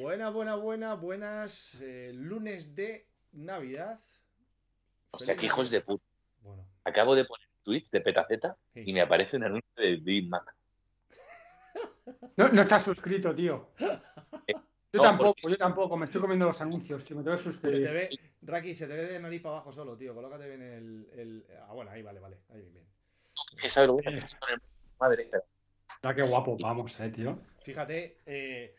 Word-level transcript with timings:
Buenas, 0.00 0.32
buenas, 0.32 0.60
buenas, 0.60 1.00
buenas. 1.00 1.78
eh, 1.80 2.12
lunes 2.14 2.74
de 2.74 3.06
Navidad. 3.32 3.98
O 5.10 5.18
sea, 5.18 5.36
que 5.36 5.46
hijos 5.46 5.70
de 5.70 5.80
puta. 5.80 6.04
Bueno, 6.42 6.66
Acabo 6.84 7.14
de 7.14 7.24
poner 7.24 7.46
tweets 7.62 7.90
de 7.90 8.00
Petaceta 8.00 8.54
Sí. 8.74 8.82
y 8.86 8.92
me 8.92 9.00
aparece 9.00 9.36
un 9.36 9.44
anuncio 9.44 9.70
de 9.76 9.96
Big 9.96 10.28
Mac. 10.28 10.54
No, 12.36 12.48
no 12.48 12.60
estás 12.62 12.82
suscrito, 12.84 13.34
tío. 13.34 13.70
Yo 13.78 13.88
No, 14.94 15.02
tampoco, 15.02 15.34
porque- 15.42 15.50
yo 15.54 15.58
tampoco. 15.58 15.96
Me 15.96 16.06
estoy 16.06 16.20
comiendo 16.20 16.46
los 16.46 16.60
anuncios, 16.62 17.04
tío. 17.04 17.16
Me 17.16 17.22
tengo 17.22 17.36
que 17.36 17.42
se 17.42 17.48
te 17.50 17.52
suscribir. 17.52 17.90
ve, 17.90 18.10
Raki, 18.42 18.74
se 18.74 18.86
te 18.86 18.94
ve 18.94 19.06
de 19.06 19.20
nariz 19.20 19.42
para 19.42 19.56
abajo 19.56 19.72
solo, 19.72 19.96
tío. 19.96 20.14
Colócate 20.14 20.48
bien 20.48 20.62
el, 20.62 21.08
el- 21.12 21.46
Ah, 21.68 21.72
bueno, 21.74 21.90
ahí 21.90 22.00
vale, 22.02 22.20
vale. 22.20 22.38
Ahí 22.50 22.60
bien, 22.60 22.72
bien. 22.72 22.86
Lo 23.86 23.92
bueno 23.94 24.10
que 24.10 24.18
estoy 24.18 24.38
con 24.38 24.50
el 24.50 24.60
madre. 24.98 25.28
pero- 25.30 25.44
Ya 26.02 26.14
qué 26.14 26.22
guapo 26.22 26.56
vamos, 26.58 26.98
eh, 27.00 27.10
tío. 27.10 27.38
Fíjate, 27.62 28.18
eh, 28.24 28.74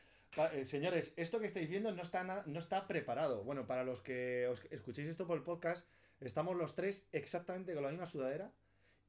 eh, 0.48 0.66
señores, 0.66 1.14
esto 1.18 1.40
que 1.40 1.46
estáis 1.46 1.70
viendo 1.70 1.92
no 1.92 2.02
está, 2.02 2.44
no 2.46 2.60
está 2.60 2.88
preparado. 2.88 3.44
Bueno, 3.44 3.66
para 3.68 3.84
los 3.84 4.02
que 4.02 4.48
os 4.48 4.64
escuchéis 4.72 5.08
esto 5.08 5.26
por 5.28 5.38
el 5.38 5.44
podcast, 5.44 5.88
estamos 6.20 6.56
los 6.56 6.76
tres 6.76 7.08
exactamente 7.12 7.74
con 7.74 7.84
la 7.84 7.90
misma 7.90 8.08
sudadera 8.08 8.52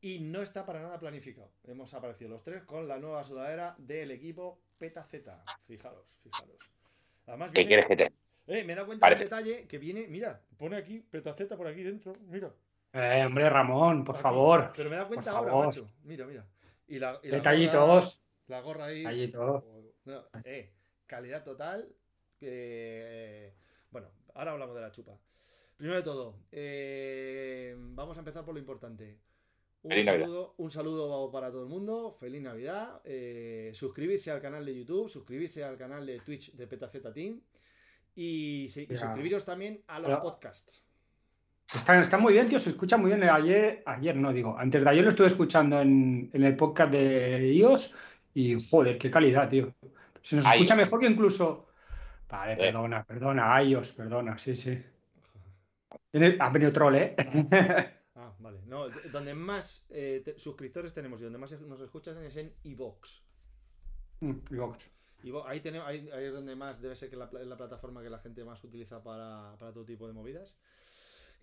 y 0.00 0.20
no 0.20 0.42
está 0.42 0.64
para 0.66 0.80
nada 0.80 0.98
planificado. 0.98 1.50
Hemos 1.64 1.92
aparecido 1.94 2.30
los 2.30 2.42
tres 2.42 2.62
con 2.64 2.88
la 2.88 2.98
nueva 2.98 3.22
sudadera 3.24 3.74
del 3.78 4.10
equipo 4.10 4.60
Peta 4.78 5.04
Z. 5.04 5.44
Fijaros, 5.66 6.06
fijaros. 6.22 6.56
Además, 7.26 7.50
¿Qué 7.52 7.66
quieres 7.66 7.86
que 7.86 7.96
te.? 7.96 8.12
eh, 8.46 8.64
me 8.64 8.72
he 8.72 8.76
dado 8.76 8.86
cuenta 8.86 9.08
del 9.10 9.18
detalle 9.18 9.66
que 9.66 9.78
viene, 9.78 10.06
mira, 10.08 10.40
pone 10.56 10.76
aquí 10.76 11.00
Peta 11.00 11.32
Z 11.34 11.56
por 11.56 11.66
aquí 11.66 11.82
dentro, 11.82 12.12
mira. 12.28 12.52
Eh, 12.92 13.22
hombre, 13.24 13.48
Ramón, 13.48 14.02
por 14.04 14.16
Aquí. 14.16 14.22
favor. 14.22 14.72
Pero 14.74 14.88
me 14.90 14.96
he 14.96 14.98
dado 14.98 15.08
cuenta 15.08 15.30
ahora, 15.30 15.50
favor. 15.52 15.66
macho. 15.66 15.88
Mira, 16.02 16.26
mira. 16.26 16.44
Y 16.88 16.98
la, 16.98 17.20
y 17.22 17.28
la 17.28 17.36
gorra- 17.36 17.36
Detallitos. 17.36 18.24
la 18.48 18.60
gorra 18.62 18.84
ahí. 18.86 18.98
Detallitos. 19.02 19.70
Eh, 20.44 20.72
calidad 21.10 21.42
total. 21.44 21.88
que- 22.38 23.52
bueno, 23.90 24.08
ahora 24.34 24.52
hablamos 24.52 24.74
de 24.74 24.80
la 24.80 24.90
chupa. 24.92 25.12
Primero 25.76 25.96
de 25.98 26.02
todo, 26.02 26.36
eh, 26.52 27.74
vamos 27.76 28.16
a 28.16 28.20
empezar 28.20 28.44
por 28.46 28.54
lo 28.54 28.60
importante. 28.60 29.18
Un 29.82 29.90
Feliz 29.90 30.06
Navidad. 30.06 30.24
saludo, 30.26 30.54
un 30.58 30.70
saludo 30.70 31.30
para 31.30 31.50
todo 31.50 31.62
el 31.62 31.68
mundo. 31.68 32.10
Feliz 32.10 32.40
Navidad. 32.40 33.00
eh, 33.04 33.72
suscribirse 33.74 34.30
al 34.30 34.40
canal 34.40 34.64
de 34.64 34.74
YouTube, 34.78 35.08
suscribirse 35.10 35.64
al 35.64 35.76
canal 35.76 36.06
de 36.06 36.20
Twitch 36.20 36.52
de 36.54 36.66
PetaZ 36.66 37.12
Team. 37.12 37.40
Y, 38.14 38.66
suscribiros 38.68 39.44
también 39.44 39.82
a 39.86 39.98
los 39.98 40.08
Pero- 40.08 40.22
podcasts. 40.22 40.82
Está, 41.74 42.00
está 42.00 42.18
muy 42.18 42.32
bien, 42.32 42.48
tío. 42.48 42.58
Se 42.58 42.70
escucha 42.70 42.96
muy 42.96 43.10
bien. 43.10 43.22
Ayer, 43.24 43.82
ayer 43.86 44.16
no 44.16 44.32
digo. 44.32 44.56
Antes 44.58 44.82
de 44.82 44.90
ayer 44.90 45.04
lo 45.04 45.10
estuve 45.10 45.26
escuchando 45.28 45.80
en, 45.80 46.28
en 46.32 46.42
el 46.42 46.56
podcast 46.56 46.90
de 46.92 47.52
iOS. 47.52 47.94
Y 48.34 48.56
joder, 48.70 48.96
qué 48.98 49.10
calidad, 49.10 49.48
tío. 49.48 49.72
Se 50.22 50.36
nos 50.36 50.44
iOS. 50.44 50.54
escucha 50.54 50.76
mejor 50.76 51.00
que 51.00 51.06
incluso. 51.06 51.66
Vale, 52.28 52.52
Eh. 52.52 52.56
perdona, 52.56 53.04
perdona. 53.04 53.62
iOS, 53.62 53.92
perdona. 53.92 54.38
Sí, 54.38 54.54
sí. 54.56 54.82
Ha 56.40 56.48
venido 56.50 56.72
troll, 56.72 56.94
¿eh? 56.96 57.16
Ah, 58.16 58.34
vale. 58.38 58.60
No, 58.66 58.88
donde 59.10 59.32
más 59.34 59.86
eh, 59.88 60.20
te- 60.22 60.38
suscriptores 60.38 60.92
tenemos 60.92 61.20
y 61.20 61.24
donde 61.24 61.38
más 61.38 61.52
nos 61.62 61.80
escuchan 61.80 62.22
es 62.22 62.36
en 62.36 62.52
iVoox. 62.64 63.22
Mm, 64.20 64.32
digo, 64.50 64.76
Ivo- 65.22 65.44
ahí, 65.46 65.60
tenemos, 65.60 65.86
ahí, 65.88 66.10
ahí 66.10 66.24
es 66.26 66.32
donde 66.32 66.54
más 66.54 66.82
debe 66.82 66.94
ser 66.96 67.08
que 67.08 67.16
la, 67.16 67.30
la 67.32 67.56
plataforma 67.56 68.02
que 68.02 68.10
la 68.10 68.18
gente 68.18 68.44
más 68.44 68.62
utiliza 68.64 69.02
para, 69.02 69.54
para 69.58 69.72
todo 69.72 69.84
tipo 69.86 70.06
de 70.06 70.12
movidas. 70.12 70.54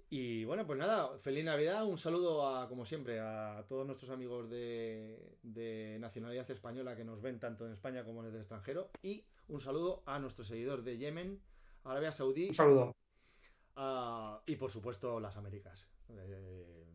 Y 0.10 0.46
bueno, 0.46 0.66
pues 0.66 0.80
nada, 0.80 1.18
feliz 1.20 1.44
Navidad, 1.44 1.86
un 1.86 1.98
saludo 1.98 2.48
a, 2.48 2.70
como 2.70 2.86
siempre, 2.86 3.20
a 3.20 3.66
todos 3.68 3.86
nuestros 3.86 4.10
amigos 4.10 4.50
de, 4.50 5.36
de 5.44 5.98
nacionalidad 6.00 6.50
española 6.50 6.96
que 6.96 7.04
nos 7.04 7.22
ven 7.22 7.40
tanto 7.40 7.66
en 7.66 7.74
España 7.74 8.06
como 8.06 8.24
en 8.24 8.30
el 8.30 8.38
extranjero. 8.38 8.90
Y 9.02 9.26
un 9.50 9.60
saludo 9.60 10.04
a 10.06 10.18
nuestro 10.20 10.46
seguidor 10.46 10.84
de 10.84 10.98
Yemen, 10.98 11.42
Arabia 11.84 12.14
Saudí 12.14 12.48
Un 12.48 12.54
saludo. 12.54 12.96
ah, 13.76 14.42
y 14.46 14.56
por 14.56 14.72
supuesto 14.72 15.20
las 15.20 15.36
Américas. 15.36 15.90
Eh, 16.10 16.86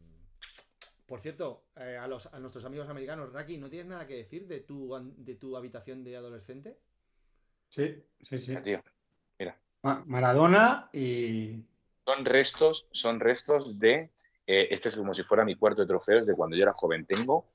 por 1.04 1.20
cierto, 1.20 1.66
eh, 1.86 1.98
a, 1.98 2.06
los, 2.06 2.32
a 2.32 2.38
nuestros 2.40 2.64
amigos 2.64 2.88
americanos, 2.88 3.30
Raki, 3.30 3.58
¿no 3.58 3.68
tienes 3.68 3.88
nada 3.88 4.06
que 4.06 4.16
decir 4.16 4.46
de 4.46 4.60
tu, 4.60 4.90
de 5.18 5.34
tu 5.34 5.54
habitación 5.54 6.02
de 6.02 6.16
adolescente? 6.16 6.78
Sí, 7.68 8.02
sí, 8.22 8.38
sí. 8.38 8.56
Tío. 8.64 8.82
Ma- 9.82 10.02
Maradona 10.06 10.88
y. 10.94 11.62
Son 12.04 12.24
restos, 12.24 12.88
son 12.92 13.20
restos 13.20 13.78
de. 13.78 14.10
eh, 14.46 14.68
este 14.70 14.88
es 14.88 14.96
como 14.96 15.14
si 15.14 15.22
fuera 15.22 15.44
mi 15.44 15.54
cuarto 15.56 15.82
de 15.82 15.86
trofeos 15.88 16.26
de 16.26 16.34
cuando 16.34 16.56
yo 16.56 16.62
era 16.64 16.72
joven. 16.72 17.06
Tengo 17.06 17.46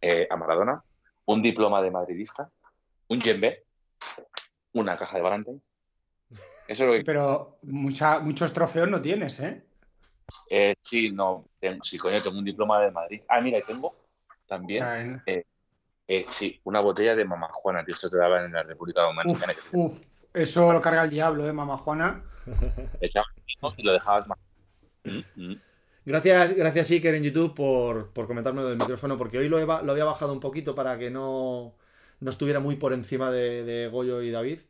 eh, 0.00 0.26
a 0.28 0.36
Maradona, 0.36 0.82
un 1.26 1.40
diploma 1.42 1.80
de 1.82 1.90
madridista, 1.90 2.50
un 3.08 3.20
yembe, 3.20 3.64
una 4.72 4.96
caja 4.98 5.16
de 5.18 5.22
Valentine's. 5.22 5.70
Eso 6.66 6.84
es 6.84 6.88
lo 6.88 6.92
que. 6.94 7.04
Pero 7.04 7.58
mucha- 7.62 8.18
muchos 8.20 8.52
trofeos 8.52 8.88
no 8.88 9.00
tienes, 9.00 9.38
¿eh? 9.40 9.62
Eh, 10.50 10.74
sí, 10.80 11.10
no. 11.12 11.46
Tengo, 11.60 11.84
sí, 11.84 11.96
coño, 11.98 12.20
tengo 12.22 12.38
un 12.38 12.44
diploma 12.44 12.80
de 12.80 12.90
Madrid. 12.90 13.22
Ah, 13.28 13.40
mira, 13.40 13.58
y 13.58 13.62
tengo 13.62 13.94
también. 14.46 14.82
sí, 16.30 16.60
una 16.64 16.80
botella 16.80 17.14
de 17.14 17.24
Mamá 17.24 17.48
Juana, 17.52 17.84
tío. 17.84 17.94
Esto 17.94 18.10
te 18.10 18.16
daban 18.16 18.46
en 18.46 18.52
la 18.52 18.62
República 18.64 19.02
Dominicana. 19.02 19.54
que 19.54 19.60
Uf, 19.76 20.00
eso 20.34 20.72
lo 20.72 20.80
carga 20.80 21.04
el 21.04 21.10
diablo, 21.10 21.46
¿eh, 21.46 21.52
mamá 21.52 21.76
Te 23.00 23.06
echabas 23.06 23.28
y 23.76 23.82
lo 23.82 23.92
dejabas 23.92 24.26
más. 24.26 24.38
Mm, 25.04 25.52
mm. 25.52 25.60
Gracias, 26.04 26.54
gracias 26.56 26.90
Iker 26.90 27.14
en 27.14 27.22
YouTube 27.22 27.54
por, 27.54 28.12
por 28.12 28.26
comentarme 28.26 28.62
del 28.62 28.76
micrófono, 28.76 29.16
porque 29.16 29.38
hoy 29.38 29.48
lo, 29.48 29.58
he 29.58 29.64
ba- 29.64 29.82
lo 29.82 29.92
había 29.92 30.04
bajado 30.04 30.32
un 30.32 30.40
poquito 30.40 30.74
para 30.74 30.98
que 30.98 31.10
no, 31.10 31.74
no 32.20 32.30
estuviera 32.30 32.58
muy 32.58 32.76
por 32.76 32.92
encima 32.92 33.30
de, 33.30 33.62
de 33.64 33.88
Goyo 33.88 34.20
y 34.22 34.30
David, 34.32 34.60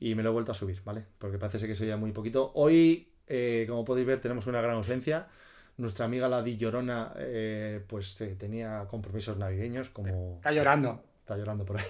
y 0.00 0.14
me 0.14 0.22
lo 0.22 0.30
he 0.30 0.32
vuelto 0.32 0.52
a 0.52 0.54
subir, 0.54 0.82
¿vale? 0.84 1.04
Porque 1.18 1.38
parece 1.38 1.58
ser 1.58 1.68
que 1.68 1.74
soy 1.74 1.88
ya 1.88 1.96
muy 1.98 2.12
poquito. 2.12 2.52
Hoy, 2.54 3.12
eh, 3.26 3.66
como 3.68 3.84
podéis 3.84 4.06
ver, 4.06 4.20
tenemos 4.20 4.46
una 4.46 4.62
gran 4.62 4.76
ausencia. 4.76 5.28
Nuestra 5.76 6.06
amiga 6.06 6.26
la 6.28 6.42
Di 6.42 6.56
Llorona, 6.56 7.12
eh, 7.18 7.84
pues 7.86 8.18
eh, 8.22 8.34
tenía 8.38 8.86
compromisos 8.88 9.36
navideños, 9.36 9.90
como 9.90 10.36
Está 10.36 10.52
llorando. 10.52 11.02
está 11.20 11.36
llorando 11.36 11.64
por 11.66 11.76
ahí. 11.78 11.86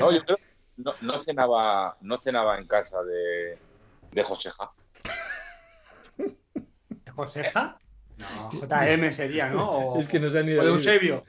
No, 0.00 0.10
yo 0.10 0.24
creo 0.24 0.38
no, 0.78 0.92
no 1.02 1.18
cenaba, 1.18 1.96
no 2.00 2.16
cenaba 2.16 2.58
en 2.58 2.66
casa 2.66 3.02
de, 3.04 3.56
de 4.14 4.22
Joseja. 4.22 4.72
¿Joseja? 7.14 7.78
No, 8.16 8.50
JM 8.50 9.10
sería, 9.10 9.48
¿no? 9.50 9.68
O, 9.70 9.98
Es 10.00 10.08
que 10.08 10.20
no 10.20 10.30
sé 10.30 10.44
ni 10.44 10.52
o 10.52 10.56
de 10.56 10.62
de 10.62 10.68
Eusebio. 10.68 11.24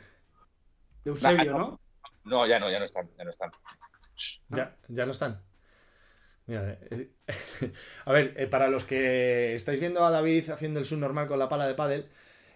De 1.04 1.12
Eusebio, 1.12 1.52
Nah, 1.52 1.58
¿no? 1.58 1.80
No, 2.24 2.48
ya 2.48 2.60
no, 2.60 2.70
ya 2.70 2.80
no 2.80 2.86
están, 2.86 3.10
ya 3.18 3.24
no 3.24 3.30
están. 3.32 3.52
Ya, 4.50 4.76
ya 4.88 5.06
no 5.06 5.12
están. 5.12 5.42
Mira, 6.46 6.78
eh, 6.92 7.12
a 8.06 8.12
ver, 8.12 8.34
eh, 8.38 8.48
para 8.48 8.68
los 8.68 8.84
que 8.86 9.56
estáis 9.56 9.80
viendo 9.80 10.06
a 10.06 10.12
David 10.12 10.50
haciendo 10.52 10.80
el 10.80 10.86
subnormal 10.86 11.28
con 11.28 11.40
la 11.40 11.50
pala 11.50 11.68
de 11.68 11.74
pádel, 11.74 12.10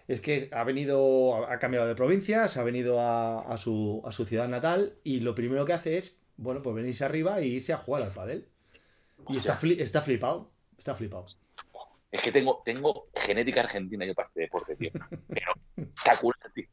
es 0.06 0.20
que 0.20 0.48
ha 0.52 0.62
venido, 0.64 1.44
ha 1.46 1.58
cambiado 1.58 1.86
de 1.88 1.94
provincia, 1.96 2.46
se 2.48 2.60
ha 2.60 2.64
venido 2.64 3.00
a, 3.00 3.40
a 3.40 3.56
su, 3.56 4.00
a 4.04 4.12
su 4.12 4.24
ciudad 4.24 4.48
natal 4.48 4.94
y 5.02 5.20
lo 5.20 5.34
primero 5.34 5.66
que 5.66 5.72
hace 5.72 5.98
es, 5.98 6.20
bueno, 6.36 6.62
pues 6.62 6.74
venirse 6.76 7.04
arriba 7.04 7.38
e 7.40 7.46
irse 7.46 7.72
a 7.72 7.78
jugar 7.78 8.02
al 8.04 8.12
pádel. 8.12 8.48
Y 9.28 9.36
está, 9.36 9.56
fli- 9.58 9.80
está 9.80 10.02
flipado, 10.02 10.50
está 10.76 10.94
flipado. 10.94 11.24
Es 12.10 12.22
que 12.22 12.32
tengo, 12.32 12.60
tengo 12.64 13.08
genética 13.14 13.60
argentina 13.60 14.04
yo 14.04 14.14
para 14.14 14.26
este 14.28 14.40
deporte, 14.40 14.74
tío. 14.76 14.90
Pero 15.28 15.52
espectacular, 15.76 16.52
tío. 16.52 16.66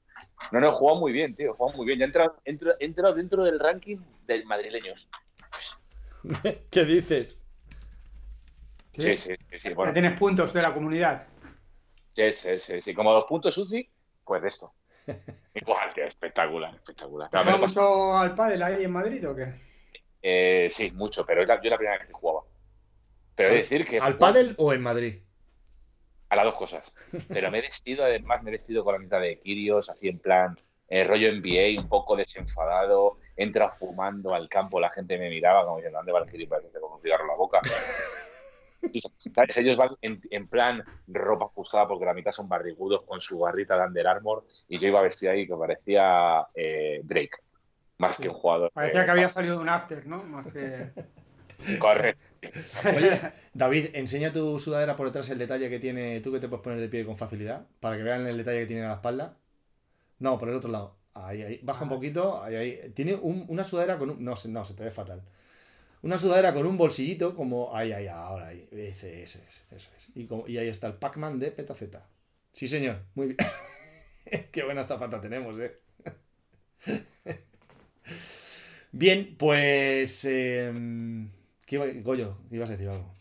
No, 0.51 0.59
no, 0.59 0.69
he 0.69 0.71
jugado 0.71 0.99
muy 0.99 1.11
bien, 1.11 1.35
tío. 1.35 1.53
Jugado 1.53 1.77
muy 1.77 1.85
bien. 1.85 1.99
Ya 1.99 2.05
entrado- 2.05 2.41
he 2.45 2.85
entrado 2.85 3.13
dentro 3.13 3.43
del 3.43 3.59
ranking 3.59 3.97
de 4.25 4.43
madrileños. 4.45 5.09
¿Qué 6.71 6.85
dices? 6.85 7.43
Sí, 8.97 9.15
sí, 9.15 9.35
sí. 9.51 9.59
sí, 9.59 9.73
bueno, 9.75 9.93
tienes 9.93 10.17
puntos 10.17 10.51
de 10.53 10.61
la 10.63 10.73
comunidad. 10.73 11.27
sí, 12.13 12.31
sí, 12.31 12.57
sí, 12.59 12.81
sí. 12.81 12.93
Como 12.95 13.13
dos 13.13 13.25
puntos 13.27 13.55
UCI, 13.55 13.87
pues 14.23 14.41
de 14.41 14.47
esto. 14.47 14.73
Igual, 15.53 15.93
tío, 15.93 16.05
espectacular, 16.05 16.73
espectacular. 16.73 17.29
¿Te 17.29 17.37
juega 17.37 17.57
mucho 17.57 18.17
al 18.17 18.33
pádel 18.33 18.63
ahí 18.63 18.83
en 18.83 18.91
Madrid 18.91 19.29
o 19.29 19.35
qué? 19.35 19.66
Eh, 20.29 20.67
sí, 20.71 20.91
mucho, 20.91 21.25
pero 21.25 21.41
es 21.41 21.47
la- 21.47 21.61
yo 21.61 21.69
la 21.69 21.77
primera 21.77 21.97
vez 21.97 22.07
que 22.07 22.13
jugaba. 22.13 22.41
Pero 23.35 23.53
decir 23.53 23.85
que. 23.85 23.99
¿Al 23.99 24.17
pádel 24.17 24.55
o 24.57 24.73
en 24.73 24.81
Madrid? 24.81 25.19
A 26.29 26.35
las 26.35 26.45
dos 26.45 26.55
cosas. 26.55 26.91
Pero 27.29 27.49
me 27.51 27.59
he 27.59 27.61
vestido, 27.61 28.03
además, 28.03 28.43
me 28.43 28.49
he 28.49 28.53
vestido 28.53 28.83
con 28.83 28.93
la 28.93 28.99
mitad 28.99 29.21
de 29.21 29.39
Kirios, 29.39 29.89
así 29.89 30.09
en 30.09 30.19
plan 30.19 30.57
eh, 30.89 31.03
rollo 31.05 31.29
NBA, 31.31 31.79
un 31.81 31.87
poco 31.87 32.15
desenfadado. 32.17 33.19
Entra 33.37 33.69
fumando 33.71 34.33
al 34.33 34.49
campo, 34.49 34.79
la 34.81 34.91
gente 34.91 35.17
me 35.17 35.29
miraba 35.29 35.63
como 35.63 35.77
diciendo, 35.77 35.99
¿dónde 35.99 36.11
va 36.11 36.19
el 36.19 36.29
gilipollas 36.29 36.65
este 36.65 36.79
con 36.81 36.91
un 36.93 36.99
cigarro 37.01 37.23
en 37.23 37.29
la 37.29 37.35
boca? 37.35 37.61
Y, 38.93 39.01
¿sabes? 39.33 39.57
Ellos 39.57 39.75
van 39.77 39.89
en, 40.01 40.21
en 40.29 40.47
plan 40.47 40.83
ropa 41.07 41.45
ajustada 41.45 41.87
porque 41.87 42.05
la 42.05 42.13
mitad 42.13 42.31
son 42.31 42.47
barrigudos 42.47 43.03
con 43.03 43.19
su 43.21 43.39
barrita 43.39 43.77
de 43.77 43.85
Under 43.85 44.07
Armour 44.07 44.45
y 44.69 44.79
yo 44.79 44.87
iba 44.87 45.01
vestido 45.01 45.31
ahí 45.31 45.47
que 45.47 45.55
parecía 45.55 46.45
eh, 46.53 47.01
Drake, 47.03 47.37
más 47.97 48.17
que 48.17 48.29
un 48.29 48.35
jugador. 48.35 48.71
Parecía 48.73 49.05
que 49.05 49.11
había 49.11 49.29
salido 49.29 49.55
de 49.57 49.61
un 49.61 49.69
after, 49.69 50.05
¿no? 50.07 50.17
Más 50.23 50.47
que... 50.47 50.91
Correcto. 51.79 52.21
Oye, 52.95 53.19
David, 53.53 53.87
enseña 53.93 54.31
tu 54.31 54.59
sudadera 54.59 54.95
por 54.95 55.07
detrás 55.07 55.29
el 55.29 55.39
detalle 55.39 55.69
que 55.69 55.79
tiene. 55.79 56.21
Tú 56.21 56.31
que 56.31 56.39
te 56.39 56.47
puedes 56.47 56.63
poner 56.63 56.79
de 56.79 56.87
pie 56.89 57.05
con 57.05 57.17
facilidad. 57.17 57.65
Para 57.79 57.97
que 57.97 58.03
vean 58.03 58.27
el 58.27 58.37
detalle 58.37 58.59
que 58.61 58.67
tiene 58.67 58.83
en 58.83 58.89
la 58.89 58.95
espalda. 58.95 59.37
No, 60.19 60.37
por 60.39 60.49
el 60.49 60.55
otro 60.55 60.71
lado. 60.71 60.97
Ahí, 61.13 61.41
ahí. 61.43 61.59
Baja 61.63 61.83
un 61.83 61.89
poquito. 61.89 62.43
Ahí, 62.43 62.55
ahí. 62.55 62.91
Tiene 62.95 63.15
un- 63.15 63.45
una 63.49 63.63
sudadera 63.63 63.97
con 63.97 64.11
un. 64.11 64.23
No, 64.23 64.35
se- 64.35 64.49
no, 64.49 64.65
se 64.65 64.73
te 64.75 64.83
ve 64.83 64.91
fatal. 64.91 65.23
Una 66.03 66.17
sudadera 66.17 66.53
con 66.53 66.65
un 66.65 66.77
bolsillito, 66.77 67.35
como. 67.35 67.75
Ahí, 67.75 67.91
ahí, 67.93 68.07
ahora, 68.07 68.47
ahí. 68.49 68.67
Ese, 68.71 69.23
ese, 69.23 69.39
ese, 69.47 69.63
eso 69.75 69.91
es. 69.97 70.09
Y, 70.15 70.25
como- 70.27 70.47
y 70.47 70.57
ahí 70.57 70.69
está 70.69 70.87
el 70.87 70.95
Pac-Man 70.95 71.39
de 71.39 71.51
Petaceta. 71.51 72.07
Sí, 72.53 72.67
señor. 72.67 73.03
Muy 73.15 73.27
bien. 73.27 73.37
Qué 74.51 74.63
buena 74.63 74.85
zafata 74.85 75.21
tenemos, 75.21 75.57
eh. 75.59 75.79
Bien, 78.91 79.35
pues. 79.37 80.25
em, 80.25 81.29
¿qué 81.65 81.75
iba- 81.75 81.85
Goyo, 82.03 82.37
ibas 82.51 82.69
a 82.69 82.73
decir 82.73 82.89
algo. 82.89 83.11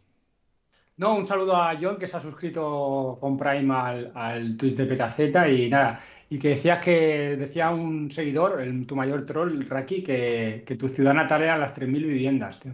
No, 0.99 1.15
un 1.15 1.27
saludo 1.27 1.55
a 1.57 1.77
John 1.79 1.99
que 1.99 2.07
se 2.07 2.17
ha 2.17 2.21
suscrito 2.21 3.19
con 3.21 3.37
Prime 3.37 3.75
al, 3.75 4.13
al 4.15 4.57
Twitch 4.57 4.75
de 4.77 4.87
Petaceta 4.87 5.47
y 5.49 5.69
nada. 5.69 6.01
Y 6.31 6.39
que 6.39 6.49
decías 6.51 6.79
que 6.79 7.37
decía 7.37 7.71
un 7.71 8.11
seguidor, 8.11 8.61
el- 8.63 8.87
tu 8.87 8.97
mayor 8.97 9.27
troll, 9.27 9.67
Raki, 9.69 10.03
que, 10.03 10.65
que 10.67 10.77
tu 10.77 10.89
ciudad 10.89 11.13
natal 11.13 11.43
eran 11.43 11.61
las 11.61 11.75
3.000 11.75 12.05
viviendas, 12.07 12.59
tío. 12.61 12.73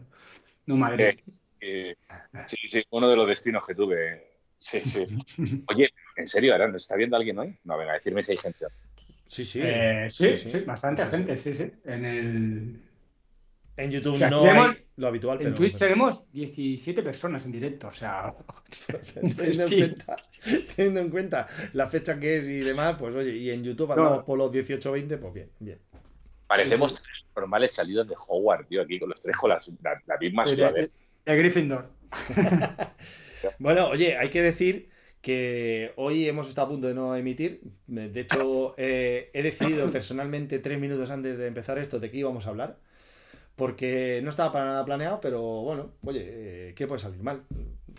No, 0.66 0.76
Madrid. 0.76 1.18
Eh, 1.60 1.96
sí, 2.46 2.56
sí, 2.68 2.84
uno 2.90 3.08
de 3.08 3.16
los 3.16 3.26
destinos 3.26 3.66
que 3.66 3.74
tuve. 3.74 4.24
Sí, 4.56 4.80
sí. 4.80 5.04
Oye, 5.66 5.90
¿en 6.16 6.26
serio, 6.28 6.54
Aran? 6.54 6.70
¿Nos 6.72 6.82
está 6.82 6.94
viendo 6.96 7.16
alguien 7.16 7.38
hoy? 7.38 7.58
No, 7.64 7.76
venga, 7.76 7.94
decirme 7.94 8.22
si 8.22 8.32
hay 8.32 8.38
gente. 8.38 8.66
Sí, 9.32 9.46
sí. 9.46 9.60
Eh, 9.62 10.08
sí, 10.10 10.34
sí, 10.34 10.42
sí, 10.42 10.50
sí. 10.50 10.58
bastante 10.60 11.06
gente, 11.06 11.36
sí, 11.38 11.54
sí. 11.54 11.70
En 11.86 12.04
el 12.04 12.82
En 13.78 13.90
YouTube 13.90 14.12
O 14.12 14.16
sea, 14.16 14.28
no 14.28 14.42
tenemos- 14.42 14.68
hay 14.70 14.76
lo 14.96 15.06
habitual, 15.06 15.38
en 15.38 15.44
pero. 15.44 15.56
Twitch 15.56 15.72
pero- 15.72 15.86
tenemos 15.86 16.30
17 16.32 17.02
personas 17.02 17.46
en 17.46 17.52
directo, 17.52 17.86
o 17.88 17.90
sea, 17.90 18.34
teniendo, 19.36 19.64
en 19.64 19.68
cuenta, 19.78 20.16
teniendo 20.76 21.00
en 21.00 21.08
cuenta 21.08 21.48
la 21.72 21.88
fecha 21.88 22.20
que 22.20 22.36
es 22.36 22.44
y 22.44 22.58
demás, 22.60 22.96
pues 22.98 23.14
oye, 23.14 23.34
y 23.34 23.50
en 23.50 23.64
YouTube 23.64 23.88
No. 23.88 23.94
andamos 23.94 24.24
por 24.24 24.36
los 24.36 24.52
18-20, 24.52 25.16
pues 25.18 25.32
bien, 25.32 25.50
bien. 25.60 25.78
Parecemos 26.46 26.94
tres 27.02 27.26
normales 27.34 27.72
salidos 27.72 28.06
de 28.06 28.14
Hogwarts, 28.28 28.68
tío, 28.68 28.82
aquí 28.82 28.98
con 29.00 29.08
los 29.08 29.22
tres 29.22 29.34
con 29.34 29.48
la, 29.48 29.58
la 30.06 30.18
misma 30.18 30.44
sudadera. 30.44 30.72
de- 30.72 30.90
de 31.24 31.36
Gryffindor. 31.38 31.90
Bueno, 33.58 33.88
oye, 33.88 34.16
hay 34.16 34.28
que 34.30 34.40
decir 34.42 34.88
que 35.22 35.92
hoy 35.96 36.28
hemos 36.28 36.48
estado 36.48 36.66
a 36.66 36.70
punto 36.70 36.88
de 36.88 36.94
no 36.94 37.16
emitir. 37.16 37.62
De 37.86 38.20
hecho, 38.20 38.74
eh, 38.76 39.30
he 39.32 39.42
decidido 39.42 39.90
personalmente 39.90 40.58
tres 40.58 40.78
minutos 40.78 41.10
antes 41.10 41.38
de 41.38 41.46
empezar 41.46 41.78
esto 41.78 41.98
de 42.00 42.10
qué 42.10 42.18
íbamos 42.18 42.46
a 42.46 42.50
hablar. 42.50 42.76
Porque 43.54 44.20
no 44.24 44.30
estaba 44.30 44.50
para 44.52 44.64
nada 44.64 44.84
planeado, 44.84 45.20
pero 45.20 45.40
bueno, 45.40 45.92
oye, 46.04 46.22
eh, 46.70 46.74
¿qué 46.74 46.86
puede 46.86 47.00
salir 47.00 47.22
mal? 47.22 47.42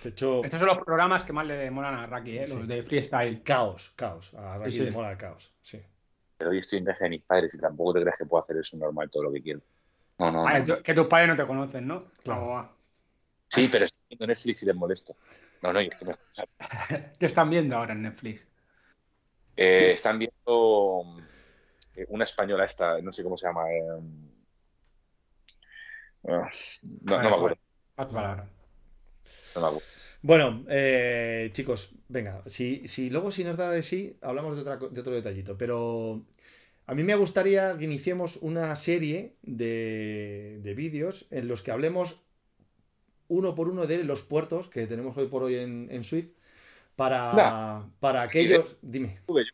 De 0.04 0.10
hecho, 0.10 0.44
Estos 0.44 0.60
son 0.60 0.68
los 0.68 0.80
programas 0.84 1.24
que 1.24 1.31
más 1.31 1.46
le 1.46 1.70
molan 1.70 1.94
a 1.94 2.08
Raki, 2.08 2.40
¿eh? 2.40 2.46
Sí. 2.46 2.56
los 2.58 2.68
de 2.68 2.81
freestyle. 2.81 3.44
caos, 3.44 3.94
caos. 3.96 4.34
A 4.34 4.58
Raki 4.58 4.72
Sí, 4.72 4.80
sí. 4.80 4.86
le 4.86 4.92
mola 4.92 5.12
el 5.12 5.18
caos, 5.18 5.54
sí. 5.62 5.80
Pero 6.38 6.50
hoy 6.52 6.58
estoy 6.58 6.80
en 6.80 6.86
casa 6.86 7.04
de 7.06 7.12
mis 7.12 7.22
padres 7.22 7.54
y 7.54 7.60
tampoco 7.60 7.94
te 7.94 8.02
crees 8.02 8.18
que 8.18 8.25
puedo 8.25 8.42
hacer 8.42 8.58
eso 8.58 8.78
normal 8.78 9.10
todo 9.12 9.24
lo 9.24 9.31
que 9.31 9.42
quiero. 9.44 9.62
No, 10.18 10.31
no, 10.31 10.44
Vaya, 10.44 10.60
no. 10.60 10.66
tú- 10.78 10.84
que 10.84 10.94
tus 10.96 11.06
padres 11.06 11.30
no 11.30 11.36
te 11.36 11.46
conocen, 11.46 11.88
¿no? 11.88 12.06
Claro. 12.24 12.48
Va. 12.48 12.75
Sí, 13.48 13.70
pero 13.72 13.86
estoy 13.86 14.02
viendo 14.10 14.25
Netflix 14.28 14.64
y 14.64 14.66
les 14.66 14.75
molesto. 14.75 15.16
No, 15.63 15.74
no, 15.74 15.80
es 15.80 15.95
que 15.98 16.06
me- 16.06 16.15
¿Qué 17.19 17.25
están 17.25 17.50
viendo 17.50 17.75
ahora 17.77 17.94
en 17.94 18.01
Netflix? 18.04 18.42
Eh, 19.56 19.94
Están 19.94 20.19
viendo 20.19 21.04
eh, 21.95 22.06
una 22.10 22.25
española 22.25 22.65
esta, 22.65 23.00
no 23.01 23.12
sé 23.12 23.24
cómo 23.24 23.38
se 23.38 23.48
llama. 23.48 23.71
eh, 23.71 23.81
ah, 26.27 26.50
no, 27.06 27.19
no 27.21 27.30
me 27.30 27.36
acuerdo. 27.36 27.57
No 29.56 29.62
me 29.62 29.68
acuerdo. 29.68 29.88
Bueno, 30.21 30.63
eh, 30.69 31.50
chicos, 31.54 31.95
venga, 32.07 32.44
si, 32.45 32.88
si 32.88 33.10
luego 33.10 33.30
si 33.31 33.44
nos 33.44 33.57
da 33.57 33.69
de 33.71 33.83
sí, 33.83 34.18
hablamos 34.21 34.56
de, 34.56 34.62
otra 34.62 34.77
de 34.77 35.01
otro 35.01 35.13
detallito, 35.13 35.57
pero 35.57 36.25
a 36.88 36.95
mí 36.95 37.04
me 37.04 37.15
gustaría 37.15 37.77
que 37.77 37.86
iniciemos 37.86 38.38
una 38.42 38.75
serie 38.77 39.38
de, 39.44 40.60
de 40.63 40.74
vídeos 40.75 41.27
en 41.31 41.48
los 41.50 41.63
que 41.63 41.71
hablemos 41.71 42.24
uno 43.34 43.56
por 43.56 43.70
uno 43.70 43.86
de 43.88 44.04
los 44.04 44.24
puertos 44.24 44.68
que 44.68 44.88
tenemos 44.88 45.18
hoy 45.18 45.28
por 45.28 45.44
hoy 45.44 45.56
en, 45.56 45.88
en 45.92 46.04
Swift 46.04 46.30
para, 46.96 47.34
Nah. 47.34 47.82
para 48.00 48.22
aquellos... 48.22 48.78
Dime, 48.82 49.20
Tuve 49.26 49.46
yo. 49.46 49.52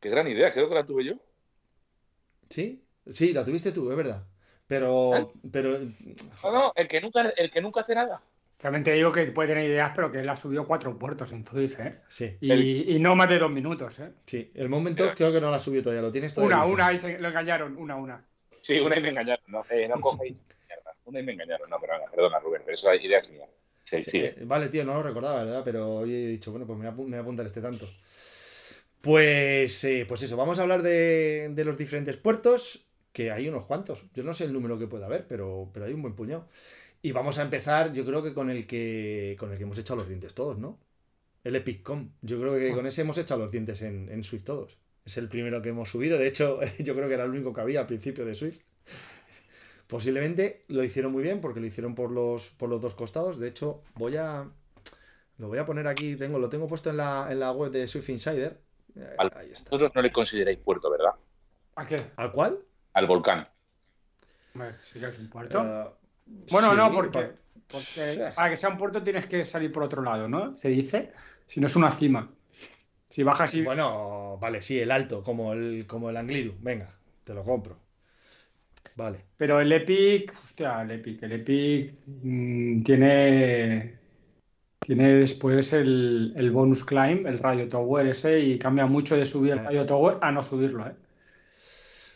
Qué 0.00 0.08
gran 0.10 0.26
idea, 0.28 0.52
creo 0.52 0.68
que 0.68 0.74
la 0.74 0.86
tuve 0.86 1.04
yo. 1.04 1.14
¿sí? 2.50 2.82
Sí, 3.08 3.32
la 3.32 3.44
tuviste 3.44 3.72
tú, 3.72 3.90
es 3.90 3.96
verdad. 3.96 4.24
Pero, 4.66 5.32
pero 5.52 5.78
No, 6.42 6.52
no, 6.52 6.72
el 6.74 6.88
que 6.88 7.00
nunca, 7.00 7.28
el 7.36 7.50
que 7.50 7.60
nunca 7.60 7.80
hace 7.80 7.94
nada. 7.94 8.22
También 8.56 8.82
te 8.82 8.92
digo 8.92 9.12
que 9.12 9.26
puede 9.26 9.48
tener 9.50 9.64
ideas, 9.68 9.92
pero 9.94 10.10
que 10.10 10.20
él 10.20 10.28
ha 10.28 10.36
subido 10.36 10.66
cuatro 10.66 10.98
puertos 10.98 11.32
en 11.32 11.44
Zwift, 11.44 11.80
¿eh? 11.80 12.00
sí, 12.08 12.36
Y, 12.40 12.94
y 12.96 12.98
no 12.98 13.14
más 13.14 13.28
de 13.28 13.38
dos 13.38 13.50
minutos, 13.50 13.98
¿eh? 14.00 14.10
sí. 14.26 14.50
El 14.54 14.70
momento 14.70 15.12
creo 15.14 15.30
que 15.32 15.40
no 15.40 15.50
la 15.50 15.60
subió 15.60 15.82
todavía, 15.82 16.00
lo 16.00 16.10
tienes 16.10 16.32
todavía. 16.32 16.56
Una, 16.56 16.66
una, 16.66 16.92
y 16.92 16.98
se 16.98 17.18
lo 17.18 17.28
engañaron, 17.28 17.76
una, 17.76 17.96
una. 17.96 18.24
Sí, 18.62 18.80
una 18.80 18.98
y 18.98 19.02
me 19.02 19.10
engañaron. 19.10 19.44
No, 19.48 19.62
eh, 19.70 19.86
no 19.86 20.00
cogéis. 20.00 20.38
Una 21.04 21.20
y 21.20 21.22
me 21.22 21.32
engañaron. 21.32 21.68
No, 21.70 21.78
pero 21.80 21.94
venga, 21.94 22.10
perdona, 22.10 22.38
Rubén, 22.40 22.62
pero 22.64 22.74
eso 22.74 22.92
idea 22.94 23.18
es 23.20 23.30
mía. 23.30 23.48
Sí, 23.84 24.00
Sí, 24.00 24.10
sigue. 24.10 24.28
eh, 24.36 24.44
Vale, 24.44 24.68
tío, 24.68 24.84
no 24.84 24.94
lo 24.94 25.02
recordaba, 25.02 25.44
¿verdad? 25.44 25.62
Pero 25.64 25.96
hoy 25.96 26.14
he 26.14 26.28
dicho, 26.28 26.50
bueno, 26.50 26.66
pues 26.66 26.78
me 26.78 26.86
voy 26.90 26.92
a, 26.92 26.96
apu- 26.96 27.04
me 27.04 27.10
voy 27.10 27.18
a 27.18 27.20
apuntar 27.22 27.46
este 27.46 27.60
tanto. 27.60 27.86
Pues, 29.00 29.84
eh, 29.84 30.06
pues 30.08 30.22
eso, 30.22 30.36
vamos 30.36 30.58
a 30.58 30.62
hablar 30.62 30.82
de, 30.82 31.50
de 31.52 31.64
los 31.64 31.76
diferentes 31.76 32.16
puertos, 32.16 32.86
que 33.12 33.30
hay 33.30 33.48
unos 33.48 33.66
cuantos. 33.66 34.02
Yo 34.14 34.22
no 34.24 34.32
sé 34.34 34.44
el 34.44 34.52
número 34.52 34.78
que 34.78 34.86
pueda 34.86 35.06
haber, 35.06 35.26
pero, 35.26 35.70
pero 35.72 35.86
hay 35.86 35.92
un 35.92 36.00
buen 36.02 36.14
puñado. 36.14 36.48
Y 37.02 37.12
vamos 37.12 37.38
a 37.38 37.42
empezar, 37.42 37.92
yo 37.92 38.04
creo 38.06 38.22
que 38.22 38.32
con 38.34 38.50
el 38.50 38.66
que 38.66 39.36
con 39.38 39.52
el 39.52 39.58
que 39.58 39.64
hemos 39.64 39.78
echado 39.78 39.98
los 40.00 40.08
dientes 40.08 40.34
todos, 40.34 40.58
¿no? 40.58 40.80
El 41.44 41.56
Epiccom. 41.56 42.12
Yo 42.22 42.40
creo 42.40 42.54
que 42.58 42.72
con 42.74 42.86
ese 42.86 43.02
hemos 43.02 43.18
echado 43.18 43.42
los 43.42 43.52
dientes 43.52 43.82
en, 43.82 44.10
en 44.10 44.24
Swift 44.24 44.44
todos. 44.44 44.78
Es 45.04 45.18
el 45.18 45.28
primero 45.28 45.62
que 45.62 45.70
hemos 45.70 45.90
subido. 45.90 46.18
De 46.18 46.28
hecho, 46.28 46.60
yo 46.80 46.94
creo 46.96 47.08
que 47.08 47.14
era 47.14 47.24
el 47.24 47.30
único 47.30 47.52
que 47.52 47.60
había 47.62 47.80
al 47.80 47.86
principio 47.86 48.24
de 48.26 48.34
Swift. 48.34 48.60
Posiblemente 49.94 50.64
lo 50.66 50.82
hicieron 50.82 51.12
muy 51.12 51.22
bien 51.22 51.40
porque 51.40 51.60
lo 51.60 51.66
hicieron 51.66 51.94
por 51.94 52.10
los, 52.10 52.50
por 52.50 52.68
los 52.68 52.80
dos 52.80 52.94
costados. 52.94 53.38
De 53.38 53.46
hecho, 53.46 53.84
voy 53.94 54.16
a. 54.16 54.44
Lo 55.38 55.46
voy 55.46 55.58
a 55.58 55.64
poner 55.64 55.86
aquí. 55.86 56.16
Tengo, 56.16 56.40
lo 56.40 56.48
tengo 56.48 56.66
puesto 56.66 56.90
en 56.90 56.96
la, 56.96 57.28
en 57.30 57.38
la 57.38 57.52
web 57.52 57.70
de 57.70 57.86
Swift 57.86 58.08
Insider. 58.08 58.60
Eh, 58.96 59.14
Al- 59.18 59.32
Ahí 59.36 59.52
está. 59.52 59.70
Vosotros 59.70 59.92
no 59.94 60.02
le 60.02 60.10
consideráis 60.10 60.58
puerto, 60.58 60.90
¿verdad? 60.90 61.12
¿A 61.76 61.86
qué? 61.86 61.94
¿Al 62.16 62.32
cual? 62.32 62.58
Al 62.92 63.06
volcán. 63.06 63.46
Sí 64.82 64.98
que 64.98 65.06
es 65.06 65.18
un 65.20 65.30
puerto. 65.30 65.62
Eh, 65.62 65.88
bueno, 66.50 66.70
sí, 66.72 66.76
no, 66.76 66.90
porque, 66.92 67.30
porque 67.68 68.32
para 68.34 68.50
que 68.50 68.56
sea 68.56 68.70
un 68.70 68.76
puerto 68.76 69.00
tienes 69.00 69.26
que 69.26 69.44
salir 69.44 69.70
por 69.70 69.84
otro 69.84 70.02
lado, 70.02 70.26
¿no? 70.28 70.58
Se 70.58 70.70
dice. 70.70 71.12
Si 71.46 71.60
no 71.60 71.68
es 71.68 71.76
una 71.76 71.92
cima. 71.92 72.28
Si 73.08 73.22
bajas 73.22 73.54
y. 73.54 73.62
Bueno, 73.62 74.38
vale, 74.40 74.60
sí, 74.60 74.76
el 74.80 74.90
alto, 74.90 75.22
como 75.22 75.52
el, 75.52 75.86
como 75.86 76.10
el 76.10 76.16
Angliru. 76.16 76.56
Venga, 76.58 76.96
te 77.22 77.32
lo 77.32 77.44
compro. 77.44 77.78
Vale. 78.96 79.24
Pero 79.36 79.60
el 79.60 79.72
Epic, 79.72 80.32
hostia, 80.44 80.82
el 80.82 80.90
Epic, 80.92 81.22
el 81.22 81.32
Epic 81.32 81.94
mm, 82.06 82.82
tiene, 82.82 83.98
tiene 84.80 85.14
después 85.14 85.72
el, 85.74 86.32
el 86.36 86.50
bonus 86.52 86.84
climb, 86.84 87.26
el 87.26 87.38
Radio 87.38 87.68
Tower 87.68 88.06
ese, 88.06 88.40
y 88.40 88.58
cambia 88.58 88.86
mucho 88.86 89.16
de 89.16 89.26
subir 89.26 89.52
el 89.54 89.58
Eh. 89.58 89.62
Radio 89.64 89.86
Tower 89.86 90.18
a 90.22 90.32
no 90.32 90.42
subirlo, 90.42 90.86
¿eh? 90.86 90.96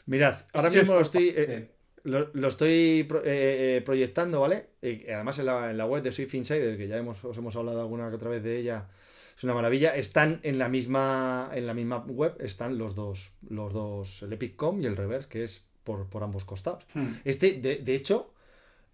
Mirad, 0.07 0.37
ahora 0.53 0.71
mismo 0.71 0.95
lo 0.95 1.03
sí. 1.03 1.03
estoy, 1.03 1.35
eh, 1.37 1.71
lo, 2.05 2.31
lo 2.33 2.49
estoy 2.49 3.05
pro- 3.09 3.23
eh, 3.25 3.77
eh, 3.79 3.83
proyectando, 3.85 4.41
¿vale? 4.41 4.71
Y 4.83 5.09
además 5.11 5.39
en 5.39 5.47
la, 5.47 5.71
en 5.71 5.77
la 5.79 5.87
web 5.87 6.03
de 6.03 6.13
Swift 6.13 6.35
Insider, 6.35 6.77
que 6.79 6.89
ya 6.89 6.97
hemos, 6.97 7.23
os 7.25 7.37
hemos 7.37 7.55
hablado 7.57 7.81
alguna 7.81 8.09
que 8.09 8.17
otra 8.17 8.31
vez 8.31 8.43
de 8.43 8.59
ella, 8.59 8.89
es 9.37 9.45
una 9.45 9.55
maravilla. 9.55 9.95
Están 9.97 10.41
en 10.45 10.59
la 10.59 10.69
misma, 10.69 11.51
en 11.55 11.67
la 11.67 11.75
misma 11.75 11.99
web, 11.99 12.37
están 12.41 12.79
los 12.79 12.95
dos, 12.95 13.35
los 13.49 13.73
dos, 13.73 14.23
el 14.23 14.33
Epic.com 14.33 14.81
y 14.81 14.87
el 14.87 14.97
Reverse, 14.97 15.29
que 15.29 15.45
es 15.45 15.68
por, 15.89 15.99
por 16.13 16.23
ambos 16.29 16.45
costados. 16.53 16.85
Hmm. 16.95 17.13
Este, 17.25 17.47
de, 17.65 17.77
de 17.89 17.95
hecho, 17.99 18.17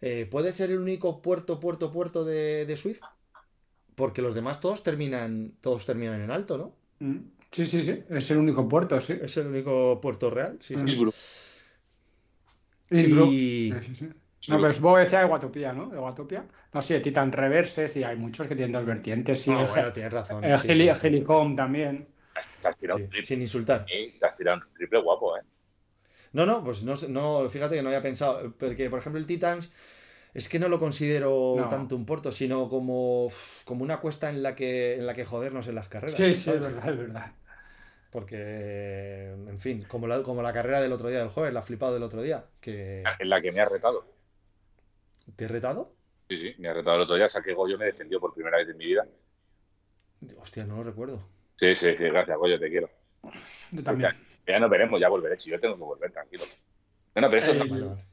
eh, 0.08 0.26
puede 0.34 0.52
ser 0.52 0.70
el 0.70 0.80
único 0.88 1.22
puerto, 1.26 1.60
puerto, 1.64 1.90
puerto 1.96 2.24
de, 2.24 2.66
de 2.66 2.76
Swift, 2.82 3.02
porque 4.00 4.22
los 4.26 4.34
demás 4.34 4.60
todos 4.60 4.82
terminan, 4.88 5.54
todos 5.60 5.86
terminan 5.86 6.20
en 6.20 6.30
alto, 6.30 6.58
¿no? 6.58 6.68
Mm. 7.00 7.18
Sí, 7.50 7.66
sí, 7.66 7.82
sí, 7.84 8.02
es 8.08 8.30
el 8.32 8.38
único 8.38 8.68
puerto, 8.68 9.00
sí. 9.00 9.16
Es 9.22 9.36
el 9.36 9.46
único 9.46 10.00
puerto 10.00 10.28
real, 10.30 10.58
sí, 10.60 10.74
sí. 10.76 10.86
Y, 12.90 13.00
Y. 13.00 13.70
No, 14.48 14.60
pero 14.60 14.72
supongo 14.72 14.96
que 14.96 15.02
decía 15.04 15.20
de 15.20 15.26
Guatopía, 15.26 15.72
¿no? 15.72 15.88
De 15.88 15.98
Guatopia. 15.98 16.44
No, 16.72 16.82
sí, 16.82 16.94
de 16.94 17.00
Titan 17.00 17.32
Reverse, 17.32 17.88
sí, 17.88 18.02
hay 18.04 18.16
muchos 18.16 18.46
que 18.48 18.56
tienen 18.56 18.72
dos 18.72 18.84
vertientes, 18.84 19.40
sí. 19.42 19.50
Ah, 19.52 19.64
bueno, 19.70 19.92
tienes 19.92 20.12
razón. 20.12 20.44
el 20.44 20.58
sí, 20.58 20.68
Heli- 20.68 20.88
sí, 20.88 20.94
sí. 21.00 21.06
Helicom 21.06 21.56
también. 21.56 22.08
Te 22.60 22.68
has 22.68 22.76
tirado 22.78 22.98
Sí, 22.98 23.02
un 23.04 23.08
triple. 23.10 23.26
sin 23.28 23.40
insultar. 23.40 23.86
eh, 23.88 24.14
Te 24.18 24.26
has 24.26 24.36
tirado 24.36 24.58
un 24.58 24.74
triple 24.74 25.00
guapo, 25.00 25.36
¿eh? 25.36 25.42
No, 26.34 26.46
no, 26.46 26.64
pues 26.64 26.82
no, 26.84 26.96
sé- 26.96 27.08
no, 27.08 27.48
fíjate 27.48 27.76
que 27.76 27.82
no 27.82 27.88
había 27.90 28.02
pensado. 28.02 28.52
Porque, 28.58 28.90
por 28.90 28.98
ejemplo, 29.00 29.20
el 29.20 29.26
Titans 29.26 29.70
es 30.34 30.48
que 30.48 30.58
no 30.60 30.68
lo 30.68 30.78
considero 30.80 31.54
No. 31.56 31.68
tanto 31.70 31.96
un 31.96 32.06
puerto, 32.06 32.32
sino 32.32 32.68
como, 32.68 33.30
como 33.64 33.84
una 33.84 33.98
cuesta 34.00 34.30
en 34.30 34.42
la 34.42 34.56
que, 34.56 34.96
en 34.96 35.06
la 35.06 35.14
que 35.14 35.24
jodernos 35.26 35.68
en 35.68 35.76
las 35.76 35.88
carreras. 35.88 36.16
Sí, 36.16 36.34
sí, 36.34 36.50
es 36.50 36.60
verdad, 36.60 36.88
es 36.90 36.98
verdad. 36.98 37.32
Porque, 38.10 39.32
en 39.48 39.60
fin, 39.60 39.84
como 39.88 40.06
la, 40.06 40.22
como 40.22 40.42
la 40.42 40.52
carrera 40.52 40.80
del 40.82 40.92
otro 40.92 41.08
día 41.08 41.20
del 41.20 41.28
jueves, 41.30 41.52
la 41.54 41.62
flipado 41.62 41.94
del 41.94 42.04
otro 42.04 42.22
día, 42.22 42.46
que 42.60 43.12
En 43.22 43.30
la 43.30 43.40
que 43.40 43.50
me 43.50 43.62
ha 43.62 43.64
retado. 43.64 44.04
te 45.36 45.44
he 45.44 45.48
retado. 45.48 45.94
Sí, 46.28 46.36
sí, 46.36 46.54
me 46.58 46.68
ha 46.68 46.74
retado 46.74 46.96
el 46.96 47.02
otro 47.04 47.14
día. 47.16 47.28
Saqué 47.30 47.54
Goyo 47.54 47.78
me 47.78 47.86
defendió 47.86 48.20
por 48.20 48.34
primera 48.34 48.58
vez 48.58 48.68
en 48.68 48.76
mi 48.76 48.84
vida. 48.86 49.06
Hostia, 50.40 50.64
no 50.66 50.76
lo 50.78 50.82
recuerdo. 50.84 51.22
Sí, 51.56 51.74
sí, 51.76 51.96
sí, 51.96 52.04
gracias, 52.04 52.38
Goyo, 52.38 52.58
te 52.60 52.70
quiero. 52.70 52.88
Yo 53.70 53.82
también. 53.82 54.23
Ya 54.46 54.58
nos 54.58 54.70
veremos, 54.70 55.00
ya 55.00 55.08
volveré. 55.08 55.38
Si 55.38 55.50
yo 55.50 55.58
tengo 55.58 55.76
que 55.76 55.82
volver, 55.82 56.12
tranquilo. 56.12 56.44
No, 57.14 57.22
no, 57.22 57.30
pero 57.30 57.42
esto 57.42 57.64
Eh, 57.64 57.66
es. 57.66 58.04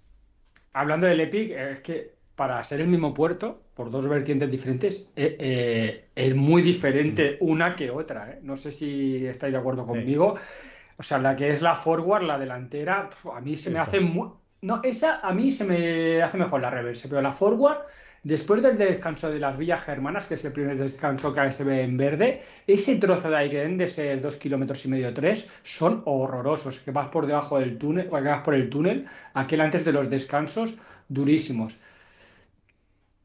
Hablando 0.73 1.07
del 1.07 1.19
Epic, 1.19 1.51
es 1.51 1.79
que 1.81 2.15
para 2.35 2.63
ser 2.63 2.81
el 2.81 2.87
mismo 2.87 3.13
puerto, 3.13 3.61
por 3.75 3.91
dos 3.91 4.07
vertientes 4.07 4.49
diferentes, 4.49 5.11
eh, 5.15 5.35
eh, 5.39 6.09
es 6.15 6.33
muy 6.35 6.61
diferente 6.61 7.37
mm. 7.39 7.49
una 7.49 7.75
que 7.75 7.91
otra. 7.91 8.31
¿eh? 8.31 8.39
No 8.41 8.55
sé 8.55 8.71
si 8.71 9.25
estáis 9.25 9.53
de 9.53 9.59
acuerdo 9.59 9.85
conmigo. 9.85 10.35
O 10.97 11.03
sea, 11.03 11.17
la 11.19 11.35
que 11.35 11.49
es 11.49 11.61
la 11.61 11.75
forward, 11.75 12.23
la 12.23 12.39
delantera, 12.39 13.09
a 13.33 13.41
mí 13.41 13.55
se 13.55 13.69
me 13.69 13.79
hace 13.79 13.99
muy... 13.99 14.29
No, 14.61 14.81
esa 14.83 15.19
a 15.19 15.33
mí 15.33 15.51
se 15.51 15.65
me 15.65 16.21
hace 16.21 16.37
mejor 16.37 16.61
la 16.61 16.69
reverse, 16.69 17.09
pero 17.09 17.21
la 17.21 17.31
forward, 17.31 17.79
después 18.23 18.61
del 18.61 18.77
descanso 18.77 19.31
de 19.31 19.39
las 19.39 19.57
Villas 19.57 19.83
Germanas, 19.83 20.25
que 20.25 20.35
es 20.35 20.45
el 20.45 20.53
primer 20.53 20.77
descanso 20.77 21.33
que 21.33 21.51
se 21.51 21.63
ve 21.63 21.81
en 21.83 21.97
verde, 21.97 22.41
ese 22.67 22.97
trozo 22.97 23.29
de 23.29 23.37
aire 23.37 23.67
de 23.67 23.87
ser 23.87 24.21
dos 24.21 24.35
kilómetros 24.35 24.85
y 24.85 24.89
medio, 24.89 25.13
tres, 25.13 25.47
son 25.63 26.01
horrorosos. 26.05 26.79
Que 26.79 26.91
vas 26.91 27.09
por 27.09 27.25
debajo 27.25 27.59
del 27.59 27.77
túnel, 27.77 28.07
o 28.11 28.15
que 28.17 28.21
vas 28.21 28.43
por 28.43 28.53
el 28.53 28.69
túnel, 28.69 29.07
aquel 29.33 29.61
antes 29.61 29.85
de 29.85 29.91
los 29.91 30.09
descansos, 30.09 30.75
durísimos. 31.09 31.75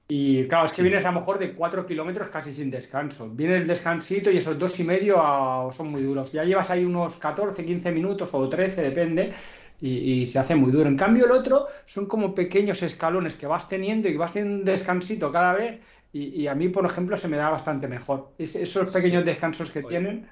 Y 0.08 0.46
claro, 0.46 0.66
es 0.66 0.72
que 0.72 0.82
vienes 0.82 1.04
a 1.04 1.10
lo 1.10 1.18
mejor 1.20 1.38
de 1.40 1.52
4 1.52 1.84
kilómetros 1.84 2.28
casi 2.28 2.54
sin 2.54 2.70
descanso. 2.70 3.28
Viene 3.28 3.56
el 3.56 3.66
descansito 3.66 4.30
y 4.30 4.36
esos 4.36 4.56
dos 4.56 4.78
y 4.78 4.84
medio 4.84 5.16
ah, 5.18 5.68
son 5.72 5.88
muy 5.88 6.02
duros. 6.02 6.30
Ya 6.30 6.44
llevas 6.44 6.70
ahí 6.70 6.84
unos 6.84 7.16
14, 7.16 7.64
15 7.64 7.90
minutos 7.90 8.30
o 8.32 8.48
13, 8.48 8.82
depende, 8.82 9.32
y, 9.80 10.26
se 10.26 10.38
hace 10.38 10.54
muy 10.54 10.72
duro. 10.72 10.88
En 10.88 10.96
cambio, 10.96 11.26
el 11.26 11.32
otro 11.32 11.66
son 11.84 12.06
como 12.06 12.34
pequeños 12.34 12.82
escalones 12.82 13.34
que 13.34 13.46
vas 13.46 13.68
teniendo 13.68 14.08
y 14.08 14.16
vas 14.16 14.32
teniendo 14.32 14.60
un 14.60 14.64
descansito 14.64 15.30
cada 15.32 15.52
vez. 15.52 15.80
Y, 16.12 16.46
a 16.46 16.54
mí, 16.54 16.70
por 16.70 16.86
ejemplo, 16.86 17.16
se 17.16 17.28
me 17.28 17.36
da 17.36 17.50
bastante 17.50 17.88
mejor. 17.88 18.32
esos 18.38 18.90
pequeños 18.90 19.24
descansos 19.24 19.70
que 19.70 19.82
tienen. 19.82 20.28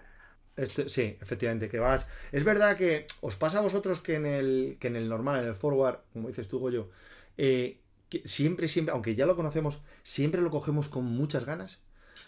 Este, 0.57 0.89
sí, 0.89 1.19
efectivamente, 1.21 1.69
que 1.69 1.79
vas. 1.79 2.09
Es 2.33 2.45
verdad 2.45 2.77
que 2.77 3.07
os 3.21 3.37
pasa 3.37 3.59
a 3.59 3.63
vosotros 3.63 4.01
que 4.01 4.15
en 4.15 4.25
el, 4.25 4.77
que 4.81 4.87
en 4.87 4.97
el 4.97 5.09
normal, 5.09 5.43
en 5.43 5.49
el 5.49 5.55
forward, 5.55 5.99
como 6.13 6.29
dices 6.29 6.49
tú, 6.49 6.59
Goyo, 6.59 6.91
eh, 7.37 7.81
siempre, 8.25 8.69
siempre, 8.69 8.93
aunque 8.93 9.15
ya 9.15 9.27
lo 9.27 9.37
conocemos, 9.37 9.83
siempre 10.03 10.41
lo 10.41 10.51
cogemos 10.51 10.89
con 10.89 11.05
muchas 11.05 11.45
ganas. 11.45 11.81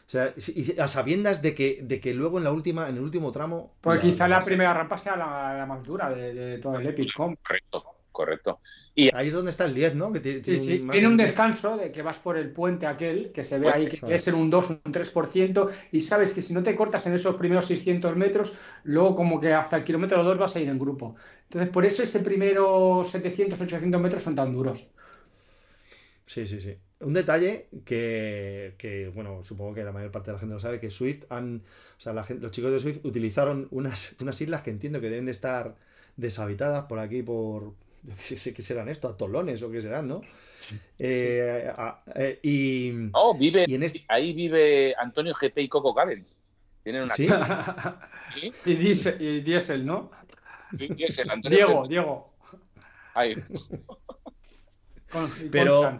O 0.07 0.09
sea, 0.09 0.33
a 0.79 0.87
sabiendas 0.87 1.43
de 1.43 1.53
que, 1.55 1.81
de 1.83 1.99
que 1.99 2.15
luego 2.15 2.39
en 2.39 2.45
la 2.45 2.53
última, 2.53 2.89
en 2.89 2.97
el 2.97 3.03
último 3.03 3.33
tramo. 3.33 3.75
Pues 3.81 4.01
quizá 4.01 4.29
la 4.29 4.39
primera 4.39 4.73
rampa 4.73 4.97
sea 4.97 5.17
la, 5.17 5.67
más 5.67 5.83
dura 5.83 6.11
de, 6.11 6.59
todo 6.59 6.79
el 6.79 6.87
Epic 6.87 7.13
Correcto, 7.13 7.85
correcto. 8.13 8.61
Y 8.95 9.13
ahí 9.13 9.29
es 9.29 9.35
donde 9.35 9.51
está 9.51 9.65
el 9.65 9.75
10, 9.75 9.97
¿no? 9.97 10.13
Que 10.13 10.21
tiene, 10.21 10.45
sí, 10.45 10.59
sí. 10.61 10.81
Un 10.81 10.91
tiene 10.91 11.09
un 11.09 11.17
descanso 11.17 11.77
de 11.77 11.91
que 11.91 12.03
vas 12.03 12.21
por 12.21 12.39
el 12.39 12.53
puente 12.53 12.87
aquel, 12.87 13.33
que 13.33 13.43
se 13.43 13.59
ve 13.59 13.69
ahí 13.69 13.89
que 13.89 14.01
es 14.15 14.29
en 14.29 14.37
un 14.37 14.49
2, 14.49 14.71
un 14.71 14.81
3%, 14.93 15.71
y 15.91 16.01
sabes 16.01 16.33
que 16.33 16.41
si 16.41 16.55
no 16.55 16.63
te 16.63 16.77
cortas 16.77 17.05
en 17.09 17.15
esos 17.15 17.35
primeros 17.35 17.67
600 17.67 18.15
metros, 18.15 18.57
luego 18.85 19.17
como 19.17 19.41
que 19.41 19.53
hasta 19.53 19.77
el 19.77 19.83
kilómetro 19.83 20.23
2 20.23 20.39
vas 20.39 20.55
a 20.55 20.61
ir 20.61 20.69
en 20.69 20.79
grupo. 20.79 21.17
Entonces, 21.43 21.69
por 21.69 21.85
eso 21.85 22.05
ese 22.05 22.21
primero 22.21 23.03
700, 23.05 23.61
800 23.61 24.01
metros 24.01 24.23
son 24.23 24.37
tan 24.37 24.53
duros. 24.53 24.89
Sí, 26.27 26.47
sí, 26.47 26.61
sí. 26.61 26.77
Un 26.99 27.13
detalle 27.13 27.69
que, 27.85 29.11
bueno, 29.15 29.45
supongo 29.45 29.75
que 29.75 29.85
la 29.85 29.93
mayor 29.93 30.11
parte 30.11 30.31
de 30.31 30.35
la 30.35 30.39
gente 30.39 30.55
lo 30.55 30.61
sabe, 30.61 30.81
que 30.81 30.91
Swift 30.91 31.25
han, 31.29 31.63
o 31.99 32.01
sea, 32.01 32.15
la 32.15 32.25
gente, 32.25 32.43
los 32.43 32.53
chicos 32.53 32.73
de 32.73 32.81
Swift 32.81 33.01
utilizaron 33.05 33.69
unas, 33.71 34.17
unas 34.21 34.41
islas 34.41 34.63
que 34.63 34.71
entiendo 34.71 35.01
que 35.01 35.11
deben 35.11 35.27
de 35.27 35.33
estar 35.33 35.77
deshabitadas 36.17 36.87
por 36.87 36.99
aquí, 36.99 37.23
por, 37.23 37.75
qué 38.29 38.37
sé 38.39 38.55
qué 38.55 38.63
serán 38.63 38.89
esto, 38.89 39.09
atolones 39.09 39.63
o 39.63 39.71
qué 39.71 39.81
serán, 39.83 40.09
¿no? 40.09 40.23
Eh, 40.99 41.71
eh, 42.15 42.39
y, 42.43 43.11
oh, 43.13 43.37
vive, 43.37 43.67
ahí 44.09 44.33
vive 44.33 44.95
Antonio 44.99 45.35
GP 45.39 45.59
y 45.59 45.69
Coco 45.69 45.93
Gardens. 45.93 46.39
Tienen 46.83 47.03
una 47.03 47.15
¿Sí? 47.15 47.29
y, 48.65 49.41
Diesel, 49.41 49.85
¿no? 49.85 50.11
Diego, 50.73 51.87
Diego. 51.89 52.33
Ahí. 53.15 53.35
Pero 55.51 55.99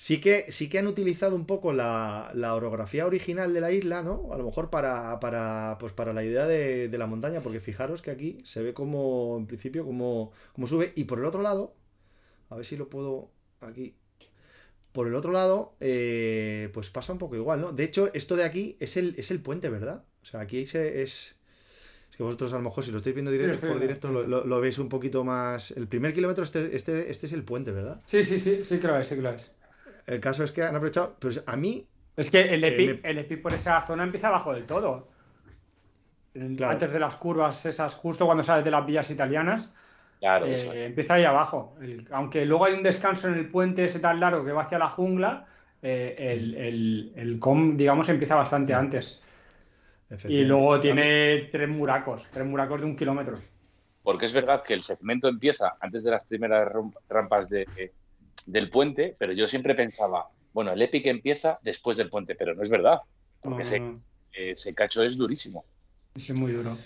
sí 0.00 0.18
que, 0.18 0.50
sí 0.50 0.70
que 0.70 0.78
han 0.78 0.86
utilizado 0.86 1.36
un 1.36 1.44
poco 1.44 1.74
la, 1.74 2.32
orografía 2.54 3.06
original 3.06 3.52
de 3.52 3.60
la 3.60 3.70
isla, 3.70 4.02
¿no? 4.02 4.30
A 4.32 4.38
lo 4.38 4.44
mejor 4.44 4.70
para, 4.70 5.20
para, 5.20 5.76
pues 5.78 5.92
para 5.92 6.14
la 6.14 6.24
idea 6.24 6.46
de, 6.46 6.88
la 6.96 7.06
montaña, 7.06 7.42
porque 7.42 7.60
fijaros 7.60 8.00
que 8.00 8.10
aquí 8.10 8.38
se 8.42 8.62
ve 8.62 8.72
como, 8.72 9.36
en 9.38 9.46
principio, 9.46 9.84
como, 9.84 10.32
como 10.54 10.66
sube. 10.66 10.94
Y 10.96 11.04
por 11.04 11.18
el 11.18 11.26
otro 11.26 11.42
lado, 11.42 11.74
a 12.48 12.56
ver 12.56 12.64
si 12.64 12.78
lo 12.78 12.88
puedo 12.88 13.30
aquí. 13.60 13.94
Por 14.92 15.06
el 15.06 15.14
otro 15.14 15.32
lado, 15.32 15.76
eh, 15.80 16.70
pues 16.72 16.88
pasa 16.88 17.12
un 17.12 17.18
poco 17.18 17.36
igual, 17.36 17.60
¿no? 17.60 17.72
De 17.72 17.84
hecho, 17.84 18.10
esto 18.14 18.36
de 18.36 18.44
aquí 18.44 18.78
es 18.80 18.96
el, 18.96 19.14
es 19.18 19.30
el 19.30 19.42
puente, 19.42 19.68
¿verdad? 19.68 20.02
O 20.22 20.24
sea, 20.24 20.40
aquí 20.40 20.64
se, 20.64 21.02
es, 21.02 21.36
que 22.16 22.22
vosotros 22.22 22.54
a 22.54 22.56
lo 22.56 22.62
mejor 22.62 22.84
si 22.84 22.90
lo 22.90 22.96
estáis 22.96 23.14
viendo 23.14 23.30
directo, 23.30 23.68
por 23.68 23.78
directo 23.78 24.10
lo, 24.10 24.60
veis 24.60 24.78
un 24.78 24.88
poquito 24.88 25.24
más. 25.24 25.72
El 25.72 25.88
primer 25.88 26.14
kilómetro, 26.14 26.42
este, 26.42 26.74
este, 26.74 27.10
este 27.10 27.26
es 27.26 27.34
el 27.34 27.44
puente, 27.44 27.70
¿verdad? 27.70 28.00
Sí, 28.06 28.24
sí, 28.24 28.38
sí, 28.38 28.62
sí 28.64 28.80
que 28.80 28.86
lo 28.86 28.98
es, 28.98 29.06
sí 29.06 29.16
que 29.16 29.20
lo 29.20 29.28
es. 29.28 29.59
El 30.10 30.20
caso 30.20 30.42
es 30.42 30.50
que 30.50 30.62
han 30.62 30.74
aprovechado. 30.74 31.16
Pues 31.20 31.42
a 31.46 31.56
mí. 31.56 31.86
Es 32.16 32.30
que 32.30 32.40
el 32.40 32.64
EPI, 32.64 33.00
el 33.04 33.18
EPI 33.18 33.36
por 33.36 33.54
esa 33.54 33.80
zona 33.82 34.02
empieza 34.02 34.26
abajo 34.26 34.52
del 34.52 34.66
todo. 34.66 35.08
Antes 36.34 36.92
de 36.92 36.98
las 36.98 37.14
curvas, 37.14 37.64
esas, 37.64 37.94
justo 37.94 38.26
cuando 38.26 38.42
sales 38.42 38.64
de 38.64 38.72
las 38.72 38.84
vías 38.84 39.08
italianas. 39.10 39.74
Claro, 40.18 40.46
eh, 40.46 40.86
empieza 40.86 41.14
ahí 41.14 41.24
abajo. 41.24 41.76
aunque 42.10 42.44
luego 42.44 42.66
hay 42.66 42.74
un 42.74 42.82
descanso 42.82 43.28
en 43.28 43.34
el 43.34 43.48
puente 43.48 43.84
ese 43.84 44.00
tan 44.00 44.20
largo 44.20 44.44
que 44.44 44.52
va 44.52 44.64
hacia 44.64 44.78
la 44.78 44.88
jungla, 44.88 45.46
eh, 45.80 46.14
el, 46.18 46.54
el, 46.56 47.12
el, 47.16 47.38
com, 47.38 47.76
digamos, 47.76 48.08
empieza 48.08 48.34
bastante 48.34 48.74
antes. 48.74 49.22
Y 50.24 50.44
luego 50.44 50.80
tiene 50.80 51.48
tres 51.52 51.68
muracos, 51.68 52.28
tres 52.32 52.46
muracos 52.46 52.80
de 52.80 52.86
un 52.86 52.96
kilómetro. 52.96 53.38
Porque 54.02 54.26
es 54.26 54.32
verdad 54.32 54.64
que 54.64 54.74
el 54.74 54.82
segmento 54.82 55.28
empieza 55.28 55.76
antes 55.80 56.02
de 56.02 56.10
las 56.10 56.24
primeras 56.24 56.68
rampas 57.08 57.48
de, 57.48 57.92
del 58.46 58.70
puente, 58.70 59.16
pero 59.18 59.32
yo 59.32 59.48
siempre 59.48 59.74
pensaba, 59.74 60.28
bueno, 60.52 60.72
el 60.72 60.82
Epic 60.82 61.06
empieza 61.06 61.58
después 61.62 61.96
del 61.96 62.10
puente, 62.10 62.34
pero 62.34 62.54
no 62.54 62.62
es 62.62 62.70
verdad. 62.70 63.00
Porque 63.40 63.62
ese, 64.32 64.74
cacho 64.74 65.02
es 65.02 65.16
durísimo. 65.16 65.64
Es 66.14 66.30
muy 66.30 66.52
duro. 66.52 66.76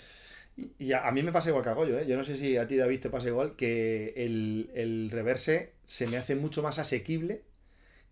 Y 0.79 0.93
a, 0.93 1.11
mí 1.11 1.21
me 1.21 1.31
pasa 1.31 1.49
igual 1.49 1.63
que 1.63 1.69
a 1.69 1.73
Goyo, 1.73 1.99
¿eh? 1.99 2.07
Yo 2.07 2.15
no 2.15 2.23
sé 2.23 2.37
si 2.37 2.55
a 2.55 2.65
ti, 2.65 2.77
David, 2.77 3.01
te 3.01 3.09
pasa 3.09 3.27
igual, 3.27 3.55
que 3.55 4.13
el, 4.15 4.69
el 4.73 5.09
reverse 5.11 5.73
se 5.83 6.07
me 6.07 6.15
hace 6.17 6.35
mucho 6.35 6.63
más 6.63 6.79
asequible 6.79 7.43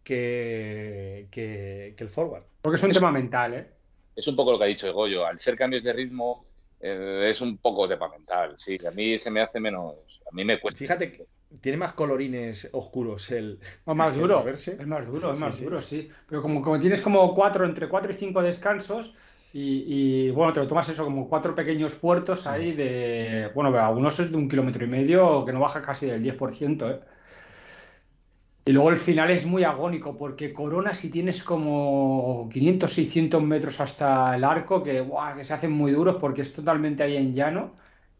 que, 0.03 1.27
que, 1.31 1.93
que 1.95 2.03
el 2.03 2.09
forward. 2.09 2.43
Porque 2.62 2.75
es 2.75 2.83
un 2.83 2.91
tema 2.91 3.12
mental, 3.12 3.53
¿eh? 3.53 3.67
es 4.15 4.27
un 4.27 4.35
poco 4.35 4.51
lo 4.51 4.57
que 4.57 4.65
ha 4.65 4.67
dicho 4.67 4.91
Goyo. 4.93 5.25
Al 5.25 5.39
ser 5.39 5.55
cambios 5.55 5.83
de 5.83 5.93
ritmo, 5.93 6.45
eh, 6.79 7.29
es 7.29 7.41
un 7.41 7.57
poco 7.57 7.88
mental. 7.88 8.57
Sí, 8.57 8.79
a 8.85 8.91
mí 8.91 9.17
se 9.17 9.31
me 9.31 9.41
hace 9.41 9.59
menos. 9.59 10.21
A 10.29 10.35
mí 10.35 10.45
me 10.45 10.59
cuesta. 10.59 10.79
Fíjate 10.79 11.12
que 11.12 11.25
tiene 11.62 11.77
más 11.77 11.93
colorines 11.93 12.69
oscuros 12.74 13.31
el. 13.31 13.60
O 13.86 13.95
más 13.95 14.15
duro. 14.15 14.48
Es 14.48 14.88
más 14.88 15.05
duro, 15.05 15.33
es 15.33 15.39
más 15.39 15.62
duro, 15.62 15.81
sí. 15.81 16.10
Pero 16.27 16.41
como, 16.41 16.62
como 16.62 16.79
tienes 16.79 17.01
como 17.01 17.33
cuatro, 17.33 17.65
entre 17.65 17.88
cuatro 17.88 18.12
y 18.12 18.15
cinco 18.15 18.41
descansos. 18.41 19.13
Y, 19.55 20.31
bueno, 20.31 20.51
te 20.51 20.62
lo 20.62 20.67
tomas 20.67 20.89
eso 20.89 21.03
como 21.05 21.29
cuatro 21.29 21.53
pequeños 21.53 21.93
puertos 21.95 22.48
ahí 22.48 22.74
de. 22.74 23.51
Bueno, 23.53 23.77
algunos 23.79 24.19
es 24.19 24.31
de 24.31 24.38
un 24.38 24.50
kilómetro 24.50 24.83
y 24.83 24.88
medio 24.88 25.45
que 25.45 25.53
no 25.53 25.60
baja 25.60 25.81
casi 25.81 26.07
del 26.07 26.24
10%, 26.24 26.91
¿eh? 26.91 27.00
Y 28.65 28.72
luego 28.72 28.89
el 28.89 28.98
final 28.98 29.29
es 29.29 29.45
muy 29.45 29.63
agónico 29.65 30.17
porque 30.17 30.53
Corona 30.53 30.93
si 30.93 31.10
tienes 31.12 31.43
como 31.43 32.48
500, 32.51 32.91
600 32.91 33.43
metros 33.43 33.79
hasta 33.81 34.36
el 34.36 34.43
arco 34.45 34.81
que, 34.81 35.05
que 35.36 35.43
se 35.43 35.53
hacen 35.53 35.72
muy 35.72 35.91
duros 35.91 36.15
porque 36.19 36.41
es 36.43 36.53
totalmente 36.53 37.03
ahí 37.03 37.17
en 37.17 37.36
llano 37.36 37.74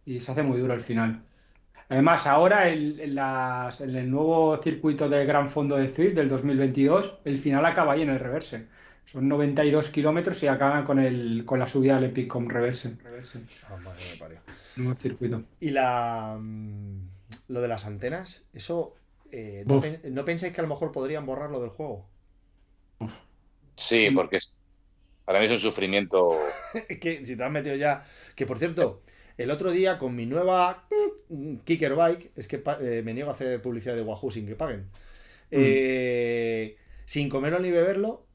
y 0.06 0.20
se 0.20 0.32
hace 0.32 0.44
muy 0.44 0.60
duro 0.60 0.74
el 0.74 0.82
final. 0.82 1.24
Además, 1.90 2.28
ahora 2.28 2.70
en, 2.70 3.00
el 3.00 4.12
nuevo 4.12 4.60
circuito 4.62 5.10
del 5.10 5.28
Gran 5.28 5.48
Fondo 5.48 5.76
de 5.76 5.88
Zwift 5.88 6.14
del 6.14 6.30
2022, 6.30 7.20
el 7.26 7.38
final 7.38 7.66
acaba 7.66 7.94
ahí 7.94 8.02
en 8.02 8.10
el 8.10 8.20
reverse. 8.20 8.68
Son 9.06 9.28
92 9.28 9.90
kilómetros 9.90 10.42
y 10.44 10.48
acaban 10.48 10.86
con, 10.86 10.98
el, 11.00 11.44
con 11.46 11.60
la 11.60 11.68
subida 11.68 11.98
al 11.98 12.06
Epic 12.06 12.28
con 12.28 12.50
reverse. 12.50 12.96
Ah, 13.70 13.78
nuevo 14.78 14.96
circuito. 14.96 15.44
Y 15.60 15.72
la, 15.72 16.38
mm, 16.40 17.00
lo 17.50 17.62
de 17.62 17.68
las 17.68 17.86
antenas, 17.86 18.46
eso 18.54 18.96
eh, 19.36 19.66
¿no, 19.66 20.26
pensáis 20.26 20.54
que 20.54 20.62
a 20.62 20.64
lo 20.64 20.70
mejor 20.70 20.92
podrían 20.92 21.26
borrarlo 21.26 21.60
del 21.60 21.72
juego? 21.72 22.06
Sí, 23.76 24.12
porque 24.12 24.38
para 25.26 25.40
mí 25.40 25.46
es 25.46 25.52
un 25.52 25.60
sufrimiento. 25.60 26.38
que 27.02 27.26
si 27.26 27.36
te 27.36 27.44
has 27.44 27.52
metido 27.52 27.76
ya. 27.76 28.06
Que 28.36 28.46
por 28.46 28.60
cierto, 28.60 29.02
el 29.38 29.52
otro 29.52 29.72
día 29.72 29.98
con 29.98 30.16
mi 30.16 30.26
nueva 30.26 30.88
Kicker 31.66 31.96
Bike, 31.96 32.32
es 32.36 32.48
que 32.48 32.62
eh, 32.82 33.02
me 33.04 33.14
niego 33.14 33.30
a 33.30 33.34
hacer 33.34 33.62
publicidad 33.62 33.96
de 33.96 34.02
Wahoo 34.02 34.32
sin 34.32 34.46
que 34.46 34.56
paguen. 34.56 34.82
Mm. 35.52 35.60
Eh, 35.60 36.78
sin 37.06 37.30
comerlo 37.30 37.60
ni 37.60 37.72
beberlo, 37.72 38.26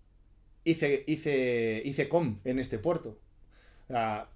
hice, 0.64 1.05
hice, 1.07 1.83
hice 1.85 2.09
com 2.09 2.40
en 2.45 2.59
este 2.59 2.78
puerto 2.78 3.19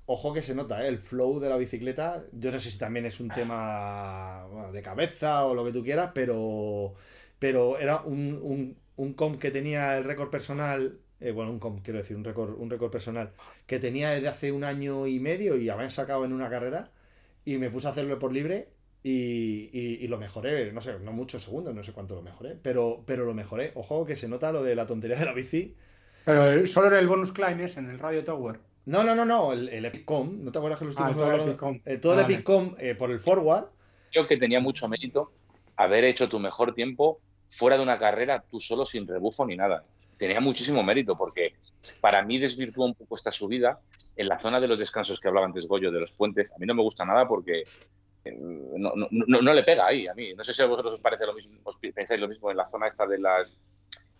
ojo 0.07 0.33
que 0.33 0.43
se 0.43 0.55
nota, 0.55 0.85
¿eh? 0.85 0.89
el 0.89 0.99
flow 0.99 1.41
de 1.41 1.49
la 1.49 1.57
bicicleta. 1.57 2.25
Yo 2.33 2.51
no 2.51 2.59
sé 2.59 2.71
si 2.71 2.79
también 2.79 3.07
es 3.07 3.21
un 3.21 3.29
tema 3.29 4.47
de 4.73 4.83
cabeza 4.83 5.45
o 5.45 5.55
lo 5.55 5.65
que 5.65 5.73
tú 5.73 5.83
quieras, 5.83 6.11
pero, 6.15 6.95
pero 7.39 7.79
era 7.79 8.03
un, 8.03 8.77
un, 8.97 9.15
comp 9.15 9.39
que 9.39 9.51
tenía 9.51 9.99
el 9.99 10.05
récord 10.05 10.31
personal. 10.31 10.99
Eh, 11.23 11.31
bueno, 11.33 11.51
un 11.53 11.59
comp, 11.59 11.83
quiero 11.83 11.99
decir, 11.99 12.17
un 12.17 12.25
récord, 12.25 12.59
un 12.59 12.69
récord 12.69 12.91
personal 12.91 13.33
que 13.67 13.79
tenía 13.79 14.11
desde 14.11 14.29
hace 14.29 14.53
un 14.53 14.65
año 14.65 15.07
y 15.07 15.21
medio 15.21 15.57
y 15.57 15.69
habían 15.69 15.91
sacado 15.91 16.25
en 16.25 16.33
una 16.33 16.51
carrera 16.51 16.91
y 17.45 17.59
me 17.59 17.71
puse 17.71 17.87
a 17.87 17.91
hacerlo 17.91 18.19
por 18.19 18.33
libre 18.33 18.69
y, 19.05 20.07
lo 20.07 20.19
mejoré, 20.19 20.73
no 20.73 20.81
sé, 20.81 20.99
no 21.01 21.13
muchos 21.13 21.43
segundos, 21.43 21.75
no 21.75 21.83
sé 21.83 21.93
cuánto 21.93 22.15
lo 22.15 22.23
mejoré, 22.23 22.57
pero, 22.63 23.03
pero 23.07 23.25
lo 23.25 23.35
mejoré. 23.35 23.73
Ojo 23.75 24.05
que 24.05 24.17
se 24.17 24.29
nota 24.29 24.53
lo 24.53 24.63
de 24.63 24.75
la 24.75 24.87
tontería 24.87 25.17
de 25.17 25.25
la 25.25 25.33
bici. 25.33 25.77
Pero 26.25 26.67
solo 26.67 26.89
era 26.89 26.99
el 26.99 27.09
bonus 27.09 27.33
climb 27.33 27.61
en 27.61 27.91
el 27.91 27.99
Radio 27.99 28.25
Tower. 28.25 28.61
No, 28.85 29.05
no, 29.05 29.15
no, 29.15 29.25
no, 29.25 29.53
el, 29.53 29.69
el 29.69 29.85
Epicom. 29.85 30.45
¿No 30.45 30.53
te 30.53 30.59
acuerdas 30.59 30.79
que 30.79 30.85
lo 30.85 30.91
estuvimos 30.91 31.17
ah, 31.19 31.33
hablando? 31.33 31.81
Eh, 31.85 31.99
todo 31.99 32.15
el 32.15 32.21
Epicom 32.21 32.75
eh, 32.79 32.95
por 32.95 33.11
el 33.11 33.21
forward. 33.21 33.67
Creo 34.11 34.27
que 34.27 34.37
tenía 34.37 34.61
mucho 34.61 34.89
mérito 34.89 35.33
haber 35.77 36.05
hecho 36.05 36.29
tu 36.29 36.39
mejor 36.39 36.75
tiempo 36.75 37.21
fuera 37.49 37.77
de 37.77 37.83
una 37.83 37.99
carrera 37.99 38.45
tú 38.51 38.61
solo 38.61 38.85
sin 38.87 39.07
rebufo 39.07 39.47
ni 39.47 39.57
nada. 39.57 39.85
Tenía 40.23 40.39
muchísimo 40.39 40.85
mérito 40.85 41.19
porque 41.19 41.57
para 42.01 42.23
mí 42.23 42.39
desvirtuó 42.39 42.85
un 42.85 42.95
poco 42.95 43.17
esta 43.17 43.33
subida 43.33 43.81
en 44.15 44.29
la 44.29 44.39
zona 44.39 44.61
de 44.61 44.69
los 44.69 44.79
descansos 44.79 45.19
que 45.19 45.27
hablaba 45.27 45.47
antes 45.47 45.67
Goyo 45.67 45.91
de 45.91 45.99
los 45.99 46.13
puentes. 46.13 46.53
A 46.53 46.59
mí 46.59 46.67
no 46.67 46.77
me 46.77 46.83
gusta 46.83 47.05
nada 47.05 47.27
porque 47.27 47.65
eh, 48.25 48.39
no, 48.77 48.93
no, 49.11 49.53
le 49.53 49.65
pega 49.65 49.85
ahí 49.85 50.07
a 50.07 50.15
mí. 50.15 50.33
No 50.35 50.45
sé 50.45 50.55
si 50.55 50.63
a 50.63 50.67
vosotros 50.67 50.95
os 50.95 51.01
parece 51.01 51.27
lo 51.27 51.35
mismo, 51.35 51.59
os 51.65 51.77
pensáis 51.77 52.21
lo 52.21 52.29
mismo 52.29 52.53
en 52.53 52.57
la 52.57 52.65
zona 52.65 52.87
esta 52.87 53.05
de 53.05 53.19
las... 53.19 53.59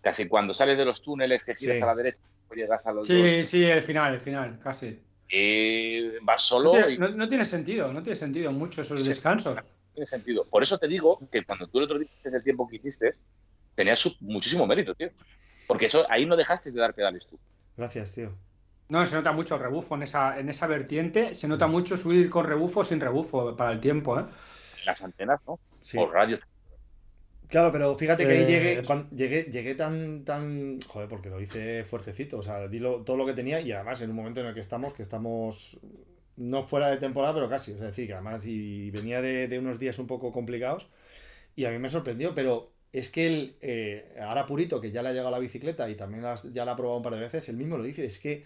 Casi 0.01 0.27
cuando 0.27 0.53
sales 0.53 0.77
de 0.77 0.83
los 0.83 1.01
túneles 1.01 1.45
que 1.45 1.55
giras 1.55 1.81
a 1.81 1.85
la 1.85 1.95
derecha 1.95 2.21
llegas 2.53 2.85
a 2.85 2.91
los 2.91 3.07
Sí, 3.07 3.41
sí, 3.45 3.63
el 3.63 3.81
final, 3.81 4.13
el 4.13 4.19
final, 4.19 4.59
casi. 4.61 4.99
Y 5.29 6.19
vas 6.19 6.41
solo. 6.41 6.73
No 6.97 7.29
tiene, 7.29 7.45
sentido, 7.45 7.93
no 7.93 8.03
tiene 8.03 8.17
sentido 8.17 8.51
mucho 8.51 8.81
esos 8.81 9.07
descansos. 9.07 9.55
No 9.55 9.63
tiene 9.93 10.05
sentido. 10.05 10.43
Por 10.43 10.63
eso 10.63 10.77
te 10.77 10.89
digo 10.89 11.17
que 11.31 11.45
cuando 11.45 11.65
tú 11.67 11.77
el 11.77 11.85
otro 11.85 11.97
día 11.97 12.09
hiciste 12.11 12.37
el 12.39 12.43
tiempo 12.43 12.67
que 12.67 12.75
hiciste, 12.75 13.15
tenías 13.73 14.17
muchísimo 14.19 14.67
mérito, 14.67 14.93
tío. 14.95 15.09
Porque 15.67 15.87
eso 15.87 16.05
ahí 16.09 16.25
no 16.25 16.35
dejaste 16.35 16.71
de 16.71 16.79
dar 16.79 16.93
pedales 16.93 17.27
tú. 17.27 17.39
Gracias, 17.77 18.13
tío. 18.13 18.35
No, 18.89 19.05
se 19.05 19.15
nota 19.15 19.31
mucho 19.31 19.55
el 19.55 19.61
rebufo 19.61 19.95
en 19.95 20.03
esa, 20.03 20.39
en 20.39 20.49
esa 20.49 20.67
vertiente. 20.67 21.33
Se 21.33 21.47
nota 21.47 21.67
mucho 21.67 21.97
subir 21.97 22.29
con 22.29 22.45
rebufo 22.45 22.83
sin 22.83 22.99
rebufo 22.99 23.55
para 23.55 23.71
el 23.71 23.79
tiempo, 23.79 24.19
¿eh? 24.19 24.25
Las 24.85 25.01
antenas, 25.01 25.39
¿no? 25.47 25.59
Sí. 25.81 25.97
Por 25.97 26.11
radios 26.11 26.41
Claro, 27.53 27.71
pero 27.71 27.95
fíjate 27.95 28.25
que 28.25 28.31
ahí 28.31 28.45
llegué, 28.47 28.79
eh, 28.79 29.05
llegué, 29.15 29.43
llegué 29.43 29.75
tan, 29.75 30.25
tan. 30.25 30.81
Joder, 30.81 31.07
porque 31.07 31.29
lo 31.29 31.39
hice 31.39 31.83
fuertecito. 31.83 32.39
O 32.39 32.41
sea, 32.41 32.67
di 32.67 32.79
todo 32.79 33.15
lo 33.15 33.27
que 33.27 33.33
tenía 33.33 33.61
y 33.61 33.71
además 33.71 34.01
en 34.01 34.09
un 34.09 34.15
momento 34.15 34.41
en 34.41 34.47
el 34.47 34.55
que 34.55 34.59
estamos, 34.59 34.95
que 34.95 35.03
estamos 35.03 35.79
no 36.35 36.63
fuera 36.63 36.89
de 36.89 36.97
temporada, 36.97 37.35
pero 37.35 37.47
casi. 37.47 37.73
Es 37.73 37.79
decir, 37.79 38.07
que 38.07 38.13
además 38.13 38.43
y 38.47 38.89
venía 38.89 39.21
de, 39.21 39.59
unos 39.59 39.77
días 39.77 39.99
un 39.99 40.07
poco 40.07 40.31
complicados 40.31 40.87
y 41.55 41.65
a 41.65 41.69
mí 41.69 41.77
me 41.77 41.91
sorprendió, 41.91 42.33
pero 42.33 42.72
es 42.93 43.09
que 43.09 43.27
el, 43.27 43.57
eh, 43.61 44.15
ahora 44.21 44.45
Purito, 44.45 44.79
que 44.79 44.91
ya 44.91 45.01
le 45.01 45.09
ha 45.09 45.11
llegado 45.11 45.31
la 45.31 45.39
bicicleta 45.39 45.89
y 45.89 45.95
también 45.95 46.23
ya 46.51 46.63
la 46.63 46.71
ha 46.71 46.75
probado 46.75 46.97
un 46.97 47.03
par 47.03 47.13
de 47.15 47.19
veces, 47.19 47.49
él 47.49 47.57
mismo 47.57 47.77
lo 47.77 47.83
dice, 47.83 48.05
es 48.05 48.19
que... 48.19 48.45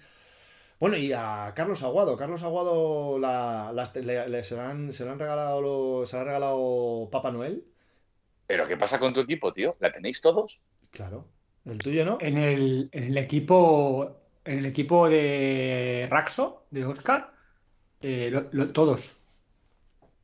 Bueno, 0.80 0.96
y 0.96 1.12
a 1.12 1.54
Carlos 1.56 1.82
Aguado, 1.84 2.16
Carlos 2.18 2.44
Aguado 2.44 3.18
la, 3.20 3.72
le, 3.74 4.44
se, 4.44 4.60
han, 4.60 4.94
se, 4.94 5.10
han 5.10 5.20
regalado, 5.20 6.06
se 6.06 6.16
le 6.16 6.22
ha 6.22 6.25
regalado 6.25 7.10
Papá 7.12 7.32
Noel 7.32 7.66
¿Pero 8.48 8.68
qué 8.68 8.77
pasa 8.77 8.98
con 8.98 9.13
tu 9.13 9.20
equipo, 9.20 9.54
tío? 9.54 9.75
¿La 9.80 9.92
tenéis 9.92 10.22
todos? 10.22 10.63
Claro. 10.92 11.27
¿El 11.66 11.80
tuyo 11.80 12.06
no? 12.06 12.18
En 12.22 12.38
el, 12.38 13.18
equipo. 13.18 14.22
En 14.46 14.60
el 14.60 14.66
equipo 14.66 15.10
de 15.10 16.08
Raxo, 16.10 16.63
de 16.72 16.86
Oscar, 16.86 17.34
eh, 18.01 18.32
todos. 18.74 19.20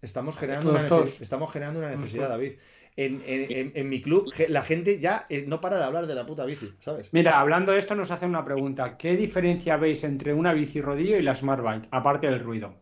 Estamos 0.02 0.38
generando, 0.38 0.72
una, 0.72 0.88
estamos 1.20 1.52
generando 1.52 1.80
una 1.80 1.90
necesidad, 1.90 2.30
David. 2.30 2.54
En, 2.96 3.90
mi 3.90 4.02
club, 4.02 4.32
la 4.50 4.62
gente 4.62 5.00
ya 5.00 5.26
eh, 5.30 5.46
no 5.48 5.60
para 5.60 5.78
de 5.78 5.84
hablar 5.84 6.06
de 6.06 6.14
la 6.14 6.26
puta 6.26 6.46
bici, 6.46 6.70
¿sabes? 6.80 7.12
Mira, 7.12 7.40
hablando 7.40 7.72
de 7.72 7.80
esto, 7.80 7.96
nos 7.96 8.12
hace 8.12 8.26
una 8.26 8.46
pregunta. 8.46 8.98
¿Qué 8.98 9.16
diferencia 9.16 9.78
veis 9.78 10.04
entre 10.04 10.34
una 10.34 10.54
bici 10.54 10.80
rodillo 10.80 11.18
y 11.18 11.24
la 11.24 11.36
Smart 11.36 11.64
Bike, 11.64 11.88
aparte 11.92 12.28
del 12.28 12.40
ruido? 12.40 12.76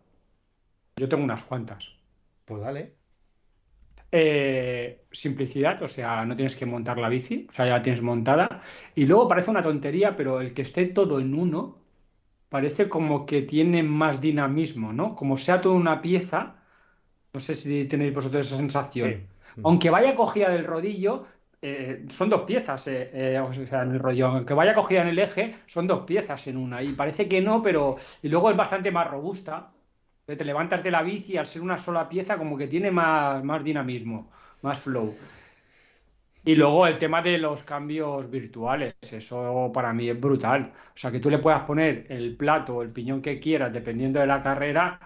Yo 0.97 1.07
tengo 1.07 1.23
unas 1.23 1.43
cuantas. 1.45 1.95
Pues 2.45 2.61
dale. 2.61 2.95
Eh, 4.11 5.05
simplicidad, 5.11 5.81
o 5.81 5.87
sea, 5.87 6.25
no 6.25 6.35
tienes 6.35 6.57
que 6.57 6.65
montar 6.65 6.97
la 6.97 7.07
bici, 7.07 7.47
o 7.49 7.53
sea, 7.53 7.65
ya 7.65 7.73
la 7.73 7.81
tienes 7.81 8.01
montada. 8.01 8.61
Y 8.93 9.05
luego 9.05 9.27
parece 9.27 9.51
una 9.51 9.63
tontería, 9.63 10.17
pero 10.17 10.41
el 10.41 10.53
que 10.53 10.63
esté 10.63 10.87
todo 10.87 11.21
en 11.21 11.33
uno 11.33 11.79
parece 12.49 12.89
como 12.89 13.25
que 13.25 13.41
tiene 13.43 13.83
más 13.83 14.19
dinamismo, 14.21 14.91
¿no? 14.93 15.15
Como 15.15 15.37
sea 15.37 15.61
toda 15.61 15.75
una 15.75 16.01
pieza. 16.01 16.60
No 17.33 17.39
sé 17.39 17.55
si 17.55 17.85
tenéis 17.85 18.13
vosotros 18.13 18.45
esa 18.45 18.57
sensación. 18.57 19.27
Aunque 19.63 19.89
vaya 19.89 20.15
cogida 20.15 20.49
del 20.49 20.65
rodillo, 20.65 21.25
eh, 21.61 22.05
son 22.09 22.29
dos 22.29 22.41
piezas, 22.41 22.87
eh, 22.87 23.39
o 23.39 23.53
sea, 23.53 23.83
en 23.83 23.91
el 23.91 23.99
rollo. 23.99 24.27
Aunque 24.27 24.53
vaya 24.53 24.73
cogida 24.73 25.01
en 25.01 25.09
el 25.09 25.19
eje, 25.19 25.55
son 25.67 25.87
dos 25.87 26.01
piezas 26.05 26.47
en 26.47 26.57
una. 26.57 26.81
Y 26.81 26.93
parece 26.93 27.27
que 27.27 27.41
no, 27.41 27.61
pero. 27.61 27.97
Y 28.21 28.29
luego 28.29 28.49
es 28.51 28.57
bastante 28.57 28.91
más 28.91 29.09
robusta 29.09 29.71
te 30.35 30.45
levantas 30.45 30.83
de 30.83 30.91
la 30.91 31.01
bici 31.03 31.37
al 31.37 31.45
ser 31.45 31.61
una 31.61 31.77
sola 31.77 32.07
pieza 32.07 32.37
como 32.37 32.57
que 32.57 32.67
tiene 32.67 32.91
más, 32.91 33.43
más 33.43 33.63
dinamismo, 33.63 34.31
más 34.61 34.79
flow. 34.79 35.15
Y 36.43 36.55
luego 36.55 36.87
el 36.87 36.97
tema 36.97 37.21
de 37.21 37.37
los 37.37 37.61
cambios 37.61 38.29
virtuales, 38.29 38.97
eso 39.11 39.71
para 39.71 39.93
mí 39.93 40.09
es 40.09 40.19
brutal. 40.19 40.73
O 40.73 40.97
sea, 40.97 41.11
que 41.11 41.19
tú 41.19 41.29
le 41.29 41.37
puedas 41.37 41.61
poner 41.63 42.07
el 42.09 42.35
plato 42.35 42.77
o 42.77 42.81
el 42.81 42.91
piñón 42.91 43.21
que 43.21 43.39
quieras 43.39 43.71
dependiendo 43.71 44.19
de 44.19 44.25
la 44.27 44.41
carrera, 44.41 44.99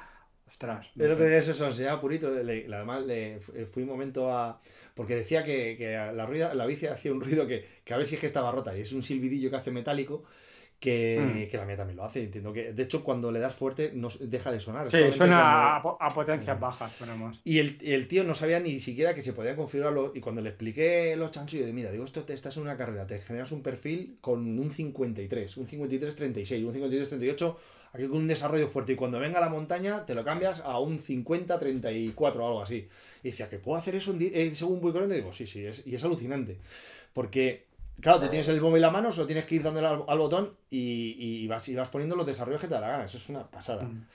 ostras. 0.56 0.88
Pero 0.98 1.16
te 1.18 1.38
eso 1.38 1.54
se 1.54 1.66
enseñaba 1.66 2.02
purito. 2.02 2.28
además, 2.28 3.06
le, 3.06 3.40
fui 3.40 3.84
un 3.84 3.90
momento 3.90 4.32
a. 4.32 4.60
Porque 4.94 5.16
decía 5.16 5.44
que, 5.44 5.78
la, 6.14 6.26
ruida, 6.26 6.54
la 6.54 6.66
bici 6.66 6.88
hacía 6.88 7.12
un 7.12 7.22
ruido 7.22 7.48
que, 7.48 7.66
que 7.84 7.94
a 7.94 7.98
ver 7.98 8.08
si 8.08 8.16
es 8.16 8.22
que 8.22 8.28
estaba 8.28 8.52
rota 8.52 8.76
y 8.76 8.82
es 8.82 8.92
un 8.94 9.04
silbidillo 9.04 9.50
que 9.50 9.58
hace 9.58 9.72
metálico 9.72 10.24
Mm. 10.86 11.48
que, 11.48 11.58
la 11.58 11.66
mía 11.66 11.78
también 11.78 11.98
lo 11.98 12.04
hace. 12.04 12.24
Entiendo 12.24 12.54
que, 12.54 12.74
de 12.74 12.84
hecho, 12.84 13.04
cuando 13.04 13.32
le 13.32 13.40
das 13.40 13.56
fuerte, 13.56 13.92
no 13.94 14.10
deja 14.20 14.52
de 14.52 14.60
sonar. 14.60 14.92
Sí, 14.92 15.12
suena 15.12 15.78
a, 15.78 16.08
potencias 16.14 16.60
bajas, 16.60 16.94
suena 16.94 17.16
más. 17.16 17.40
Y 17.44 17.60
el, 17.60 18.08
tío 18.08 18.24
no 18.24 18.36
sabía 18.36 18.60
ni 18.60 18.80
siquiera 18.80 19.16
que 19.16 19.22
se 19.22 19.34
podía 19.34 19.56
configurarlo. 19.56 20.12
Y 20.16 20.20
cuando 20.20 20.42
le 20.42 20.50
expliqué 20.50 21.16
los 21.16 21.32
chanchos, 21.32 21.60
yo 21.60 21.66
de 21.66 21.74
mira, 21.74 21.92
digo, 21.92 22.06
esto 22.06 22.24
te 22.24 22.34
estás 22.34 22.58
en 22.58 22.64
una 22.64 22.78
carrera, 22.78 23.08
te 23.08 23.20
generas 23.22 23.52
un 23.52 23.62
perfil 23.62 24.18
con 24.22 24.60
un 24.60 24.72
53, 24.72 25.58
un 25.58 25.68
53-36, 25.68 26.66
un 26.66 26.74
53-38, 26.74 27.56
aquí 27.96 28.08
con 28.08 28.18
un 28.18 28.28
desarrollo 28.28 28.68
fuerte. 28.68 28.94
Y 28.94 28.96
cuando 28.96 29.20
venga 29.20 29.40
a 29.40 29.42
la 29.42 29.50
montaña, 29.50 30.06
te 30.06 30.14
lo 30.14 30.24
cambias 30.24 30.62
a 30.62 30.80
un 30.80 31.00
50-34 31.00 32.16
o 32.20 32.48
algo 32.48 32.62
así. 32.62 32.88
Y 33.24 33.30
decía, 33.30 33.50
¿que 33.50 33.58
puedo 33.58 33.78
hacer 33.78 33.96
eso 33.96 34.14
en, 34.20 34.56
según 34.56 34.82
voy 34.82 34.92
corriendo? 34.92 35.16
Y 35.16 35.20
digo, 35.20 35.34
sí, 35.34 35.48
sí, 35.48 35.66
es, 35.66 35.86
y 35.88 35.96
es 35.96 36.04
alucinante. 36.04 36.58
Porque 37.14 37.66
Claro, 38.02 38.20
tú 38.20 38.28
tienes 38.28 38.48
el 38.50 38.60
móvil 38.60 38.76
en 38.76 38.82
la 38.82 38.92
mano, 38.92 39.12
solo 39.12 39.26
tienes 39.26 39.46
que 39.46 39.56
ir 39.56 39.64
dándole 39.64 39.88
al, 39.88 40.18
botón 40.18 40.54
y, 40.70 41.48
vas, 41.48 41.68
y 41.70 41.76
vas 41.76 41.90
poniendo 41.90 42.16
los 42.16 42.26
desarrollos 42.26 42.60
que 42.60 42.68
te 42.68 42.74
da 42.74 42.82
la 42.82 42.90
gana. 42.90 43.06
Eso 43.06 43.18
es 43.18 43.30
una 43.30 43.50
pasada. 43.50 43.84
Mm. 43.84 44.08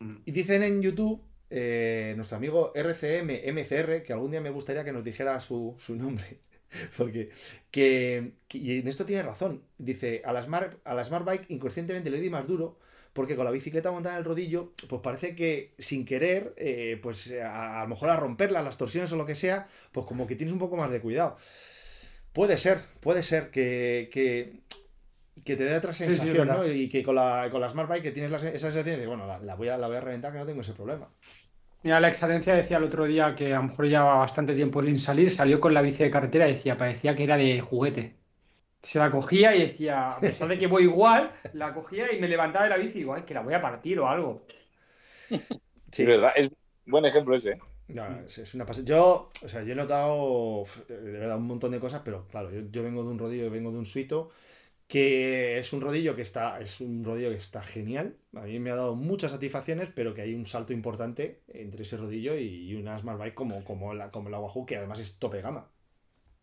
Mm. 0.00 0.22
Y 0.24 0.32
dicen 0.32 0.62
en 0.62 0.80
YouTube, 0.82 1.20
eh, 1.50 2.14
nuestro 2.16 2.38
amigo 2.38 2.72
RCM 2.74 3.52
MCR, 3.52 4.02
que 4.02 4.12
algún 4.12 4.30
día 4.30 4.40
me 4.40 4.50
gustaría 4.50 4.84
que 4.84 4.92
nos 4.92 5.04
dijera 5.04 5.40
su, 5.40 5.76
nombre. 5.90 6.38
Porque, 6.96 7.30
que, 7.70 8.32
y 8.52 8.78
en 8.78 8.88
esto 8.88 9.04
tiene 9.04 9.22
razón. 9.22 9.62
Dice, 9.76 10.22
a 10.24 10.32
la, 10.32 10.42
Smart, 10.42 10.78
a 10.84 10.94
la 10.94 11.04
Smart 11.04 11.24
Bike 11.24 11.50
inconscientemente 11.50 12.10
le 12.10 12.18
doy 12.18 12.30
más 12.30 12.46
duro 12.46 12.78
porque 13.16 13.34
con 13.34 13.46
la 13.46 13.50
bicicleta 13.50 13.90
montada 13.90 14.14
en 14.14 14.18
el 14.20 14.24
rodillo, 14.24 14.74
pues 14.88 15.00
parece 15.02 15.34
que 15.34 15.72
sin 15.78 16.04
querer, 16.04 16.54
eh, 16.58 17.00
pues 17.02 17.34
a, 17.42 17.80
a, 17.80 17.82
lo 17.84 17.88
mejor 17.88 18.10
a 18.10 18.16
romperla, 18.16 18.62
las 18.62 18.76
torsiones 18.76 19.10
o 19.12 19.16
lo 19.16 19.24
que 19.24 19.34
sea, 19.34 19.66
pues 19.90 20.06
como 20.06 20.26
que 20.26 20.36
tienes 20.36 20.52
un 20.52 20.58
poco 20.58 20.76
más 20.76 20.90
de 20.90 21.00
cuidado. 21.00 21.36
Puede 22.32 22.58
ser, 22.58 22.82
puede 23.00 23.22
ser 23.22 23.50
que, 23.50 24.10
que, 24.12 25.56
te 25.56 25.64
dé 25.64 25.74
otra 25.74 25.94
sensación, 25.94 26.46
¿no? 26.46 26.66
Y 26.66 26.90
que 26.90 27.02
con 27.02 27.14
la, 27.14 27.48
con 27.50 27.62
la 27.62 27.70
Smart 27.70 27.88
Bike 27.88 28.02
que 28.02 28.10
tienes 28.10 28.30
esa 28.30 28.50
sensación 28.58 29.00
de, 29.00 29.06
bueno, 29.06 29.26
la, 29.26 29.54
voy 29.54 29.68
a, 29.68 29.78
la 29.78 29.88
voy 29.88 29.96
a 29.96 30.02
reventar 30.02 30.32
que 30.32 30.38
no 30.38 30.46
tengo 30.46 30.60
ese 30.60 30.74
problema. 30.74 31.08
Mira, 31.82 31.98
la 31.98 32.08
excedencia 32.08 32.54
decía 32.54 32.76
el 32.76 32.84
otro 32.84 33.06
día 33.06 33.34
que 33.34 33.54
a 33.54 33.56
lo 33.56 33.62
mejor 33.62 33.88
llevaba 33.88 34.16
bastante 34.16 34.54
tiempo 34.54 34.82
sin 34.82 34.98
salir, 34.98 35.30
salió 35.30 35.58
con 35.60 35.72
la 35.72 35.80
bici 35.80 36.02
de 36.02 36.10
carretera 36.10 36.46
y 36.48 36.52
decía, 36.52 36.76
parecía 36.76 37.16
que 37.16 37.24
era 37.24 37.38
de 37.38 37.60
juguete. 37.60 38.25
Se 38.86 39.00
la 39.00 39.10
cogía 39.10 39.52
y 39.52 39.62
decía, 39.62 40.06
a 40.06 40.20
pesar 40.20 40.46
de 40.46 40.58
que 40.58 40.68
voy 40.68 40.84
igual, 40.84 41.32
la 41.54 41.74
cogía 41.74 42.12
y 42.12 42.20
me 42.20 42.28
levantaba 42.28 42.66
de 42.66 42.70
la 42.70 42.76
bici 42.76 42.98
y 42.98 43.00
digo, 43.00 43.14
ay, 43.14 43.22
que 43.22 43.34
la 43.34 43.40
voy 43.42 43.52
a 43.52 43.60
partir 43.60 43.98
o 43.98 44.08
algo. 44.08 44.46
Sí, 45.90 46.04
verdad, 46.04 46.30
es 46.36 46.50
buen 46.84 47.04
ejemplo 47.04 47.34
ese. 47.34 47.50
¿eh? 47.50 47.58
No, 47.88 48.04
es, 48.20 48.54
una 48.54 48.64
Yo, 48.84 49.32
o 49.44 49.48
sea, 49.48 49.64
yo 49.64 49.72
he 49.72 49.76
notado 49.76 50.64
de 50.88 51.18
verdad 51.18 51.36
un 51.36 51.48
montón 51.48 51.72
de 51.72 51.80
cosas, 51.80 52.02
pero 52.04 52.28
claro, 52.28 52.50
yo, 52.52 52.82
vengo 52.84 53.02
de 53.02 53.10
un 53.10 53.18
rodillo, 53.18 53.50
vengo 53.50 53.72
de 53.72 53.78
un 53.78 53.86
suito, 53.86 54.30
que 54.86 55.58
es 55.58 55.72
un 55.72 55.80
rodillo 55.80 56.14
que 56.14 56.22
está, 56.22 56.60
es 56.60 56.80
un 56.80 57.04
rodillo 57.04 57.30
que 57.30 57.36
está 57.36 57.62
genial. 57.62 58.16
A 58.34 58.42
mí 58.42 58.60
me 58.60 58.70
ha 58.70 58.76
dado 58.76 58.94
muchas 58.94 59.32
satisfacciones, 59.32 59.88
pero 59.92 60.14
que 60.14 60.22
hay 60.22 60.32
un 60.34 60.46
salto 60.46 60.72
importante 60.72 61.42
entre 61.48 61.82
ese 61.82 61.96
rodillo 61.96 62.36
y, 62.38 62.72
una 62.76 62.98
Smart 63.00 63.18
Bike 63.18 63.34
como, 63.34 63.64
como, 63.64 63.94
la, 63.94 64.12
como 64.12 64.30
la 64.30 64.38
Wahoo, 64.38 64.64
que 64.64 64.76
además 64.76 65.00
es 65.00 65.18
tope 65.18 65.40
gama. 65.40 65.70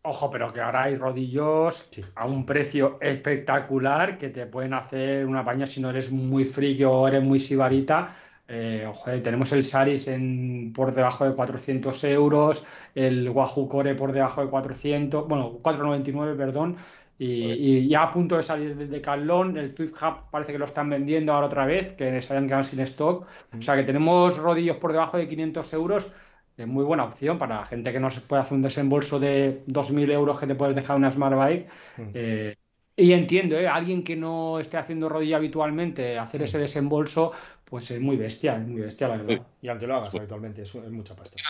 Ojo, 0.06 0.30
pero 0.30 0.52
que 0.52 0.60
ahora 0.60 0.82
hay 0.82 0.96
rodillos 0.96 1.88
a 2.14 2.26
un 2.26 2.44
precio 2.44 2.98
espectacular 3.00 4.18
que 4.18 4.28
te 4.28 4.46
pueden 4.46 4.74
hacer 4.74 5.24
una 5.24 5.42
paña 5.42 5.66
si 5.66 5.80
no 5.80 5.88
eres 5.88 6.12
muy 6.12 6.44
frío 6.44 6.92
o 6.92 7.08
eres 7.08 7.22
muy 7.22 7.40
sibarita. 7.40 8.14
Eh, 8.46 8.86
tenemos 9.22 9.50
el 9.52 9.64
Saris 9.64 10.06
en, 10.08 10.74
por 10.74 10.92
debajo 10.94 11.24
de 11.24 11.34
400 11.34 12.04
euros, 12.04 12.66
el 12.94 13.30
Wahoo 13.30 13.66
Core 13.66 13.94
por 13.94 14.12
debajo 14.12 14.42
de 14.44 14.50
400, 14.50 15.26
bueno, 15.26 15.52
499, 15.62 16.36
perdón, 16.36 16.76
y, 17.18 17.88
ya 17.88 18.02
a 18.02 18.10
punto 18.10 18.36
de 18.36 18.42
salir 18.42 18.76
del 18.76 18.90
Decathlon, 18.90 19.56
el 19.56 19.74
Swift 19.74 19.94
Hub 20.02 20.30
parece 20.30 20.52
que 20.52 20.58
lo 20.58 20.66
están 20.66 20.90
vendiendo 20.90 21.32
ahora 21.32 21.46
otra 21.46 21.64
vez, 21.64 21.94
que 21.96 22.20
se 22.20 22.32
hayan 22.34 22.46
quedado 22.46 22.64
sin 22.64 22.80
stock. 22.80 23.26
O 23.56 23.62
sea 23.62 23.76
que 23.76 23.84
tenemos 23.84 24.36
rodillos 24.36 24.76
por 24.76 24.92
debajo 24.92 25.16
de 25.16 25.28
500 25.28 25.72
euros 25.74 26.12
es 26.56 26.66
muy 26.66 26.84
buena 26.84 27.04
opción 27.04 27.38
para 27.38 27.64
gente 27.64 27.92
que 27.92 28.00
no 28.00 28.10
se 28.10 28.20
puede 28.20 28.42
hacer 28.42 28.56
un 28.56 28.62
desembolso 28.62 29.18
de 29.18 29.64
2.000 29.66 30.10
euros 30.12 30.38
que 30.38 30.46
te 30.46 30.54
puedes 30.54 30.74
dejar 30.74 30.96
una 30.96 31.10
Smart 31.10 31.36
Bike. 31.36 31.68
Mm. 31.96 32.10
Eh, 32.14 32.56
y 32.96 33.12
entiendo, 33.12 33.58
¿eh? 33.58 33.66
alguien 33.66 34.04
que 34.04 34.14
no 34.14 34.60
esté 34.60 34.76
haciendo 34.76 35.08
rodilla 35.08 35.36
habitualmente, 35.36 36.16
hacer 36.16 36.42
ese 36.42 36.58
desembolso, 36.58 37.32
pues 37.64 37.90
es 37.90 38.00
muy 38.00 38.16
bestia, 38.16 38.56
es 38.56 38.66
muy 38.66 38.82
bestia, 38.82 39.08
la 39.08 39.16
verdad. 39.16 39.46
Y 39.60 39.68
aunque 39.68 39.86
lo 39.86 39.96
hagas 39.96 40.14
habitualmente, 40.14 40.62
es, 40.62 40.72
es 40.74 40.90
mucha 40.90 41.16
pasta. 41.16 41.42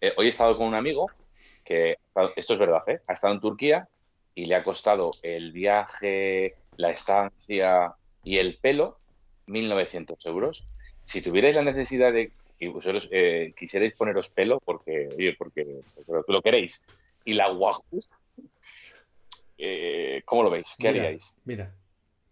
Eh, 0.00 0.12
hoy 0.16 0.26
he 0.26 0.30
estado 0.30 0.56
con 0.56 0.68
un 0.68 0.74
amigo 0.74 1.10
que, 1.64 1.96
esto 2.36 2.52
es 2.52 2.58
verdad, 2.58 2.82
¿eh? 2.88 3.00
ha 3.08 3.14
estado 3.14 3.34
en 3.34 3.40
Turquía 3.40 3.88
y 4.34 4.46
le 4.46 4.54
ha 4.54 4.62
costado 4.62 5.10
el 5.22 5.50
viaje, 5.50 6.54
la 6.76 6.90
estancia 6.90 7.94
y 8.22 8.36
el 8.38 8.58
pelo 8.58 8.98
1.900 9.48 10.16
euros. 10.26 10.68
Si 11.04 11.20
tuvierais 11.20 11.54
la 11.56 11.62
necesidad 11.62 12.12
de 12.12 12.30
y 12.64 12.68
vosotros 12.68 13.08
eh, 13.12 13.52
quisierais 13.56 13.92
poneros 13.94 14.30
pelo 14.30 14.58
porque, 14.64 15.08
oye, 15.14 15.34
porque, 15.36 15.82
porque 15.94 16.32
lo 16.32 16.40
queréis, 16.42 16.82
y 17.24 17.34
la 17.34 17.52
Wahoo, 17.52 18.02
eh, 19.58 20.22
¿cómo 20.24 20.42
lo 20.42 20.50
veis? 20.50 20.74
¿Qué 20.78 20.90
Mira, 20.90 21.04
haríais? 21.04 21.36
Mira, 21.44 21.74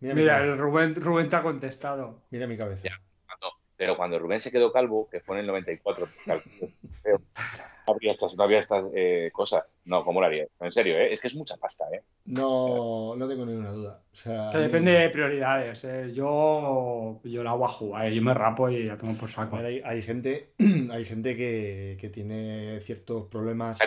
mira, 0.00 0.54
Rubén, 0.56 0.94
Rubén 0.96 1.28
te 1.28 1.36
ha 1.36 1.42
contestado. 1.42 2.22
Mira 2.30 2.46
mi 2.46 2.56
cabeza. 2.56 2.82
Ya. 2.84 2.98
Cuando- 3.26 3.56
pero 3.76 3.96
cuando 3.96 4.18
Rubén 4.18 4.40
se 4.40 4.50
quedó 4.50 4.72
calvo, 4.72 5.08
que 5.10 5.20
fue 5.20 5.36
en 5.36 5.40
el 5.42 5.46
94, 5.48 6.06
calculo, 6.26 6.72
creo, 7.02 7.18
no 7.18 7.71
había 7.86 8.12
estas, 8.12 8.34
no 8.36 8.44
había 8.44 8.58
estas 8.58 8.86
eh, 8.94 9.30
cosas. 9.32 9.78
No, 9.84 10.04
¿cómo 10.04 10.20
lo 10.20 10.26
haría? 10.26 10.46
En 10.60 10.72
serio, 10.72 10.96
¿eh? 10.96 11.12
es 11.12 11.20
que 11.20 11.28
es 11.28 11.34
mucha 11.34 11.56
pasta. 11.56 11.84
¿eh? 11.92 12.02
No, 12.26 13.14
no 13.16 13.28
tengo 13.28 13.44
ninguna 13.46 13.70
duda. 13.70 14.02
O 14.12 14.16
sea, 14.16 14.50
Que 14.50 14.58
depende 14.58 14.92
de 14.92 15.10
prioridades. 15.10 15.84
¿eh? 15.84 16.12
Yo, 16.14 17.20
yo 17.24 17.42
la 17.42 17.50
hago 17.50 17.64
a 17.64 17.68
jugar, 17.68 18.10
yo 18.10 18.22
me 18.22 18.34
rapo 18.34 18.68
y 18.70 18.86
ya 18.86 18.96
tomo 18.96 19.14
por 19.16 19.28
saco. 19.28 19.56
ver, 19.56 19.66
hay, 19.66 19.82
hay 19.84 20.02
gente, 20.02 20.52
hay 20.90 21.04
gente 21.04 21.36
que, 21.36 21.96
que 22.00 22.08
tiene 22.08 22.80
ciertos 22.80 23.26
problemas. 23.28 23.78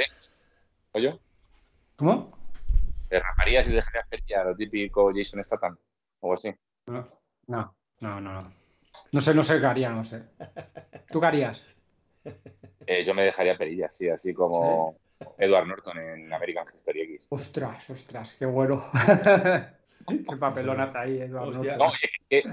¿Oye? 0.94 1.20
¿Cómo? 1.96 2.38
¿Te 3.10 3.20
raparías 3.20 3.68
y 3.70 3.74
dejarías 3.74 4.08
perillar 4.10 4.48
a 4.48 4.50
lo 4.50 4.56
típico 4.56 5.12
Jason 5.16 5.44
Statham? 5.44 5.78
O 6.20 6.28
algo 6.28 6.34
así. 6.36 6.54
No, 6.88 7.08
no, 7.48 7.76
no, 8.02 8.20
no. 8.22 8.42
No 8.42 8.52
No 9.12 9.22
sé, 9.22 9.34
no 9.34 9.44
sé 9.44 9.60
qué 9.60 9.66
haría, 9.66 9.90
no 9.92 10.04
sé. 10.04 10.24
¿Tú 11.10 11.20
qué 11.20 11.26
harías? 11.26 11.66
Eh, 12.88 13.04
yo 13.04 13.14
me 13.14 13.24
dejaría 13.24 13.58
perillas, 13.58 13.96
sí, 13.96 14.10
así 14.10 14.34
como 14.34 14.98
Edward 15.38 15.68
Norton 15.68 15.98
en 15.98 16.34
American 16.34 16.66
History 16.74 17.02
X. 17.02 17.28
Ostras, 17.30 17.90
ostras, 17.90 18.36
qué 18.38 18.46
bueno. 18.46 18.84
qué 20.08 20.36
papelón 20.38 20.82
hace 20.82 20.98
ahí, 20.98 21.22
Eduardo. 21.22 21.52
Hostia. 21.52 21.78
No, 21.78 21.92
eh, 22.30 22.44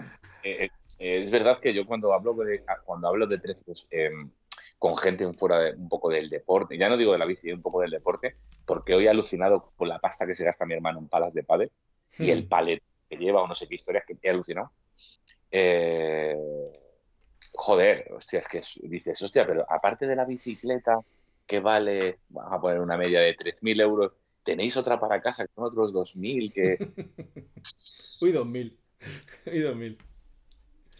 eh, 0.43 0.71
es 0.99 1.31
verdad 1.31 1.61
que 1.61 1.75
yo 1.75 1.87
cuando 1.87 2.13
hablo 2.13 2.35
de, 2.35 2.65
cuando 2.85 3.09
hablo 3.09 3.27
de 3.27 3.39
precios 3.39 3.89
eh, 3.91 4.11
con 4.79 4.97
gente 4.97 5.33
fuera 5.33 5.59
de, 5.59 5.75
un 5.75 5.89
poco 5.89 6.11
del 6.11 6.29
deporte, 6.29 6.77
ya 6.77 6.89
no 6.89 6.97
digo 6.97 7.13
de 7.13 7.19
la 7.19 7.25
bici, 7.25 7.53
un 7.53 7.63
poco 7.63 7.81
del 7.81 7.91
deporte, 7.91 8.37
porque 8.65 8.95
hoy 8.95 9.07
he 9.07 9.11
alucinado 9.11 9.73
con 9.77 9.89
la 9.89 9.99
pasta 9.99 10.27
que 10.27 10.35
se 10.35 10.45
gasta 10.45 10.67
mi 10.67 10.75
hermano 10.75 10.99
en 10.99 11.09
palas 11.09 11.35
de 11.35 11.45
pádel 11.45 11.71
y 12.19 12.31
el 12.31 12.47
palet 12.47 12.83
que 13.09 13.17
lleva 13.17 13.43
o 13.43 13.47
no 13.47 13.55
sé 13.55 13.69
qué 13.69 13.77
historias 13.77 14.05
que 14.07 14.17
he 14.23 14.31
alucinado. 14.31 14.71
Eh, 15.51 16.37
joder, 17.53 18.11
hostia, 18.13 18.41
es 18.41 18.49
que 18.49 18.59
es- 18.59 18.81
dices, 18.83 19.21
hostia, 19.23 19.47
pero 19.47 19.65
aparte 19.71 20.07
de 20.07 20.17
la 20.17 20.25
bicicleta 20.25 21.01
que 21.47 21.61
vale, 21.61 22.19
vamos 22.29 22.53
a 22.53 22.61
poner 22.61 22.81
una 22.81 22.97
media 22.97 23.21
de 23.21 23.35
3.000 23.35 23.81
euros, 23.81 24.13
tenéis 24.43 24.77
otra 24.77 24.99
para 24.99 25.21
casa 25.21 25.47
que 25.47 25.53
son 25.55 25.65
otros 25.65 25.93
2.000 25.93 26.53
que... 26.53 26.79
Uy, 28.21 28.33
2000. 28.33 28.79
Uy, 29.47 29.59
2000. 29.61 29.99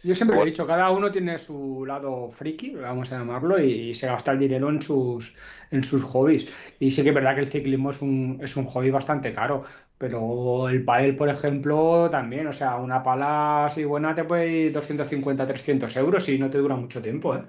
Yo 0.03 0.13
siempre 0.15 0.35
lo 0.35 0.43
he 0.43 0.45
dicho, 0.47 0.67
cada 0.67 0.91
uno 0.91 1.09
tiene 1.11 1.37
su 1.37 1.85
lado 1.85 2.29
friki, 2.29 2.71
vamos 2.75 3.09
a 3.11 3.17
llamarlo, 3.19 3.59
y, 3.63 3.71
y 3.91 3.93
se 3.93 4.07
gasta 4.07 4.31
el 4.33 4.39
dinero 4.39 4.69
en 4.69 4.81
sus, 4.81 5.33
en 5.71 5.81
sus 5.83 6.03
hobbies. 6.03 6.49
Y 6.79 6.91
sí 6.91 7.03
que 7.03 7.09
es 7.09 7.15
verdad 7.15 7.35
que 7.35 7.41
el 7.41 7.47
ciclismo 7.47 7.89
es 7.91 8.01
un, 8.01 8.39
es 8.43 8.57
un 8.57 8.65
hobby 8.65 8.89
bastante 8.91 9.33
caro, 9.33 9.63
pero 9.97 10.67
el 10.69 10.83
pádel, 10.83 11.15
por 11.15 11.29
ejemplo, 11.29 12.09
también, 12.11 12.47
o 12.47 12.53
sea, 12.53 12.75
una 12.77 13.01
pala 13.01 13.65
así 13.67 13.85
buena 13.85 14.13
te 14.13 14.25
puede 14.25 14.49
ir 14.51 14.73
250, 14.73 15.47
300 15.47 15.95
euros 15.95 16.27
y 16.27 16.37
no 16.37 16.49
te 16.49 16.57
dura 16.57 16.75
mucho 16.75 17.01
tiempo, 17.01 17.35
¿eh? 17.35 17.43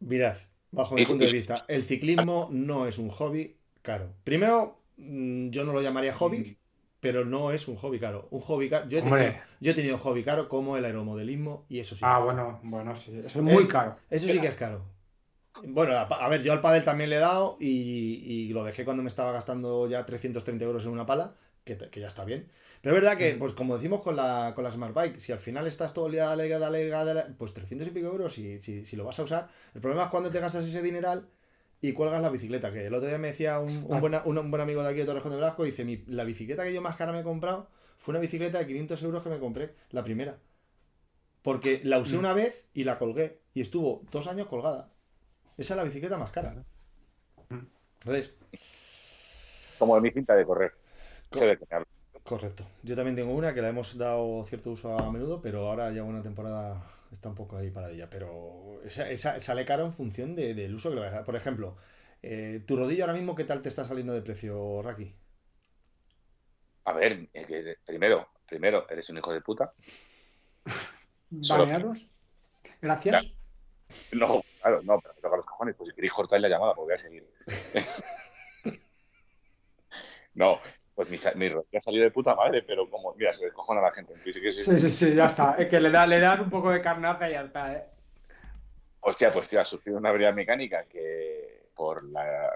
Mirad, 0.00 0.36
bajo 0.70 0.94
mi 0.94 1.04
punto 1.04 1.24
de 1.24 1.30
vista, 1.30 1.64
el 1.68 1.82
ciclismo 1.82 2.48
no 2.52 2.86
es 2.86 2.98
un 2.98 3.08
hobby 3.10 3.56
caro. 3.82 4.14
Primero, 4.24 4.82
mm, 4.96 5.50
yo 5.50 5.64
no 5.64 5.72
lo 5.72 5.82
llamaría 5.82 6.14
hobby, 6.14 6.50
pero 7.02 7.24
no 7.26 7.50
es 7.50 7.68
un 7.68 7.76
hobby 7.76 7.98
caro. 7.98 8.28
Un 8.30 8.40
hobby 8.40 8.70
caro. 8.70 8.88
Yo 8.88 8.98
he 8.98 9.02
tenido, 9.02 9.16
Hombre. 9.16 9.42
yo 9.60 9.72
he 9.72 9.74
tenido 9.74 9.98
hobby 9.98 10.22
caro 10.24 10.48
como 10.48 10.76
el 10.76 10.84
aeromodelismo 10.84 11.66
y 11.68 11.80
eso 11.80 11.94
sí. 11.96 12.02
Ah, 12.04 12.20
bueno, 12.20 12.60
bueno, 12.62 12.94
sí, 12.96 13.10
eso 13.26 13.40
es 13.40 13.44
muy 13.44 13.64
Es- 13.64 13.68
caro. 13.68 13.96
Eso 14.08 14.28
sí 14.28 14.40
que 14.40 14.46
es 14.46 14.54
caro. 14.54 14.84
Bueno, 15.64 15.92
a, 15.92 16.02
a 16.02 16.28
ver, 16.28 16.42
yo 16.42 16.52
al 16.52 16.60
pádel 16.60 16.84
también 16.84 17.10
le 17.10 17.16
he 17.16 17.20
dado 17.20 17.56
y, 17.60 17.66
y 17.68 18.48
lo 18.52 18.64
dejé 18.64 18.84
cuando 18.84 19.02
me 19.02 19.08
estaba 19.08 19.32
gastando 19.32 19.88
ya 19.88 20.06
330 20.06 20.64
euros 20.64 20.84
en 20.86 20.92
una 20.92 21.06
pala, 21.06 21.34
que, 21.64 21.76
que 21.76 22.00
ya 22.00 22.08
está 22.08 22.24
bien. 22.24 22.48
Pero 22.80 22.96
es 22.96 23.02
verdad 23.02 23.18
que, 23.18 23.34
pues 23.34 23.52
como 23.52 23.76
decimos 23.76 24.02
con 24.02 24.16
la, 24.16 24.52
con 24.54 24.64
la 24.64 24.72
Smart 24.72 24.94
Bike, 24.94 25.20
si 25.20 25.32
al 25.32 25.38
final 25.38 25.66
estás 25.66 25.92
todo 25.94 26.06
el 26.06 26.12
día 26.12 26.26
dale, 26.26 26.48
dale, 26.48 26.88
dale, 26.88 27.22
pues 27.38 27.52
300 27.54 27.86
y 27.88 27.90
pico 27.92 28.08
euros 28.08 28.32
si, 28.34 28.60
si, 28.60 28.84
si 28.84 28.96
lo 28.96 29.04
vas 29.04 29.18
a 29.18 29.24
usar. 29.24 29.48
El 29.74 29.80
problema 29.80 30.04
es 30.04 30.10
cuando 30.10 30.30
te 30.30 30.40
gastas 30.40 30.64
ese 30.64 30.82
dineral 30.82 31.28
y 31.82 31.92
cuelgas 31.92 32.22
la 32.22 32.30
bicicleta. 32.30 32.72
Que 32.72 32.86
el 32.86 32.94
otro 32.94 33.08
día 33.08 33.18
me 33.18 33.28
decía 33.28 33.58
un, 33.58 33.68
un, 33.88 34.00
buena- 34.00 34.22
un- 34.24 34.38
un 34.38 34.50
buen 34.50 34.62
amigo 34.62 34.82
de 34.82 34.88
aquí 34.88 34.98
de 35.00 35.04
Torrejón 35.04 35.32
de 35.32 35.38
Blasco, 35.38 35.64
dice, 35.64 35.84
mi, 35.84 35.98
la 36.06 36.24
bicicleta 36.24 36.62
que 36.64 36.72
yo 36.72 36.80
más 36.80 36.96
cara 36.96 37.12
me 37.12 37.20
he 37.20 37.24
comprado 37.24 37.68
fue 37.98 38.12
una 38.12 38.20
bicicleta 38.20 38.58
de 38.58 38.66
500 38.66 39.02
euros 39.02 39.22
que 39.22 39.28
me 39.28 39.38
compré, 39.38 39.74
la 39.90 40.02
primera. 40.02 40.38
Porque 41.42 41.80
la 41.84 41.98
usé 41.98 42.16
una 42.16 42.32
vez 42.32 42.66
y 42.72 42.84
la 42.84 42.98
colgué. 42.98 43.40
Y 43.52 43.60
estuvo 43.60 44.02
dos 44.10 44.26
años 44.28 44.46
colgada. 44.46 44.88
Esa 45.58 45.74
es 45.74 45.76
la 45.76 45.84
bicicleta 45.84 46.16
más 46.16 46.30
cara. 46.30 46.64
Entonces, 48.04 48.34
Como 49.78 49.94
de 49.96 50.00
mi 50.02 50.10
cinta 50.10 50.34
de 50.34 50.44
correr. 50.46 50.72
Correcto. 52.24 52.64
Yo 52.84 52.94
también 52.94 53.16
tengo 53.16 53.32
una 53.32 53.52
que 53.54 53.60
la 53.62 53.68
hemos 53.68 53.98
dado 53.98 54.44
cierto 54.46 54.70
uso 54.70 54.96
a 54.96 55.10
menudo, 55.10 55.40
pero 55.42 55.68
ahora 55.68 55.90
lleva 55.90 56.06
una 56.06 56.22
temporada, 56.22 56.80
está 57.14 57.28
un 57.28 57.34
poco 57.34 57.56
ahí 57.56 57.70
para 57.70 57.90
ella. 57.90 58.08
Pero 58.10 58.80
esa, 58.84 59.08
esa- 59.10 59.40
sale 59.40 59.64
caro 59.64 59.84
en 59.86 59.92
función 59.92 60.34
de- 60.34 60.54
del 60.54 60.74
uso 60.74 60.88
que 60.90 60.94
le 60.96 61.00
vayas 61.00 61.14
a 61.14 61.16
dar. 61.18 61.26
Por 61.26 61.36
ejemplo, 61.36 61.76
eh, 62.22 62.62
tu 62.66 62.76
rodillo 62.76 63.04
ahora 63.04 63.14
mismo, 63.14 63.34
¿qué 63.34 63.44
tal 63.44 63.62
te 63.62 63.68
está 63.68 63.84
saliendo 63.84 64.12
de 64.12 64.22
precio, 64.22 64.82
Raki? 64.82 65.14
A 66.84 66.92
ver, 66.92 67.28
eh, 67.32 67.46
que- 67.46 67.76
primero, 67.84 68.28
primero, 68.46 68.88
eres 68.90 69.08
un 69.10 69.18
hijo 69.18 69.32
de 69.32 69.40
puta. 69.40 69.72
¿Baneados? 71.30 72.10
Gracias. 72.80 73.24
No, 74.12 74.42
claro, 74.60 74.82
no, 74.82 74.98
pero 75.00 75.14
me 75.14 75.20
toca 75.20 75.36
los 75.36 75.46
cojones. 75.46 75.74
Pues 75.76 75.90
si 75.90 75.94
queréis 75.94 76.12
cortar 76.12 76.40
la 76.40 76.48
llamada, 76.48 76.74
pues 76.74 76.84
voy 76.86 76.94
a 76.94 76.98
seguir. 76.98 77.28
no, 80.34 80.58
pues 80.94 81.08
mi, 81.10 81.18
mi 81.36 81.48
rodilla 81.48 81.78
ha 81.78 81.80
salido 81.80 82.04
de 82.04 82.10
puta 82.10 82.34
madre, 82.34 82.62
pero 82.62 82.88
como, 82.90 83.14
mira, 83.14 83.32
se 83.32 83.46
descojona 83.46 83.80
la 83.80 83.92
gente. 83.92 84.14
Sí, 84.16 84.78
sí, 84.78 84.90
sí, 84.90 85.14
ya 85.14 85.26
está. 85.26 85.54
Es 85.58 85.66
que 85.68 85.80
le, 85.80 85.90
da, 85.90 86.06
le 86.06 86.18
das 86.20 86.40
un 86.40 86.50
poco 86.50 86.70
de 86.70 86.80
carnaza 86.80 87.28
y 87.28 87.32
ya 87.32 87.42
está, 87.42 87.72
¿eh? 87.74 87.84
Hostia, 89.00 89.32
pues 89.32 89.48
tío, 89.48 89.60
ha 89.60 89.64
surgido 89.64 89.98
una 89.98 90.10
habilidad 90.10 90.34
mecánica 90.34 90.84
que 90.84 91.66
por 91.74 92.04
la- 92.04 92.52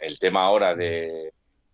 el 0.00 0.18
tema 0.18 0.42
ahora 0.44 0.74
de 0.74 1.32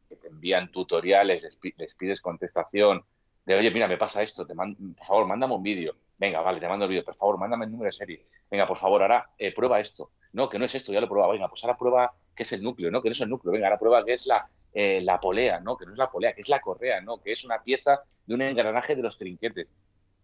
que 0.08 0.16
te 0.16 0.28
envían 0.28 0.70
tutoriales, 0.70 1.42
les, 1.42 1.56
pi- 1.56 1.74
les 1.76 1.94
pides 1.94 2.20
contestación, 2.20 3.04
de 3.44 3.56
oye, 3.56 3.70
mira, 3.72 3.88
me 3.88 3.96
pasa 3.96 4.22
esto, 4.22 4.46
te 4.46 4.54
man- 4.54 4.76
por 4.96 5.04
favor, 5.06 5.26
mándame 5.26 5.54
un 5.54 5.62
vídeo. 5.62 5.96
Venga, 6.18 6.40
vale, 6.40 6.60
te 6.60 6.68
mando 6.68 6.84
el 6.84 6.90
vídeo, 6.90 7.04
por 7.04 7.16
favor, 7.16 7.38
mándame 7.38 7.64
el 7.64 7.72
número 7.72 7.88
de 7.88 7.92
serie. 7.92 8.24
Venga, 8.48 8.66
por 8.68 8.76
favor, 8.76 9.02
ahora 9.02 9.30
eh, 9.36 9.52
prueba 9.52 9.80
esto. 9.80 10.12
No, 10.32 10.48
que 10.48 10.58
no 10.58 10.64
es 10.64 10.74
esto, 10.74 10.92
ya 10.92 11.00
lo 11.00 11.06
he 11.06 11.08
probado. 11.10 11.32
Venga, 11.32 11.48
pues 11.48 11.62
ahora 11.64 11.76
prueba 11.76 12.12
qué 12.34 12.42
es 12.44 12.52
el 12.52 12.62
núcleo, 12.62 12.90
¿no? 12.90 13.02
Que 13.02 13.08
no 13.08 13.12
es 13.12 13.20
el 13.20 13.28
núcleo. 13.28 13.52
Venga, 13.52 13.66
ahora 13.66 13.78
prueba 13.78 14.04
qué 14.04 14.14
es 14.14 14.26
la, 14.26 14.48
eh, 14.72 15.00
la 15.02 15.20
polea, 15.20 15.60
¿no? 15.60 15.76
Que 15.76 15.84
no 15.86 15.92
es 15.92 15.98
la 15.98 16.10
polea, 16.10 16.32
que 16.32 16.40
es 16.40 16.48
la 16.48 16.60
correa, 16.60 17.00
¿no? 17.02 17.20
Que 17.20 17.32
es 17.32 17.44
una 17.44 17.62
pieza 17.62 18.00
de 18.26 18.34
un 18.34 18.40
engranaje 18.42 18.96
de 18.96 19.02
los 19.02 19.18
trinquetes. 19.18 19.74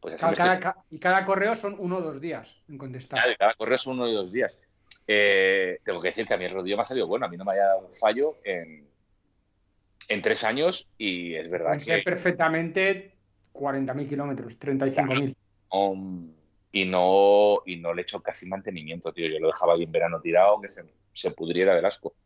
Pues 0.01 0.19
Cada- 0.21 0.33
estoy- 0.33 0.61
cada- 0.61 0.85
y 0.91 0.99
cada 0.99 1.25
correo 1.25 1.55
son 1.55 1.77
uno 1.79 1.99
o 1.99 2.01
dos 2.01 2.21
días 2.21 2.57
en 2.69 2.79
contestar. 2.79 3.21
Claro, 3.21 3.37
cada 3.39 3.55
correo 3.55 3.79
son 3.79 3.95
uno 3.95 4.07
de 4.07 4.13
dos 4.15 4.33
días. 4.33 4.59
Eh, 5.07 5.79
tengo 5.85 6.01
que 6.01 6.09
decir 6.09 6.27
que 6.27 6.35
a 6.35 6.37
mí 6.39 6.45
el 6.45 6.53
rodillo 6.53 6.77
me 6.77 6.83
ha 6.83 6.87
salido 6.87 7.07
bueno. 7.07 7.27
A 7.27 7.29
mí 7.29 7.37
no 7.37 7.45
me 7.45 7.53
haya 7.53 7.67
dado 7.67 7.89
fallo 7.91 8.37
en, 8.45 8.89
en 10.09 10.23
tres 10.23 10.45
años 10.45 10.95
y 10.97 11.35
es 11.35 11.49
verdad 11.51 11.79
ser 11.79 11.99
que 11.99 12.05
perfectamente 12.05 13.15
40.000 13.53 14.09
kilómetros, 14.09 14.59
35.000. 14.59 15.35
um, 15.73 16.33
y 16.73 16.85
no 16.87 17.61
y 17.67 17.77
no 17.77 17.95
le 17.95 18.03
he 18.03 18.05
hecho 18.05 18.23
casi 18.23 18.49
mantenimiento, 18.49 19.13
tío. 19.13 19.29
Yo 19.29 19.39
lo 19.41 19.49
dejaba 19.49 19.75
ahí 19.75 19.85
en 19.85 19.93
verano 19.93 20.21
tirado 20.21 20.61
que 20.61 20.69
se, 20.69 20.85
se 21.13 21.31
pudriera 21.33 21.75
del 21.75 21.85
asco. 21.87 22.17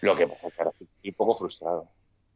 Lo 0.00 0.16
que 0.16 0.26
pasa 0.28 0.48
es 0.48 0.54
que 0.54 0.60
ahora 0.62 0.70
estoy 0.78 0.88
un 1.10 1.14
poco 1.14 1.34
frustrado. 1.34 1.90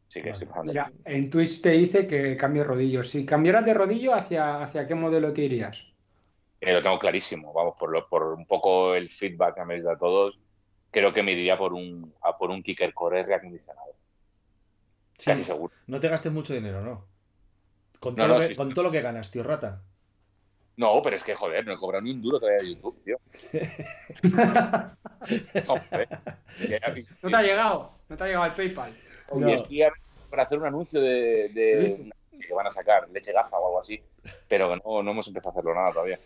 Sí 0.07 0.21
que 0.23 0.29
estoy. 0.31 0.47
Mira, 0.61 0.83
en 1.05 1.29
Twitch 1.31 1.61
te 1.61 1.71
dice 1.71 2.05
que 2.07 2.37
cambie 2.37 2.63
rodillo. 2.63 3.03
Si 3.03 3.25
cambiaras 3.25 3.65
de 3.65 3.73
rodillo, 3.73 4.13
¿hacia, 4.13 4.61
hacia 4.61 4.85
qué 4.87 4.93
modelo 4.95 5.33
te 5.33 5.41
irías? 5.45 5.83
Eh, 6.59 6.73
lo 6.73 6.81
tengo 6.81 6.99
clarísimo, 6.99 7.53
vamos, 7.53 7.75
por, 7.79 7.91
lo- 7.91 8.07
por 8.09 8.23
un 8.33 8.45
poco 8.47 8.95
el 8.95 9.09
feedback 9.09 9.55
que 9.55 9.61
me 9.65 9.73
habéis 9.73 9.83
dado 9.85 9.97
todos, 9.99 10.39
creo 10.91 11.13
que 11.13 11.23
me 11.23 11.33
iría 11.33 11.57
por 11.57 11.73
un, 11.73 12.13
a 12.21 12.37
por 12.37 12.49
un 12.49 12.63
Kicker 12.63 12.93
Core 12.93 13.23
reacondicionado. 13.23 13.95
Sí, 15.19 15.33
Casi 15.33 15.43
seguro. 15.43 15.73
no 15.87 15.99
te 15.99 16.09
gastes 16.09 16.31
mucho 16.31 16.53
dinero, 16.53 16.81
¿no? 16.81 17.11
Con 17.99 18.17
No, 18.17 18.27
todo, 18.27 18.27
no, 18.27 18.39
lo 18.39 18.41
que, 18.47 18.55
sí. 18.55 18.55
con 18.55 18.73
todo 18.73 18.85
lo 18.85 18.91
que 18.91 19.01
ganas, 19.01 19.31
tío 19.31 19.43
rata. 19.43 19.85
No, 20.77 21.01
pero 21.01 21.17
es 21.17 21.23
que, 21.23 21.33
joder, 21.33 21.65
no 21.65 21.73
he 21.73 21.77
cobrado 21.77 22.03
ni 22.03 22.11
un 22.11 22.21
duro 22.21 22.39
todavía 22.39 22.61
de 22.63 22.75
YouTube, 22.75 23.03
tío. 23.03 23.19
no, 24.23 25.75
joder. 25.89 26.07
¿No 27.23 27.29
te 27.29 27.35
ha 27.35 27.41
llegado? 27.41 27.91
¿No 28.07 28.15
te 28.15 28.23
ha 28.23 28.27
llegado 28.27 28.45
el 28.45 28.51
PayPal? 28.51 28.95
Oye, 29.29 29.57
no. 29.57 30.29
para 30.29 30.43
hacer 30.43 30.59
un 30.59 30.67
anuncio 30.67 31.01
de, 31.01 31.49
de 31.49 32.11
que 32.45 32.53
van 32.53 32.67
a 32.67 32.69
sacar, 32.69 33.09
leche 33.09 33.33
gafa 33.33 33.57
o 33.57 33.65
algo 33.65 33.79
así, 33.79 33.99
pero 34.47 34.75
no, 34.75 35.03
no 35.03 35.11
hemos 35.11 35.27
empezado 35.27 35.49
a 35.49 35.51
hacerlo 35.53 35.73
nada 35.73 35.91
todavía. 35.91 36.19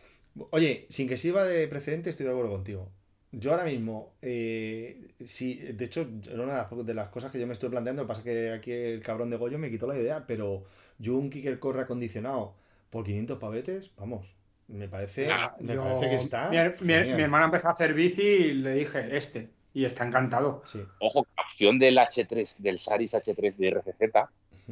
Oye, 0.52 0.86
sin 0.90 1.08
que 1.08 1.18
sirva 1.18 1.46
de 1.46 1.68
precedente, 1.68 2.10
estoy 2.10 2.26
de 2.26 2.32
acuerdo 2.32 2.52
contigo. 2.52 2.92
Yo 3.32 3.52
ahora 3.52 3.64
mismo, 3.64 4.14
eh, 4.22 5.14
sí, 5.24 5.56
de 5.56 5.86
hecho, 5.86 6.06
una 6.34 6.66
de 6.66 6.94
las 6.94 7.08
cosas 7.10 7.32
que 7.32 7.40
yo 7.40 7.48
me 7.48 7.54
estoy 7.54 7.70
planteando, 7.70 8.02
lo 8.02 8.08
que 8.08 8.10
pasa 8.10 8.20
es 8.22 8.26
que 8.26 8.52
aquí 8.52 8.72
el 8.72 9.02
cabrón 9.02 9.30
de 9.30 9.38
Goyo 9.38 9.58
me 9.58 9.72
quitó 9.72 9.88
la 9.88 9.98
idea, 9.98 10.26
pero 10.28 10.66
yo 11.00 11.16
un 11.16 11.30
kicker 11.30 11.58
corre 11.60 11.84
acondicionado 11.84 12.56
por 12.90 13.06
500 13.06 13.40
pavetes, 13.40 13.92
vamos, 13.96 14.36
me 14.72 14.88
parece, 14.88 15.30
me 15.60 15.76
parece 15.76 16.10
que 16.10 16.16
está. 16.16 16.50
Mi, 16.50 16.58
mi, 16.88 17.22
hermana 17.22 17.46
empezó 17.46 17.68
a 17.68 17.72
hacer 17.72 17.94
bici 17.94 18.22
y 18.22 18.54
le 18.54 18.74
dije, 18.74 19.16
este, 19.16 19.50
y 19.74 19.86
está 19.86 20.06
encantado. 20.06 20.62
Sí. 20.66 20.84
Ojo, 21.00 21.26
la 21.36 21.44
opción 21.44 21.80
del 21.80 21.98
H3, 21.98 22.58
del 22.58 22.80
Saris 22.80 23.14
H3 23.14 23.56
de 23.56 23.70
RCZ, 23.70 24.02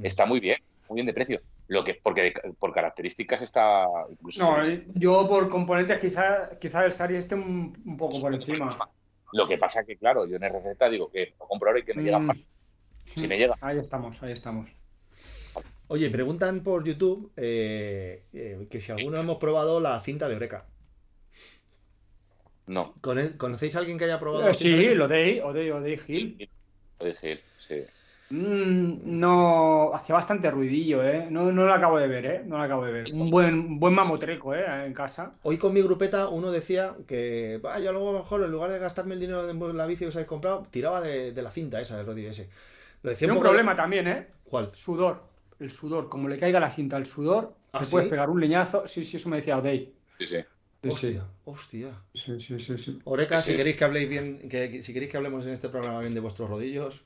está 0.03 0.25
muy 0.25 0.39
bien, 0.39 0.57
muy 0.87 0.95
bien 0.95 1.07
de 1.07 1.13
precio. 1.13 1.41
Lo 1.67 1.83
que, 1.83 1.95
porque 2.01 2.33
por 2.57 2.73
características 2.73 3.41
está 3.41 3.85
incluso. 4.09 4.41
No, 4.41 4.65
yo 4.95 5.27
por 5.27 5.49
componentes 5.49 5.99
quizá, 5.99 6.57
quizá 6.59 6.85
el 6.85 6.91
Saris 6.91 7.19
esté 7.19 7.35
un, 7.35 7.73
poco 7.97 8.19
por 8.19 8.33
encima. 8.33 8.75
Lo 9.33 9.47
que 9.47 9.57
pasa 9.57 9.85
que, 9.85 9.95
claro, 9.95 10.25
yo 10.25 10.37
en 10.37 10.43
RCZ 10.43 10.91
digo 10.91 11.11
que 11.11 11.35
lo 11.39 11.47
compro 11.47 11.69
ahora 11.69 11.81
y 11.81 11.83
que 11.83 11.93
me 11.93 12.03
llega 12.03 12.19
mm. 12.19 12.25
más. 12.25 12.37
Si 13.15 13.27
me 13.27 13.37
llega. 13.37 13.53
Ahí 13.61 13.77
estamos, 13.77 14.21
ahí 14.23 14.31
estamos. 14.31 14.69
Oye, 15.87 16.09
preguntan 16.09 16.59
por 16.61 16.83
YouTube 16.83 17.31
eh, 17.35 18.23
eh, 18.33 18.67
que 18.69 18.79
si 18.79 18.91
alguno 18.91 19.17
hemos 19.17 19.37
probado 19.37 19.79
la 19.79 19.99
cinta 20.01 20.29
de 20.29 20.35
Oreca. 20.35 20.65
No. 22.67 22.93
¿Conocéis 23.37 23.75
a 23.75 23.79
alguien 23.79 23.97
que 23.97 24.05
haya 24.05 24.19
probado? 24.19 24.47
Eh, 24.47 24.53
sí, 24.53 24.93
lo 24.93 25.07
de 25.07 25.41
Odey, 25.43 25.71
Odey 25.71 25.97
Gil. 25.97 26.49
Odey 26.99 27.15
Gil, 27.15 27.39
sí. 27.67 27.83
Mm, 28.31 29.19
no, 29.19 29.91
hacía 29.91 30.13
bastante 30.13 30.51
ruidillo, 30.51 31.03
¿eh? 31.03 31.27
No, 31.31 31.51
no 31.51 31.65
lo 31.65 31.73
acabo 31.73 31.97
de 31.97 32.07
ver, 32.07 32.25
¿eh? 32.27 32.43
No 32.45 32.59
lo 32.59 32.63
acabo 32.63 32.85
de 32.85 32.91
ver. 32.91 33.07
Un 33.11 33.31
buen, 33.31 33.79
buen 33.79 33.95
mamotreco, 33.95 34.53
¿eh? 34.53 34.85
En 34.85 34.93
casa. 34.93 35.33
Hoy 35.41 35.57
con 35.57 35.73
mi 35.73 35.81
grupeta 35.81 36.29
uno 36.29 36.51
decía 36.51 36.95
que, 37.07 37.59
vaya, 37.63 37.85
yo 37.85 37.91
luego 37.91 38.13
mejor 38.13 38.43
en 38.43 38.51
lugar 38.51 38.69
de 38.69 38.77
gastarme 38.77 39.15
el 39.15 39.19
dinero 39.19 39.49
en 39.49 39.77
la 39.77 39.87
bici 39.87 40.03
que 40.03 40.09
os 40.09 40.15
habéis 40.15 40.29
comprado, 40.29 40.67
tiraba 40.69 41.01
de, 41.01 41.33
la 41.33 41.49
cinta 41.49 41.81
esa 41.81 41.97
del 41.97 42.05
rodillo 42.05 42.29
ese. 42.29 42.49
Lo 43.01 43.09
decía 43.09 43.33
un, 43.33 43.39
problema 43.39 43.75
también, 43.75 44.07
¿eh? 44.07 44.27
¿Cuál? 44.43 44.69
Sudor. 44.73 45.28
El 45.59 45.71
sudor. 45.71 46.09
Como 46.09 46.27
le 46.27 46.37
caiga 46.37 46.59
la 46.59 46.71
cinta 46.71 46.97
al 46.97 47.05
sudor, 47.05 47.53
¿Ah, 47.73 47.79
te 47.79 47.85
puedes 47.85 48.09
pegar 48.09 48.29
un 48.29 48.39
leñazo. 48.39 48.87
Sí, 48.87 49.03
sí, 49.03 49.17
eso 49.17 49.29
me 49.29 49.37
decía 49.37 49.57
Odey. 49.57 49.93
Sí, 50.17 50.27
sí. 50.27 50.37
Hostia, 50.87 51.25
hostia. 51.43 51.89
Sí, 52.13 52.39
sí, 52.39 52.59
sí, 52.59 52.77
sí. 52.77 52.99
Oreca, 53.03 53.41
si 53.41 53.55
queréis 53.55 53.75
que 53.75 53.83
habléis 53.83 54.07
bien, 54.07 54.47
que, 54.47 54.81
si 54.81 54.93
queréis 54.93 55.11
que 55.11 55.17
hablemos 55.17 55.45
en 55.45 55.51
este 55.51 55.67
programa 55.67 55.99
bien 55.99 56.13
de 56.13 56.21
vuestros 56.21 56.49
rodillos. 56.49 57.01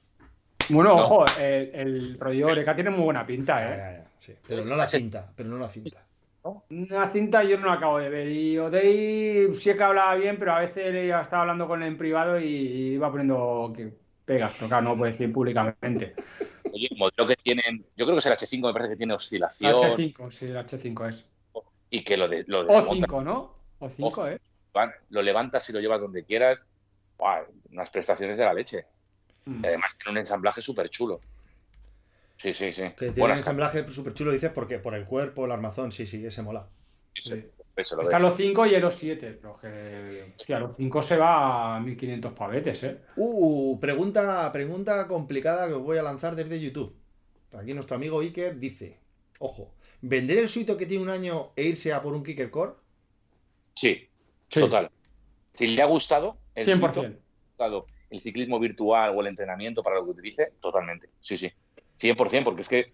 Bueno, 0.69 0.95
ojo, 0.95 1.25
el, 1.39 1.71
el 1.73 2.19
rodillo 2.19 2.47
Oreca 2.47 2.75
tiene 2.75 2.91
muy 2.91 3.03
buena 3.03 3.25
pinta, 3.25 3.97
¿eh? 3.97 4.03
sí. 4.19 4.33
Pero 4.47 4.63
no 4.63 4.75
la 4.75 4.87
cinta, 4.87 5.31
pero 5.35 5.49
no 5.49 5.57
la 5.57 5.69
cinta. 5.69 6.05
La 6.69 7.07
cinta 7.07 7.43
yo 7.43 7.57
no 7.57 7.67
la 7.67 7.73
acabo 7.73 7.99
de 7.99 8.09
ver. 8.09 8.27
Y 8.27 8.59
Odey 8.59 9.55
sí 9.55 9.73
que 9.73 9.83
hablaba 9.83 10.15
bien, 10.15 10.37
pero 10.37 10.53
a 10.53 10.59
veces 10.59 10.93
estaba 10.93 11.41
hablando 11.41 11.67
con 11.67 11.81
él 11.81 11.89
en 11.89 11.97
privado 11.97 12.39
y 12.39 12.93
iba 12.93 13.09
poniendo 13.09 13.73
que 13.75 13.91
pegas, 14.25 14.53
pero 14.55 14.67
claro, 14.67 14.83
no 14.83 14.89
lo 14.91 14.97
puede 14.97 15.13
decir 15.13 15.31
públicamente. 15.33 16.13
Oye, 16.83 16.89
el 16.91 16.97
modelo 16.97 17.27
que 17.27 17.35
tienen, 17.35 17.85
yo 17.95 18.05
creo 18.05 18.15
que 18.15 18.19
es 18.19 18.25
el 18.25 18.33
H5, 18.33 18.67
me 18.67 18.73
parece 18.73 18.91
que 18.91 18.97
tiene 18.97 19.13
oscilación. 19.13 19.73
H5, 19.73 20.31
sí, 20.31 20.45
el 20.47 20.57
H5 20.57 21.09
es. 21.09 21.25
Y 21.89 22.03
que 22.03 22.17
lo 22.17 22.27
de. 22.27 22.43
Lo 22.47 22.63
de 22.63 22.73
O5, 22.73 23.23
¿no? 23.23 23.55
O5, 23.79 24.33
¿eh? 24.33 24.41
Lo 25.09 25.21
levantas 25.21 25.69
y 25.69 25.73
lo 25.73 25.79
llevas 25.79 26.01
donde 26.01 26.23
quieras. 26.23 26.65
unas 27.69 27.89
prestaciones 27.89 28.37
de 28.37 28.43
la 28.43 28.53
leche. 28.53 28.85
Mm. 29.45 29.61
además 29.65 29.93
tiene 29.97 30.11
un 30.11 30.17
ensamblaje 30.19 30.61
súper 30.61 30.89
chulo. 30.89 31.19
Sí, 32.37 32.53
sí, 32.53 32.73
sí. 32.73 32.83
Que 32.97 33.11
tiene 33.11 33.31
un 33.31 33.37
ensamblaje 33.37 33.87
súper 33.89 34.13
chulo, 34.13 34.31
dices, 34.31 34.51
porque 34.51 34.79
por 34.79 34.95
el 34.95 35.05
cuerpo, 35.05 35.45
el 35.45 35.51
armazón, 35.51 35.91
sí, 35.91 36.05
sí, 36.05 36.25
ese 36.25 36.41
mola. 36.41 36.67
Sí. 37.13 37.45
Están 37.75 38.21
los 38.21 38.36
5 38.36 38.67
y 38.67 38.79
los 38.79 38.95
7, 38.95 39.39
pero 39.41 39.59
que. 39.59 40.33
Hostia, 40.39 40.59
los 40.59 40.75
5 40.75 41.01
se 41.01 41.17
va 41.17 41.75
a 41.75 41.79
1500 41.79 42.33
pavetes, 42.33 42.83
¿eh? 42.83 42.99
Uh, 43.15 43.79
pregunta, 43.79 44.51
pregunta 44.51 45.07
complicada 45.07 45.67
que 45.67 45.73
os 45.73 45.81
voy 45.81 45.97
a 45.97 46.03
lanzar 46.03 46.36
desde 46.36 46.59
YouTube. 46.59 46.95
Aquí 47.53 47.73
nuestro 47.73 47.95
amigo 47.95 48.19
Iker 48.19 48.59
dice: 48.59 48.99
Ojo, 49.39 49.73
¿vender 50.01 50.38
el 50.38 50.49
suito 50.49 50.77
que 50.77 50.86
tiene 50.86 51.03
un 51.03 51.09
año 51.09 51.51
e 51.55 51.63
irse 51.63 51.93
a 51.93 52.01
por 52.03 52.13
un 52.13 52.23
Kicker 52.23 52.51
Core? 52.51 52.73
Sí, 53.75 54.07
total. 54.49 54.91
Si 55.55 55.67
le 55.67 55.81
ha 55.81 55.86
gustado, 55.86 56.38
el 56.53 56.67
100%. 56.67 57.86
el 58.12 58.21
ciclismo 58.21 58.59
virtual 58.59 59.13
o 59.15 59.21
el 59.21 59.27
entrenamiento 59.27 59.81
para 59.81 59.95
lo 59.95 60.05
que 60.05 60.12
utilice, 60.12 60.53
totalmente. 60.62 61.09
Sí, 61.21 61.38
sí. 61.38 61.51
100%, 61.99 62.43
porque 62.43 62.62
es 62.62 62.69
que 62.69 62.93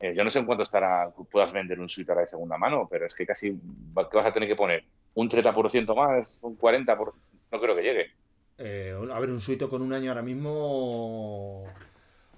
eh, 0.00 0.14
yo 0.14 0.24
no 0.24 0.30
sé 0.30 0.38
en 0.38 0.46
cuánto 0.46 0.62
estará, 0.62 1.10
puedas 1.30 1.52
vender 1.52 1.80
un 1.80 1.88
suite 1.88 2.14
de 2.14 2.26
segunda 2.26 2.56
mano, 2.56 2.86
pero 2.90 3.06
es 3.06 3.14
que 3.14 3.26
casi 3.26 3.50
¿qué 3.50 4.16
vas 4.16 4.26
a 4.26 4.32
tener 4.32 4.48
que 4.48 4.56
poner 4.56 4.84
un 5.14 5.28
30% 5.28 5.94
más, 5.96 6.40
un 6.42 6.56
40%, 6.56 7.12
no 7.50 7.60
creo 7.60 7.74
que 7.74 7.82
llegue. 7.82 8.10
Eh, 8.58 8.94
a 9.12 9.20
ver, 9.20 9.30
un 9.30 9.40
suito 9.40 9.68
con 9.68 9.82
un 9.82 9.92
año 9.92 10.10
ahora 10.10 10.22
mismo... 10.22 11.64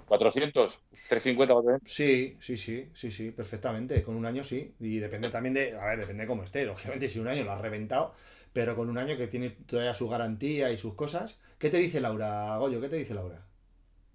400, 0.06 0.80
350, 1.08 1.54
400. 1.54 1.92
Sí, 1.92 2.36
sí, 2.40 2.56
sí, 2.56 2.90
sí, 2.92 3.10
sí, 3.12 3.30
perfectamente. 3.30 4.02
Con 4.02 4.16
un 4.16 4.26
año 4.26 4.42
sí. 4.42 4.74
Y 4.80 4.98
depende 4.98 5.30
también 5.30 5.54
de, 5.54 5.78
a 5.78 5.86
ver, 5.86 6.00
depende 6.00 6.22
de 6.22 6.26
cómo 6.26 6.42
esté. 6.42 6.64
Lógicamente, 6.64 7.06
si 7.06 7.20
un 7.20 7.28
año 7.28 7.44
lo 7.44 7.52
has 7.52 7.60
reventado, 7.60 8.12
pero 8.52 8.74
con 8.74 8.90
un 8.90 8.98
año 8.98 9.16
que 9.16 9.28
tiene 9.28 9.50
todavía 9.50 9.94
su 9.94 10.08
garantía 10.08 10.72
y 10.72 10.78
sus 10.78 10.94
cosas. 10.94 11.38
¿Qué 11.58 11.70
te 11.70 11.76
dice 11.76 12.00
Laura, 12.00 12.56
Goyo? 12.58 12.80
¿Qué 12.80 12.88
te 12.88 12.96
dice 12.96 13.14
Laura? 13.14 13.46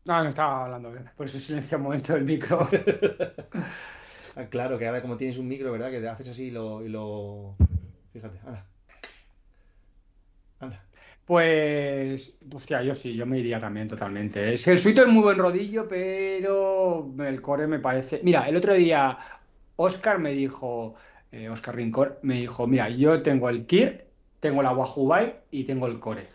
No, 0.05 0.21
no 0.21 0.29
estaba 0.29 0.65
hablando 0.65 0.91
bien. 0.91 1.09
Por 1.17 1.25
eso 1.25 1.39
silencia 1.39 1.77
un 1.77 1.83
momento 1.83 2.15
el 2.15 2.23
micro. 2.23 2.67
ah, 4.35 4.45
claro, 4.49 4.77
que 4.77 4.87
ahora 4.87 5.01
como 5.01 5.17
tienes 5.17 5.37
un 5.37 5.47
micro, 5.47 5.71
¿verdad? 5.71 5.89
Que 5.89 5.99
te 5.99 6.07
haces 6.07 6.29
así 6.29 6.45
y 6.45 6.51
lo. 6.51 6.83
Y 6.83 6.89
lo... 6.89 7.55
Fíjate, 8.13 8.39
anda. 8.45 8.65
Anda. 10.59 10.85
Pues, 11.25 12.37
hostia, 12.53 12.83
yo 12.83 12.93
sí, 12.93 13.15
yo 13.15 13.25
me 13.25 13.39
iría 13.39 13.57
también 13.57 13.87
totalmente. 13.87 14.53
Es 14.53 14.67
el 14.67 14.77
suito 14.77 15.01
es 15.01 15.07
muy 15.07 15.23
buen 15.23 15.39
rodillo, 15.39 15.87
pero 15.87 17.11
el 17.19 17.41
core 17.41 17.65
me 17.65 17.79
parece. 17.79 18.21
Mira, 18.23 18.47
el 18.47 18.55
otro 18.55 18.75
día 18.75 19.17
Oscar 19.75 20.19
me 20.19 20.31
dijo, 20.31 20.95
eh, 21.31 21.49
Oscar 21.49 21.75
Rincón, 21.75 22.13
me 22.21 22.35
dijo, 22.35 22.67
mira, 22.67 22.89
yo 22.89 23.23
tengo 23.23 23.49
el 23.49 23.65
Kir, 23.65 24.05
tengo 24.39 24.61
la 24.61 24.71
Wahoo 24.71 25.07
Bike 25.07 25.35
y 25.49 25.63
tengo 25.63 25.87
el 25.87 25.99
core. 25.99 26.27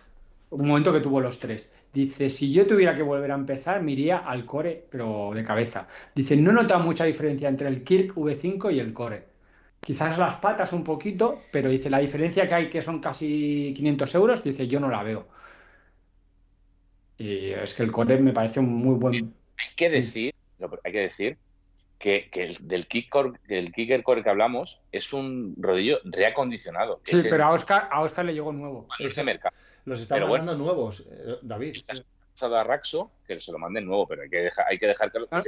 Un 0.51 0.67
momento 0.67 0.93
que 0.93 1.01
tuvo 1.01 1.21
los 1.21 1.39
tres. 1.39 1.73
Dice, 1.93 2.31
si 2.31 2.53
yo 2.53 2.67
tuviera 2.67 2.95
que 2.95 3.03
volver 3.03 3.33
a 3.33 3.35
empezar, 3.35 3.83
me 3.83 3.93
iría 3.93 4.19
al 4.19 4.45
core, 4.45 4.87
pero 4.89 5.33
de 5.35 5.43
cabeza. 5.43 5.89
Dice, 6.15 6.37
no 6.37 6.53
nota 6.53 6.79
mucha 6.79 7.05
diferencia 7.05 7.49
entre 7.49 7.69
el 7.69 7.83
Kirk 7.83 8.15
V5 8.15 8.73
y 8.73 8.79
el 8.79 8.93
core. 8.93 9.25
Quizás 9.81 10.17
las 10.19 10.35
patas 10.35 10.73
un 10.73 10.85
poquito, 10.85 11.41
pero 11.51 11.69
dice, 11.69 11.91
la 11.91 11.99
diferencia 11.99 12.47
que 12.47 12.55
hay, 12.55 12.71
que 12.71 12.83
son 12.83 13.01
casi 13.01 13.75
500 13.75 14.15
euros, 14.15 14.45
dice, 14.45 14.69
yo 14.69 14.79
no 14.79 14.89
la 14.89 15.03
veo. 15.03 15.27
Y 17.19 17.51
es 17.51 17.75
que 17.75 17.83
el 17.83 17.91
core 17.91 18.19
me 18.19 18.33
parece 18.33 18.61
un 18.61 18.73
muy 18.73 18.95
buen... 18.95 19.15
Hay 19.15 19.75
que 19.75 19.91
decir, 19.91 20.35
hay 20.85 20.93
que 20.93 21.01
decir 21.01 21.39
que, 21.99 22.31
el, 22.33 22.57
del, 22.69 22.87
kicker, 22.87 23.33
el 23.49 23.73
kicker 23.73 24.03
core 24.03 24.23
que 24.23 24.31
hablamos 24.31 24.85
es 24.93 25.13
un 25.13 25.55
rodillo 25.59 25.99
reacondicionado. 26.05 27.01
Sí, 27.05 27.23
pero 27.29 27.45
a, 27.45 27.51
Oscar, 27.51 27.89
a 27.91 28.01
Oscar 28.01 28.25
le 28.25 28.33
llegó 28.33 28.53
nuevo. 28.53 28.87
Ese 28.99 29.25
mercado. 29.25 29.55
Los 29.85 30.01
están 30.01 30.21
mandando 30.21 30.57
nuevos, 30.57 31.05
eh, 31.11 31.39
David. 31.43 31.77
a 32.41 32.65
Raxo, 32.65 33.11
que 33.27 33.41
se 33.41 33.53
lo 33.53 33.59
manden 33.59 33.87
nuevo, 33.87 34.07
pero 34.07 34.23
hay 34.23 34.31
que 34.31 34.39
dejar, 34.39 34.67
hay 34.69 34.79
que 34.79 34.87
dejar 34.87 35.13
que 35.13 35.19
lo 35.19 35.29
ah. 35.31 35.41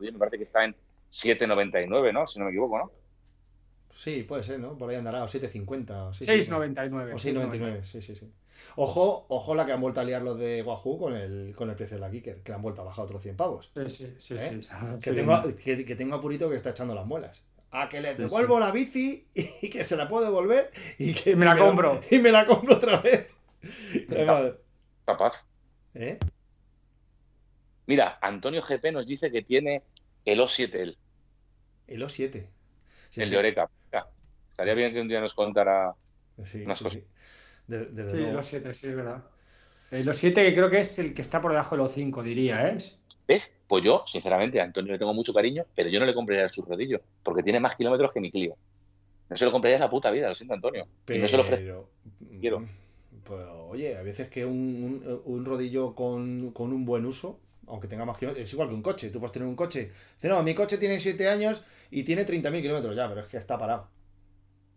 me 0.00 0.12
parece 0.18 0.38
que 0.38 0.44
está 0.44 0.64
en 0.64 0.74
7.99, 1.10 2.12
¿no? 2.12 2.26
Si 2.26 2.38
no 2.38 2.46
me 2.46 2.50
equivoco, 2.50 2.78
¿no? 2.78 2.92
Sí, 3.90 4.22
puede 4.22 4.42
ser, 4.42 4.60
¿no? 4.60 4.76
Por 4.76 4.90
ahí 4.90 4.96
andará, 4.96 5.24
o 5.24 5.26
7.50. 5.26 6.12
6.99. 6.12 7.12
o 7.12 7.16
6.99, 7.16 7.84
sí, 7.84 8.00
sí, 8.00 8.14
sí. 8.14 8.32
Ojo, 8.76 9.26
ojo 9.28 9.54
la 9.54 9.66
que 9.66 9.72
han 9.72 9.80
vuelto 9.80 10.00
a 10.00 10.04
liar 10.04 10.22
los 10.22 10.38
de 10.38 10.62
Wahoo 10.62 10.98
con 10.98 11.14
el, 11.14 11.54
con 11.56 11.70
el 11.70 11.76
precio 11.76 11.96
de 11.96 12.00
la 12.00 12.10
Kicker, 12.10 12.42
que 12.42 12.52
le 12.52 12.56
han 12.56 12.62
vuelto 12.62 12.82
a 12.82 12.84
bajar 12.84 13.04
otros 13.04 13.22
100 13.22 13.36
pavos. 13.36 13.70
Sí, 13.74 13.90
sí, 13.90 14.14
sí. 14.18 14.34
¿Eh? 14.34 14.60
sí 14.62 14.68
que, 15.02 15.12
tengo, 15.12 15.42
que, 15.56 15.84
que, 15.84 15.96
tengo 15.96 16.16
a 16.16 16.20
Purito 16.20 16.48
que 16.48 16.56
está 16.56 16.70
echando 16.70 16.94
las 16.94 17.06
muelas 17.06 17.42
a 17.70 17.88
que 17.88 18.00
le 18.00 18.14
devuelvo 18.14 18.58
la 18.58 18.70
bici 18.70 19.26
y 19.34 19.70
que 19.70 19.84
se 19.84 19.96
la 19.96 20.08
puedo 20.08 20.24
devolver 20.24 20.70
y 20.98 21.12
que 21.12 21.36
me 21.36 21.44
la 21.44 21.56
compro. 21.56 22.00
Y 22.10 22.18
me 22.18 22.32
la 22.32 22.46
compro 22.46 22.76
otra 22.76 23.00
vez. 23.00 23.26
Capaz. 25.04 25.44
¿Eh? 25.94 26.18
Mira, 27.86 28.18
Antonio 28.20 28.62
GP 28.62 28.92
nos 28.92 29.06
dice 29.06 29.30
que 29.30 29.42
tiene 29.42 29.82
el 30.24 30.40
O7 30.40 30.74
él. 30.74 30.98
El 31.86 32.02
O7. 32.02 32.46
el 33.16 33.30
de 33.30 33.36
Oreca. 33.36 33.70
estaría 34.48 34.74
bien 34.74 34.92
que 34.92 35.00
un 35.00 35.08
día 35.08 35.20
nos 35.20 35.34
contara 35.34 35.94
sí, 36.44 36.62
unas 36.64 36.82
cosas. 36.82 37.00
sí, 37.00 37.04
el 37.68 37.96
O7, 37.96 38.72
sí, 38.74 38.88
es 38.88 38.96
verdad. 38.96 39.24
El 39.90 40.06
O7 40.06 40.34
que 40.34 40.54
creo 40.54 40.68
que 40.68 40.80
es 40.80 40.98
el 40.98 41.14
que 41.14 41.22
está 41.22 41.40
por 41.40 41.52
debajo 41.52 41.76
del 41.76 41.86
O5, 41.86 42.22
diría, 42.22 42.68
¿eh? 42.68 42.76
¿Ves? 43.26 43.58
Pues 43.66 43.84
yo, 43.84 44.04
sinceramente, 44.06 44.60
a 44.60 44.64
Antonio 44.64 44.92
le 44.92 44.98
tengo 44.98 45.14
mucho 45.14 45.32
cariño, 45.32 45.64
pero 45.74 45.88
yo 45.88 46.00
no 46.00 46.06
le 46.06 46.14
compraría 46.14 46.48
su 46.48 46.62
rodillo, 46.62 47.00
porque 47.22 47.42
tiene 47.42 47.60
más 47.60 47.76
kilómetros 47.76 48.12
que 48.12 48.20
mi 48.20 48.30
Clio. 48.30 48.56
No 49.28 49.36
se 49.36 49.44
lo 49.44 49.52
compraría 49.52 49.76
en 49.76 49.82
la 49.82 49.90
puta 49.90 50.10
vida, 50.10 50.28
lo 50.28 50.34
siento, 50.34 50.54
Antonio. 50.54 50.86
Pero, 51.04 51.18
y 51.18 51.22
no 51.22 51.28
se 51.28 51.36
lo 51.36 51.42
ofrezco. 51.42 51.90
Quiero. 52.40 52.66
Pues, 53.28 53.46
oye, 53.68 53.96
a 53.96 54.02
veces 54.02 54.28
que 54.30 54.44
un, 54.46 55.02
un- 55.04 55.22
un 55.24 55.44
rodillo 55.44 55.94
con, 55.94 56.50
con 56.52 56.72
un 56.72 56.84
buen 56.84 57.04
uso, 57.04 57.38
aunque 57.66 57.86
tenga 57.86 58.04
más 58.06 58.16
kilómetros, 58.18 58.42
es 58.48 58.52
igual 58.54 58.68
que 58.68 58.74
un 58.74 58.82
coche. 58.82 59.10
Tú 59.10 59.20
puedes 59.20 59.32
tener 59.32 59.46
un 59.46 59.54
coche. 59.56 59.92
Dice, 60.14 60.28
no, 60.28 60.42
mi 60.42 60.54
coche 60.54 60.78
tiene 60.78 60.98
7 60.98 61.28
años 61.28 61.62
y 61.90 62.02
tiene 62.04 62.24
30.000 62.26 62.62
kilómetros 62.62 62.96
ya, 62.96 63.08
pero 63.08 63.20
es 63.20 63.28
que 63.28 63.36
está 63.36 63.58
parado. 63.58 63.88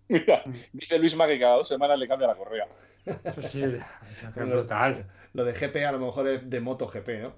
Mira, 0.09 0.43
dice 0.73 0.99
Luisma 0.99 1.25
que 1.27 1.39
cada 1.39 1.55
dos 1.55 1.69
semanas 1.69 1.97
le 1.97 2.05
cambia 2.07 2.27
la 2.27 2.35
correa. 2.35 2.67
Eso 3.05 3.41
sí, 3.41 3.63
es 3.63 4.35
brutal. 4.35 5.07
Lo 5.33 5.45
de 5.45 5.53
GP 5.53 5.85
a 5.85 5.93
lo 5.93 5.99
mejor 5.99 6.27
es 6.27 6.49
de 6.49 6.59
moto 6.59 6.87
GP, 6.87 7.07
¿no? 7.21 7.33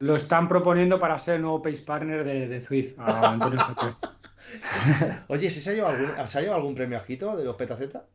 Lo 0.00 0.16
están 0.16 0.48
proponiendo 0.48 0.98
para 0.98 1.18
ser 1.18 1.36
el 1.36 1.42
nuevo 1.42 1.62
Pace 1.62 1.82
Partner 1.82 2.24
de, 2.24 2.48
de 2.48 2.60
Zwift. 2.62 2.98
a 2.98 3.32
Antonio 3.32 3.58
Oye, 5.28 5.50
¿se 5.50 5.70
ha 5.70 5.72
llevado 5.74 5.96
algún, 5.96 6.28
¿se 6.28 6.38
ha 6.38 6.40
llevado 6.40 6.58
algún 6.58 6.74
premio 6.74 6.98
Ajito 6.98 7.36
de 7.36 7.44
los 7.44 7.56
Petaceta? 7.56 8.06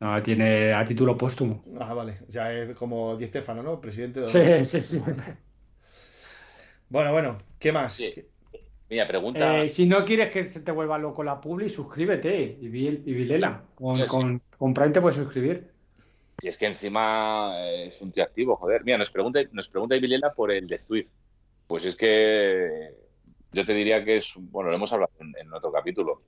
No, 0.00 0.20
tiene 0.22 0.72
a 0.72 0.84
título 0.84 1.16
póstumo. 1.16 1.64
Ah, 1.78 1.94
vale. 1.94 2.18
Ya 2.28 2.52
es 2.52 2.74
como 2.74 3.16
Di 3.16 3.26
Stefano, 3.26 3.62
¿no? 3.62 3.80
Presidente 3.80 4.20
de... 4.20 4.28
Sí, 4.28 4.64
sí, 4.64 4.80
sí. 4.80 5.02
Bueno, 6.88 7.12
bueno, 7.12 7.38
¿qué 7.58 7.72
más? 7.72 7.92
Sí. 7.94 8.12
Mira, 8.90 9.06
pregunta. 9.08 9.62
Eh, 9.62 9.68
si 9.68 9.86
no 9.86 10.04
quieres 10.04 10.30
que 10.30 10.44
se 10.44 10.60
te 10.60 10.72
vuelva 10.72 10.98
loco 10.98 11.22
la 11.22 11.40
publi, 11.40 11.68
suscríbete 11.70 12.58
y, 12.60 12.68
vi- 12.68 13.02
y 13.06 13.12
vilela. 13.14 13.62
Con, 13.74 13.98
Sí. 13.98 14.06
con, 14.06 14.42
con 14.58 14.74
Prime 14.74 14.90
te 14.90 15.00
puedes 15.00 15.16
suscribir. 15.16 15.70
Y 16.42 16.48
es 16.48 16.58
que 16.58 16.66
encima 16.66 17.52
eh, 17.58 17.86
es 17.86 18.00
un 18.02 18.10
tío 18.12 18.24
activo, 18.24 18.56
joder. 18.56 18.84
Mira, 18.84 18.98
nos 18.98 19.10
pregunta, 19.10 19.40
nos 19.52 19.68
pregunta 19.68 19.96
Ibilena 19.96 20.32
por 20.34 20.50
el 20.50 20.66
de 20.66 20.78
Swift. 20.78 21.10
Pues 21.66 21.84
es 21.86 21.96
que 21.96 22.94
yo 23.52 23.64
te 23.66 23.72
diría 23.74 24.04
que 24.04 24.16
es, 24.18 24.32
bueno, 24.36 24.70
lo 24.70 24.76
hemos 24.76 24.92
hablado 24.92 25.12
en, 25.20 25.32
en 25.38 25.52
otro 25.52 25.70
capítulo. 25.72 26.22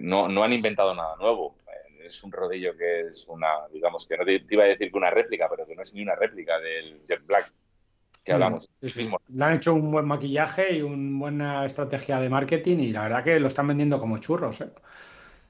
No, 0.00 0.28
no 0.28 0.42
han 0.44 0.52
inventado 0.52 0.94
nada 0.94 1.16
nuevo. 1.16 1.56
Es 2.04 2.22
un 2.22 2.32
rodillo 2.32 2.76
que 2.76 3.02
es 3.08 3.26
una, 3.28 3.48
digamos 3.72 4.06
que 4.06 4.16
no 4.16 4.24
te, 4.24 4.40
te 4.40 4.54
iba 4.54 4.64
a 4.64 4.68
decir 4.68 4.90
que 4.90 4.96
una 4.96 5.10
réplica, 5.10 5.48
pero 5.48 5.66
que 5.66 5.74
no 5.74 5.82
es 5.82 5.92
ni 5.94 6.02
una 6.02 6.14
réplica 6.14 6.58
del 6.58 7.04
Jet 7.04 7.24
Black 7.26 7.52
que 8.24 8.32
hablamos. 8.32 8.68
Sí, 8.80 8.88
sí. 8.90 9.00
Mismo. 9.00 9.20
Le 9.28 9.44
han 9.44 9.54
hecho 9.54 9.74
un 9.74 9.90
buen 9.90 10.06
maquillaje 10.06 10.74
y 10.76 10.82
una 10.82 11.18
buena 11.18 11.64
estrategia 11.66 12.20
de 12.20 12.28
marketing 12.28 12.78
y 12.78 12.92
la 12.92 13.02
verdad 13.02 13.24
que 13.24 13.40
lo 13.40 13.48
están 13.48 13.66
vendiendo 13.68 13.98
como 13.98 14.18
churros. 14.18 14.60
¿eh? 14.60 14.70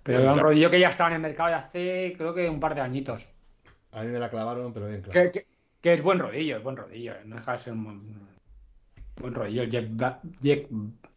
Pero 0.02 0.20
era 0.20 0.33
un 0.33 0.38
rodillo 0.38 0.70
que 0.70 0.81
ya 0.81 0.88
estaba 0.88 1.11
en 1.11 1.16
el 1.16 1.22
mercado 1.22 1.48
de 1.50 1.54
hace, 1.57 2.14
creo 2.16 2.33
que 2.35 2.48
un 2.48 2.61
par 2.61 2.74
de 2.74 2.81
añitos. 2.81 3.28
A 3.92 4.02
mí 4.02 4.11
me 4.11 4.18
la 4.18 4.31
clavaron, 4.31 4.72
pero 4.72 4.88
bien 4.88 5.02
claro. 5.02 5.31
Que, 5.33 5.40
que- 5.40 5.46
que 5.81 5.92
es 5.92 6.02
buen 6.02 6.18
rodillo, 6.18 6.57
es 6.57 6.62
buen 6.62 6.76
rodillo. 6.76 7.12
¿eh? 7.14 7.22
No 7.24 7.37
deja 7.37 7.52
de 7.52 7.59
ser 7.61 7.72
un 7.72 8.28
buen, 9.20 9.35
rodillo. 9.35 9.64
Jet 9.64 9.88
Black, 9.90 10.20
Jet- 10.40 10.68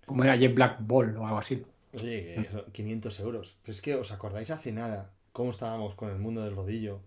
¿Cómo 0.06 0.24
era? 0.24 0.36
Jet 0.36 0.54
Black 0.54 0.78
Ball 0.82 1.16
o 1.18 1.26
algo 1.26 1.38
así. 1.40 1.64
Oye, 1.94 2.34
que 2.36 2.42
eso, 2.42 2.66
500 2.72 3.20
euros. 3.20 3.58
Pero 3.64 3.74
es 3.74 3.82
que 3.82 3.96
os 3.96 4.12
acordáis 4.12 4.50
hace 4.52 4.72
nada 4.72 5.12
cómo 5.34 5.52
estábamos 5.52 5.96
con 5.96 6.10
el 6.10 6.18
mundo 6.20 6.42
del 6.44 6.56
rodillo. 6.56 7.00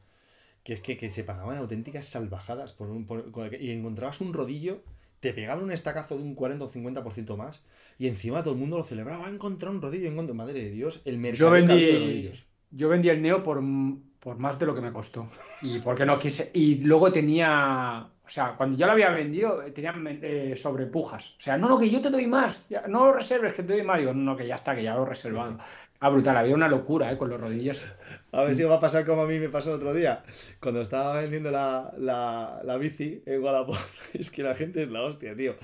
Que 0.62 0.72
es 0.72 0.80
que, 0.80 0.96
que 0.96 1.10
se 1.10 1.24
pagaban 1.24 1.58
auténticas 1.58 2.06
salvajadas 2.06 2.72
por 2.72 2.88
un, 2.88 3.04
por- 3.04 3.30
y 3.60 3.70
encontrabas 3.70 4.20
un 4.22 4.32
rodillo, 4.32 4.82
te 5.20 5.34
pegaban 5.34 5.62
un 5.62 5.70
estacazo 5.72 6.16
de 6.16 6.22
un 6.22 6.34
40 6.34 6.64
o 6.64 6.70
50% 6.70 7.36
más 7.36 7.62
y 7.98 8.06
encima 8.08 8.42
todo 8.42 8.54
el 8.54 8.60
mundo 8.60 8.78
lo 8.78 8.84
celebraba. 8.84 9.26
"Ah, 9.26 9.30
encontró 9.30 9.70
un 9.70 9.82
rodillo, 9.82 10.10
encontró. 10.10 10.34
Madre 10.34 10.62
de 10.62 10.70
Dios, 10.70 11.02
el 11.04 11.18
mercado 11.18 11.50
Yo 11.50 11.54
de 11.54 11.60
vendí, 11.62 11.98
rodillos. 11.98 12.44
yo 12.70 12.88
vendí 12.88 13.08
el 13.10 13.20
Neo 13.20 13.42
por, 13.42 13.62
por 14.20 14.38
más 14.38 14.58
de 14.58 14.64
lo 14.66 14.74
que 14.74 14.80
me 14.80 14.92
costó. 14.92 15.28
Y 15.60 15.80
porque 15.80 16.06
no 16.06 16.18
quise. 16.18 16.50
Y 16.54 16.76
luego 16.76 17.12
tenía. 17.12 18.08
O 18.26 18.28
sea, 18.28 18.54
cuando 18.56 18.76
ya 18.76 18.86
lo 18.86 18.92
había 18.92 19.10
vendido, 19.10 19.62
eh, 19.62 19.70
tenía 19.70 19.94
eh, 20.22 20.54
sobrepujas. 20.56 21.34
O 21.38 21.40
sea, 21.40 21.58
no, 21.58 21.68
no, 21.68 21.78
que 21.78 21.90
yo 21.90 22.00
te 22.00 22.10
doy 22.10 22.26
más. 22.26 22.66
ya, 22.68 22.86
no 22.88 23.06
lo 23.06 23.12
reserves, 23.12 23.52
que 23.52 23.62
te 23.62 23.74
doy 23.74 23.82
más. 23.82 23.98
Digo, 23.98 24.14
no, 24.14 24.22
no, 24.22 24.36
que 24.36 24.46
ya 24.46 24.54
está, 24.54 24.74
que 24.74 24.82
ya 24.82 24.94
lo 24.94 25.02
he 25.02 25.08
reservado. 25.10 25.58
Ah, 26.00 26.08
brutal. 26.08 26.36
Había 26.36 26.54
una 26.54 26.68
locura, 26.68 27.12
¿eh? 27.12 27.18
Con 27.18 27.28
los 27.28 27.40
rodillos. 27.40 27.84
A 28.32 28.44
ver 28.44 28.54
si 28.54 28.62
va 28.64 28.76
a 28.76 28.80
pasar 28.80 29.04
como 29.04 29.22
a 29.22 29.26
mí 29.26 29.38
me 29.38 29.50
pasó 29.50 29.70
el 29.70 29.76
otro 29.76 29.92
día. 29.92 30.22
Cuando 30.58 30.80
estaba 30.80 31.20
vendiendo 31.20 31.50
la, 31.50 31.92
la, 31.98 32.60
la 32.64 32.78
bici 32.78 33.22
en 33.26 33.42
Wallapop. 33.42 33.76
Es 34.14 34.30
que 34.30 34.42
la 34.42 34.54
gente 34.54 34.82
es 34.82 34.90
la 34.90 35.02
hostia, 35.02 35.36
tío. 35.36 35.54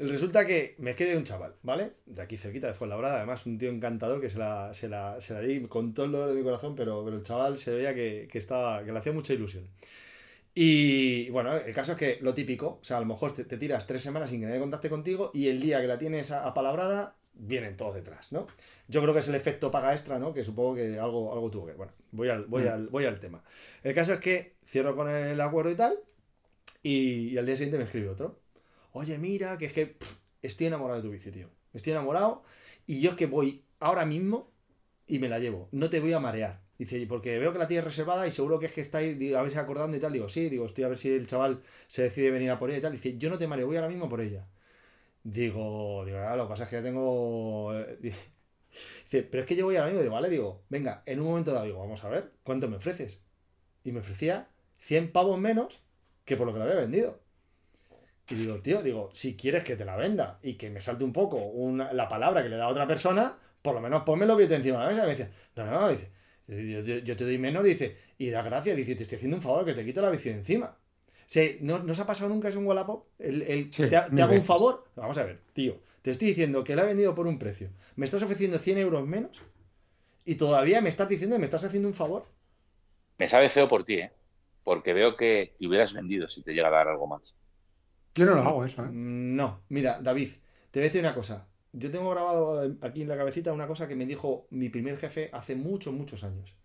Resulta 0.00 0.46
que 0.46 0.76
me 0.78 0.90
escribe 0.90 1.16
un 1.16 1.24
chaval, 1.24 1.54
¿vale? 1.62 1.92
De 2.06 2.22
aquí 2.22 2.38
cerquita 2.38 2.66
de 2.66 2.72
Fuenlabrada, 2.74 3.18
además 3.18 3.44
un 3.44 3.58
tío 3.58 3.68
encantador 3.68 4.18
que 4.18 4.30
se 4.30 4.38
la, 4.38 4.72
se 4.72 4.88
la, 4.88 5.20
se 5.20 5.34
la 5.34 5.40
di 5.40 5.60
con 5.66 5.92
todo 5.92 6.06
el 6.06 6.12
dolor 6.12 6.30
de 6.30 6.36
mi 6.36 6.42
corazón, 6.42 6.74
pero, 6.74 7.04
pero 7.04 7.18
el 7.18 7.22
chaval 7.22 7.58
se 7.58 7.74
veía 7.74 7.94
que, 7.94 8.26
que 8.30 8.38
estaba, 8.38 8.82
que 8.82 8.92
le 8.92 8.98
hacía 8.98 9.12
mucha 9.12 9.34
ilusión. 9.34 9.68
Y 10.54 11.30
bueno, 11.30 11.56
el 11.56 11.72
caso 11.74 11.92
es 11.92 11.98
que 11.98 12.18
lo 12.20 12.34
típico, 12.34 12.78
o 12.80 12.84
sea, 12.84 12.96
a 12.96 13.00
lo 13.00 13.06
mejor 13.06 13.32
te, 13.32 13.44
te 13.44 13.56
tiras 13.56 13.86
tres 13.86 14.02
semanas 14.02 14.30
sin 14.30 14.40
que 14.40 14.46
nadie 14.46 14.58
contacte 14.60 14.90
contigo 14.90 15.30
y 15.32 15.48
el 15.48 15.60
día 15.60 15.80
que 15.80 15.86
la 15.86 15.98
tienes 15.98 16.30
apalabrada, 16.32 17.16
vienen 17.34 17.76
todos 17.76 17.94
detrás, 17.94 18.32
¿no? 18.32 18.46
Yo 18.88 19.00
creo 19.00 19.14
que 19.14 19.20
es 19.20 19.28
el 19.28 19.36
efecto 19.36 19.70
paga 19.70 19.92
extra, 19.92 20.18
¿no? 20.18 20.34
Que 20.34 20.42
supongo 20.44 20.74
que 20.74 20.98
algo, 20.98 21.32
algo 21.32 21.50
tuvo 21.50 21.66
que 21.66 21.72
ver. 21.72 21.76
Bueno, 21.78 21.92
voy 22.12 22.28
al, 22.28 22.44
voy, 22.46 22.64
Mm. 22.64 22.68
al, 22.68 22.88
voy 22.88 23.04
al 23.04 23.18
tema. 23.20 23.42
El 23.84 23.94
caso 23.94 24.12
es 24.12 24.20
que 24.20 24.56
cierro 24.66 24.96
con 24.96 25.08
el 25.08 25.40
acuerdo 25.40 25.70
y 25.70 25.76
tal, 25.76 25.96
y, 26.82 27.28
y 27.28 27.38
al 27.38 27.46
día 27.46 27.54
siguiente 27.56 27.78
me 27.78 27.84
escribe 27.84 28.08
otro. 28.08 28.40
Oye, 28.92 29.16
mira, 29.18 29.56
que 29.56 29.66
es 29.66 29.72
que 29.72 29.86
pff, 29.86 30.16
estoy 30.42 30.66
enamorado 30.66 31.00
de 31.00 31.06
tu 31.08 31.12
bici, 31.12 31.30
tío. 31.30 31.48
Estoy 31.72 31.92
enamorado 31.92 32.42
y 32.86 33.00
yo 33.00 33.10
es 33.10 33.16
que 33.16 33.26
voy 33.26 33.64
ahora 33.78 34.04
mismo 34.04 34.50
y 35.06 35.20
me 35.20 35.28
la 35.28 35.38
llevo. 35.38 35.68
No 35.70 35.88
te 35.88 36.00
voy 36.00 36.12
a 36.12 36.18
marear. 36.18 36.60
Dice, 36.80 37.06
porque 37.06 37.38
veo 37.38 37.52
que 37.52 37.58
la 37.58 37.68
tienes 37.68 37.84
reservada 37.84 38.26
y 38.26 38.30
seguro 38.32 38.58
que 38.58 38.64
es 38.66 38.72
que 38.72 38.80
estáis, 38.80 39.18
digo, 39.18 39.38
si 39.50 39.58
acordando 39.58 39.96
y 39.96 40.00
tal. 40.00 40.12
Digo, 40.14 40.28
sí, 40.30 40.48
digo, 40.48 40.64
estoy 40.66 40.84
a 40.84 40.88
ver 40.88 40.96
si 40.98 41.10
el 41.10 41.26
chaval 41.26 41.62
se 41.86 42.04
decide 42.04 42.30
venir 42.30 42.50
a 42.50 42.58
por 42.58 42.70
ella 42.70 42.78
y 42.78 42.82
tal. 42.82 42.92
Dice, 42.92 43.18
yo 43.18 43.28
no 43.30 43.36
te 43.38 43.46
mareo, 43.46 43.66
voy 43.66 43.76
ahora 43.76 43.88
mismo 43.90 44.08
por 44.08 44.20
ella. 44.22 44.46
Digo, 45.24 46.04
digo, 46.06 46.18
ah, 46.20 46.36
lo 46.36 46.44
que 46.46 46.50
pasa 46.50 46.64
es 46.64 46.70
que 46.70 46.76
ya 46.76 46.82
tengo. 46.82 47.74
eh, 47.78 47.98
Dice, 49.04 49.22
pero 49.24 49.42
es 49.42 49.46
que 49.48 49.56
yo 49.56 49.66
voy 49.66 49.76
ahora 49.76 49.88
mismo. 49.88 50.02
Digo, 50.02 50.14
vale, 50.14 50.30
digo, 50.30 50.62
venga, 50.70 51.02
en 51.06 51.20
un 51.20 51.26
momento 51.28 51.52
dado, 51.52 51.66
digo, 51.66 51.80
vamos 51.80 52.04
a 52.04 52.08
ver, 52.10 52.32
¿cuánto 52.44 52.68
me 52.68 52.76
ofreces? 52.76 53.20
Y 53.84 53.92
me 53.92 54.00
ofrecía 54.00 54.48
100 54.78 55.12
pavos 55.12 55.38
menos 55.40 55.82
que 56.24 56.36
por 56.36 56.46
lo 56.46 56.52
que 56.54 56.60
la 56.60 56.66
había 56.66 56.76
vendido. 56.78 57.20
Y 58.28 58.34
digo, 58.36 58.60
tío, 58.60 58.82
digo, 58.82 59.10
si 59.12 59.36
quieres 59.36 59.64
que 59.64 59.76
te 59.76 59.84
la 59.84 59.96
venda 59.96 60.38
y 60.42 60.54
que 60.54 60.70
me 60.70 60.80
salte 60.80 61.02
un 61.04 61.12
poco 61.12 61.38
una- 61.38 61.92
la 61.92 62.08
palabra 62.08 62.42
que 62.42 62.48
le 62.48 62.56
da 62.56 62.64
a 62.66 62.68
otra 62.68 62.86
persona, 62.86 63.36
por 63.62 63.74
lo 63.74 63.80
menos 63.80 64.02
ponme 64.02 64.26
los 64.26 64.36
billetes 64.36 64.58
encima 64.58 64.78
de 64.78 64.84
la 64.84 64.90
mesa. 64.90 65.02
Y 65.02 65.06
me 65.06 65.10
dice, 65.16 65.30
no, 65.56 65.64
no, 65.66 65.80
no, 65.80 65.88
dice, 65.88 66.10
yo, 66.56 66.80
yo- 66.80 66.98
yo 66.98 67.16
te 67.16 67.24
doy 67.24 67.38
menos, 67.38 67.62
dice, 67.64 67.96
y 68.18 68.30
da 68.30 68.42
gracias, 68.42 68.76
dice, 68.76 68.94
te 68.96 69.02
estoy 69.04 69.16
haciendo 69.16 69.36
un 69.36 69.42
favor 69.42 69.64
que 69.64 69.74
te 69.74 69.84
quite 69.84 70.00
la 70.00 70.10
bici 70.10 70.28
de 70.30 70.36
encima. 70.36 70.76
O 70.76 71.32
sea, 71.32 71.48
¿no, 71.60 71.78
¿no 71.80 71.92
os 71.92 72.00
ha 72.00 72.06
pasado 72.06 72.28
nunca 72.28 72.48
eso 72.48 72.58
en 72.58 72.66
Wallapop? 72.66 73.06
El, 73.18 73.42
el- 73.42 73.72
Sí, 73.72 73.84
te, 73.88 73.96
hago 73.96 74.34
un 74.34 74.44
favor. 74.44 74.84
Vamos 74.96 75.16
a 75.18 75.24
ver, 75.24 75.40
tío, 75.52 75.78
te 76.02 76.10
estoy 76.10 76.28
diciendo 76.28 76.64
que 76.64 76.74
la 76.74 76.82
he 76.82 76.86
vendido 76.86 77.14
por 77.14 77.26
un 77.26 77.38
precio. 77.38 77.70
Me 77.96 78.04
estás 78.04 78.22
ofreciendo 78.22 78.58
100 78.58 78.78
euros 78.78 79.06
menos 79.06 79.42
y 80.24 80.34
todavía 80.36 80.80
me 80.80 80.88
estás 80.88 81.08
diciendo 81.08 81.36
que 81.36 81.40
me 81.40 81.44
estás 81.46 81.64
haciendo 81.64 81.88
un 81.88 81.94
favor. 81.94 82.26
Me 83.18 83.28
sabe 83.28 83.50
feo 83.50 83.68
por 83.68 83.84
ti, 83.84 83.94
¿eh? 83.94 84.12
Porque 84.64 84.92
veo 84.92 85.16
que 85.16 85.54
te 85.58 85.66
hubieras 85.66 85.92
vendido 85.92 86.28
si 86.28 86.42
te 86.42 86.52
llega 86.52 86.68
a 86.68 86.72
dar 86.72 86.88
algo 86.88 87.06
más. 87.06 87.40
Yo 88.14 88.26
no 88.26 88.34
lo 88.34 88.42
hago 88.42 88.64
eso, 88.64 88.82
¿eh? 88.84 88.88
Mm, 88.88 89.36
No, 89.36 89.62
mira, 89.68 90.00
David, 90.02 90.30
te 90.70 90.80
voy 90.80 90.84
a 90.84 90.88
decir 90.88 91.00
una 91.00 91.14
cosa. 91.14 91.46
Yo 91.72 91.90
tengo 91.90 92.10
grabado 92.10 92.76
aquí 92.80 93.02
en 93.02 93.08
la 93.08 93.16
cabecita 93.16 93.52
una 93.52 93.66
cosa 93.66 93.86
que 93.86 93.94
me 93.96 94.06
dijo 94.06 94.46
mi 94.50 94.68
primer 94.68 94.96
jefe 94.98 95.30
hace 95.32 95.54
muchos, 95.54 95.94
muchos 95.94 96.24
años. 96.24 96.56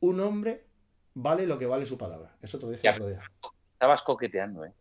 Un 0.00 0.20
hombre 0.20 0.64
vale 1.14 1.46
lo 1.46 1.58
que 1.58 1.66
vale 1.66 1.86
su 1.86 1.98
palabra. 1.98 2.36
Eso 2.42 2.58
te 2.58 2.66
lo 2.66 2.72
dije 2.72 2.86
el 2.86 2.94
otro 2.94 3.08
día. 3.08 3.20
Estabas 3.72 4.02
coqueteando, 4.02 4.64
¿eh? 4.64 4.72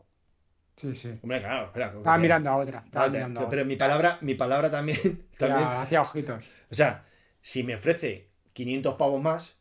Sí, 0.76 0.94
sí. 0.94 1.18
Hombre, 1.24 1.40
claro, 1.42 1.68
espera. 1.68 1.88
Estaba 1.88 2.18
mirando 2.18 2.50
a 2.50 2.58
otra. 2.58 2.84
Estaba 2.86 3.06
Vale, 3.06 3.18
mirando 3.18 3.40
a 3.40 3.50
pero 3.50 3.62
otra. 3.62 3.68
mi 3.70 3.76
palabra, 3.78 4.18
mi 4.22 4.36
palabra 4.36 4.70
también, 4.72 5.00
también. 5.38 5.62
Ya, 5.62 5.82
hacía 5.82 6.02
ojitos. 6.02 6.50
O 6.70 6.76
sea, 6.76 7.06
si 7.42 7.64
me 7.64 7.76
ofrece 7.76 8.30
500 8.54 8.96
pavos 8.96 9.22
más. 9.22 9.55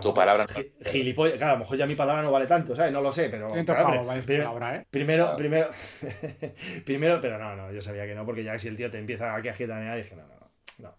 Tampoco- 0.00 0.14
palabra 0.14 0.46
no- 0.46 0.54
gi- 0.54 0.72
Gilipollas. 0.90 1.36
Claro, 1.36 1.50
a 1.52 1.54
lo 1.54 1.60
mejor 1.60 1.76
ya 1.78 1.86
mi 1.86 1.94
palabra 1.94 2.22
no 2.22 2.30
vale 2.32 2.46
tanto, 2.46 2.74
¿sabes? 2.76 2.92
No 2.92 3.00
lo 3.00 3.12
sé, 3.12 3.28
pero. 3.30 3.48
500 3.48 3.74
claro, 3.74 3.88
pavos, 3.90 4.24
palabra, 4.26 4.76
¿eh? 4.76 4.86
Primero, 4.90 5.24
Claro. 5.24 5.36
primero, 5.36 5.68
primero, 6.84 7.20
pero 7.20 7.38
no, 7.38 7.56
no, 7.56 7.72
yo 7.72 7.80
sabía 7.80 8.06
que 8.06 8.14
no, 8.14 8.24
porque 8.24 8.44
ya 8.44 8.58
si 8.58 8.68
el 8.68 8.76
tío 8.76 8.90
te 8.90 8.98
empieza 8.98 9.34
aquí 9.34 9.48
a 9.48 9.52
gitanear, 9.54 9.96
dije, 9.98 10.14
no, 10.16 10.22
no, 10.22 10.34
no, 10.34 10.50
no. 10.80 10.94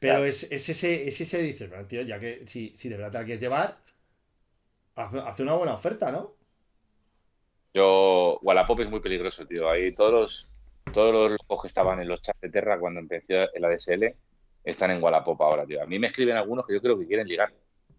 Pero 0.00 0.14
Claro. 0.14 0.24
es, 0.24 0.44
es 0.52 0.68
ese, 0.68 1.08
es 1.08 1.20
ese, 1.20 1.42
dices, 1.42 1.68
bueno, 1.68 1.86
tío, 1.86 2.02
ya 2.02 2.18
que 2.20 2.42
si, 2.46 2.72
si 2.76 2.88
de 2.88 2.96
verdad 2.96 3.12
te 3.12 3.18
la 3.18 3.24
quieres 3.24 3.40
llevar, 3.42 3.76
haz 4.96 5.40
una 5.40 5.54
buena 5.54 5.74
oferta, 5.74 6.10
¿no? 6.12 6.34
Yo, 7.74 8.38
Wallapop 8.42 8.80
es 8.80 8.88
muy 8.90 9.00
peligroso, 9.00 9.46
tío. 9.46 9.70
Ahí 9.70 9.92
todos 9.94 10.12
los, 10.12 10.52
todos 10.92 11.12
los 11.12 11.30
locos 11.32 11.62
que 11.62 11.68
estaban 11.68 12.00
en 12.00 12.08
los 12.08 12.22
chats 12.22 12.40
de 12.40 12.48
Terra 12.50 12.78
cuando 12.78 13.00
empezó 13.00 13.34
el 13.54 13.64
ADSL 13.64 14.14
están 14.64 14.90
en 14.90 15.02
Wallapop 15.02 15.40
ahora, 15.42 15.64
tío. 15.66 15.82
A 15.82 15.86
mí 15.86 15.98
me 15.98 16.08
escriben 16.08 16.36
algunos 16.36 16.66
que 16.66 16.74
yo 16.74 16.80
creo 16.80 16.98
que 16.98 17.06
quieren 17.06 17.28
ligar. 17.28 17.52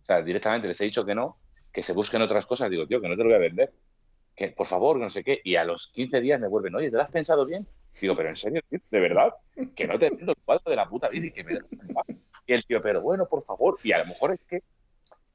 Sea, 0.09 0.23
directamente 0.23 0.67
les 0.67 0.81
he 0.81 0.85
dicho 0.85 1.05
que 1.05 1.13
no, 1.13 1.37
que 1.71 1.83
se 1.83 1.93
busquen 1.93 2.23
otras 2.23 2.43
cosas. 2.47 2.67
Digo, 2.71 2.87
tío, 2.87 2.99
que 2.99 3.07
no 3.07 3.15
te 3.15 3.21
lo 3.21 3.29
voy 3.29 3.35
a 3.35 3.37
vender. 3.37 3.71
Que, 4.35 4.47
por 4.47 4.65
favor, 4.65 4.97
que 4.97 5.03
no 5.03 5.09
sé 5.11 5.23
qué. 5.23 5.39
Y 5.43 5.55
a 5.55 5.63
los 5.63 5.89
15 5.89 6.19
días 6.19 6.41
me 6.41 6.47
vuelven, 6.47 6.73
oye, 6.73 6.89
¿te 6.89 6.97
lo 6.97 7.03
has 7.03 7.11
pensado 7.11 7.45
bien? 7.45 7.67
Digo, 8.01 8.15
pero 8.15 8.29
en 8.29 8.35
serio, 8.35 8.59
tío, 8.67 8.79
de 8.89 8.99
verdad, 8.99 9.35
que 9.75 9.87
no 9.87 9.99
te 9.99 10.09
vendo 10.09 10.31
el 10.31 10.37
cuadro 10.43 10.67
de 10.67 10.75
la 10.75 10.89
puta 10.89 11.09
vida 11.09 11.27
y 11.27 11.31
que 11.31 11.43
me. 11.43 11.59
Y 12.47 12.53
el 12.53 12.65
tío, 12.65 12.81
pero 12.81 13.01
bueno, 13.01 13.27
por 13.27 13.43
favor. 13.43 13.77
Y 13.83 13.91
a 13.91 13.99
lo 13.99 14.07
mejor 14.07 14.33
es 14.33 14.39
que 14.47 14.63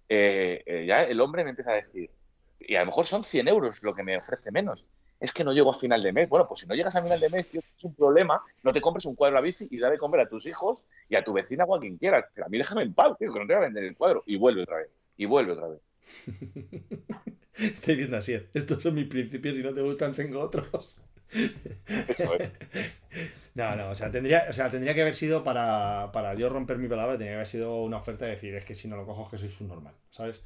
eh, 0.09 0.64
eh, 0.66 0.87
ya 0.89 1.05
el 1.05 1.20
hombre 1.20 1.45
me 1.45 1.51
empieza 1.51 1.70
a 1.70 1.75
decir, 1.75 2.11
y 2.59 2.75
a 2.75 2.81
lo 2.81 2.87
mejor 2.87 3.07
son 3.07 3.22
100 3.22 3.47
euros 3.47 3.81
lo 3.85 3.95
que 3.95 4.03
me 4.03 4.16
ofrece 4.16 4.51
menos. 4.51 4.89
Es 5.21 5.33
que 5.33 5.45
no 5.45 5.53
llego 5.53 5.71
a 5.71 5.75
final 5.75 6.03
de 6.03 6.12
mes. 6.12 6.29
Bueno, 6.29 6.47
pues 6.47 6.61
si 6.61 6.67
no 6.67 6.75
llegas 6.75 6.95
a 6.97 7.03
final 7.03 7.21
de 7.21 7.31
mes, 7.31 7.51
tío, 7.51 7.61
es 7.61 7.85
un 7.85 7.95
problema, 7.95 8.43
no 8.62 8.73
te 8.73 8.81
compres 8.81 9.05
un 9.07 9.15
cuadro 9.15 9.39
a 9.39 9.41
bici 9.41 9.69
y 9.71 9.79
da 9.79 9.91
de 9.91 9.99
comer 9.99 10.21
a 10.21 10.29
tus 10.29 10.47
hijos 10.47 10.85
y 11.09 11.17
a 11.17 11.25
tu 11.25 11.33
vecina 11.33 11.65
o 11.65 11.77
a 11.77 11.81
quien 11.81 11.97
quieras. 11.97 12.27
Pero 12.35 12.47
a 12.47 12.49
mí 12.49 12.59
déjame 12.59 12.83
en 12.83 12.95
paz, 12.95 13.17
tío, 13.19 13.33
que 13.33 13.41
no 13.41 13.47
te 13.47 13.55
voy 13.55 13.62
a 13.62 13.67
vender 13.67 13.85
el 13.85 13.97
cuadro. 13.97 14.23
Y 14.27 14.37
vuelve 14.37 14.62
otra 14.62 14.79
vez, 14.79 14.89
y 15.17 15.27
vuelve 15.27 15.53
otra 15.53 15.69
vez. 15.69 15.81
Estoy 17.55 17.97
viendo 17.97 18.17
así. 18.17 18.37
Estos 18.53 18.83
son 18.83 18.95
mis 18.95 19.07
principios 19.07 19.57
y 19.57 19.62
no 19.62 19.73
te 19.73 19.81
gustan, 19.81 20.12
tengo 20.12 20.41
otros. 20.41 21.03
no, 23.55 23.77
no, 23.77 23.91
o 23.91 23.95
sea, 23.95 24.11
tendría, 24.11 24.47
o 24.49 24.53
sea, 24.53 24.71
tendría 24.71 24.95
que 24.95 25.03
haber 25.03 25.15
sido 25.15 25.43
para, 25.43 26.11
para 26.12 26.35
yo 26.35 26.49
romper 26.49 26.79
mi 26.79 26.89
palabra, 26.89 27.12
tendría 27.12 27.33
que 27.33 27.37
haber 27.37 27.47
sido 27.47 27.83
una 27.83 27.99
oferta 27.99 28.25
de 28.25 28.33
decir, 28.33 28.55
es 28.55 28.65
que 28.65 28.75
si 28.75 28.89
no 28.89 28.97
lo 28.97 29.07
cojo, 29.07 29.31
que 29.31 29.39
soy 29.39 29.51
un 29.61 29.69
normal, 29.69 29.95
¿sabes? 30.11 30.43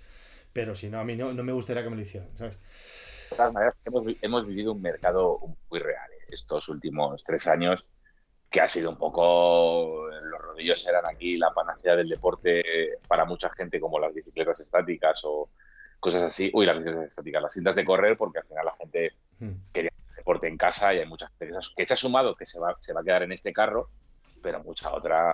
Pero 0.53 0.75
si 0.75 0.89
no, 0.89 1.01
a 1.01 1.05
mí 1.05 1.17
no, 1.17 1.33
no 1.33 1.45
me 1.45 1.53
gustaría 1.53 1.83
que 1.83 1.91
me 1.91 1.97
lo 1.97 2.03
hicieran, 2.03 2.29
¿sabes? 2.37 2.57
De 3.31 3.37
todas 3.37 3.53
maneras, 3.53 3.75
hemos, 3.85 4.05
hemos 4.21 4.47
vivido 4.47 4.73
un 4.73 4.83
mercado 4.83 5.39
muy 5.71 5.81
real 5.81 6.11
¿eh? 6.13 6.25
estos 6.31 6.69
últimos 6.69 7.23
tres 7.25 7.47
años, 7.47 7.87
que 8.51 8.61
ha 8.61 8.69
sido 8.69 8.91
un 8.91 8.97
poco. 8.99 10.09
Los 10.09 10.41
rodillos 10.41 10.87
eran 10.87 11.07
aquí 11.07 11.37
la 11.37 11.53
panacea 11.53 11.95
del 11.97 12.09
deporte 12.09 12.99
para 13.07 13.25
mucha 13.27 13.51
gente, 13.51 13.81
como 13.81 13.99
las 13.99 14.15
bicicletas 14.15 14.61
estáticas 14.61 15.21
o 15.25 15.51
cosas 16.01 16.23
así. 16.23 16.51
Uy, 16.55 16.65
las 16.67 16.77
bicicletas 16.79 17.09
estáticas, 17.09 17.43
las 17.43 17.53
cintas 17.53 17.77
de 17.77 17.85
correr, 17.85 18.17
porque 18.17 18.39
al 18.39 18.47
final 18.47 18.65
la 18.65 18.73
gente 18.73 19.13
Hmm. 19.41 19.53
quería 19.73 19.93
deporte 20.17 20.49
en 20.49 20.57
casa 20.59 20.93
y 20.93 20.99
hay 20.99 21.07
mucha 21.07 21.29
gente 21.29 21.47
que 21.77 21.87
se 21.87 21.93
ha, 21.95 21.97
sumado 21.97 22.35
que 22.35 22.45
se 22.45 22.59
va, 22.59 22.77
se 22.81 22.93
va 22.93 23.03
a 23.03 23.05
quedar 23.05 23.23
en 23.23 23.31
este 23.31 23.53
carro, 23.53 23.89
pero 24.43 24.61
mucha 24.65 24.93
otra 24.93 25.33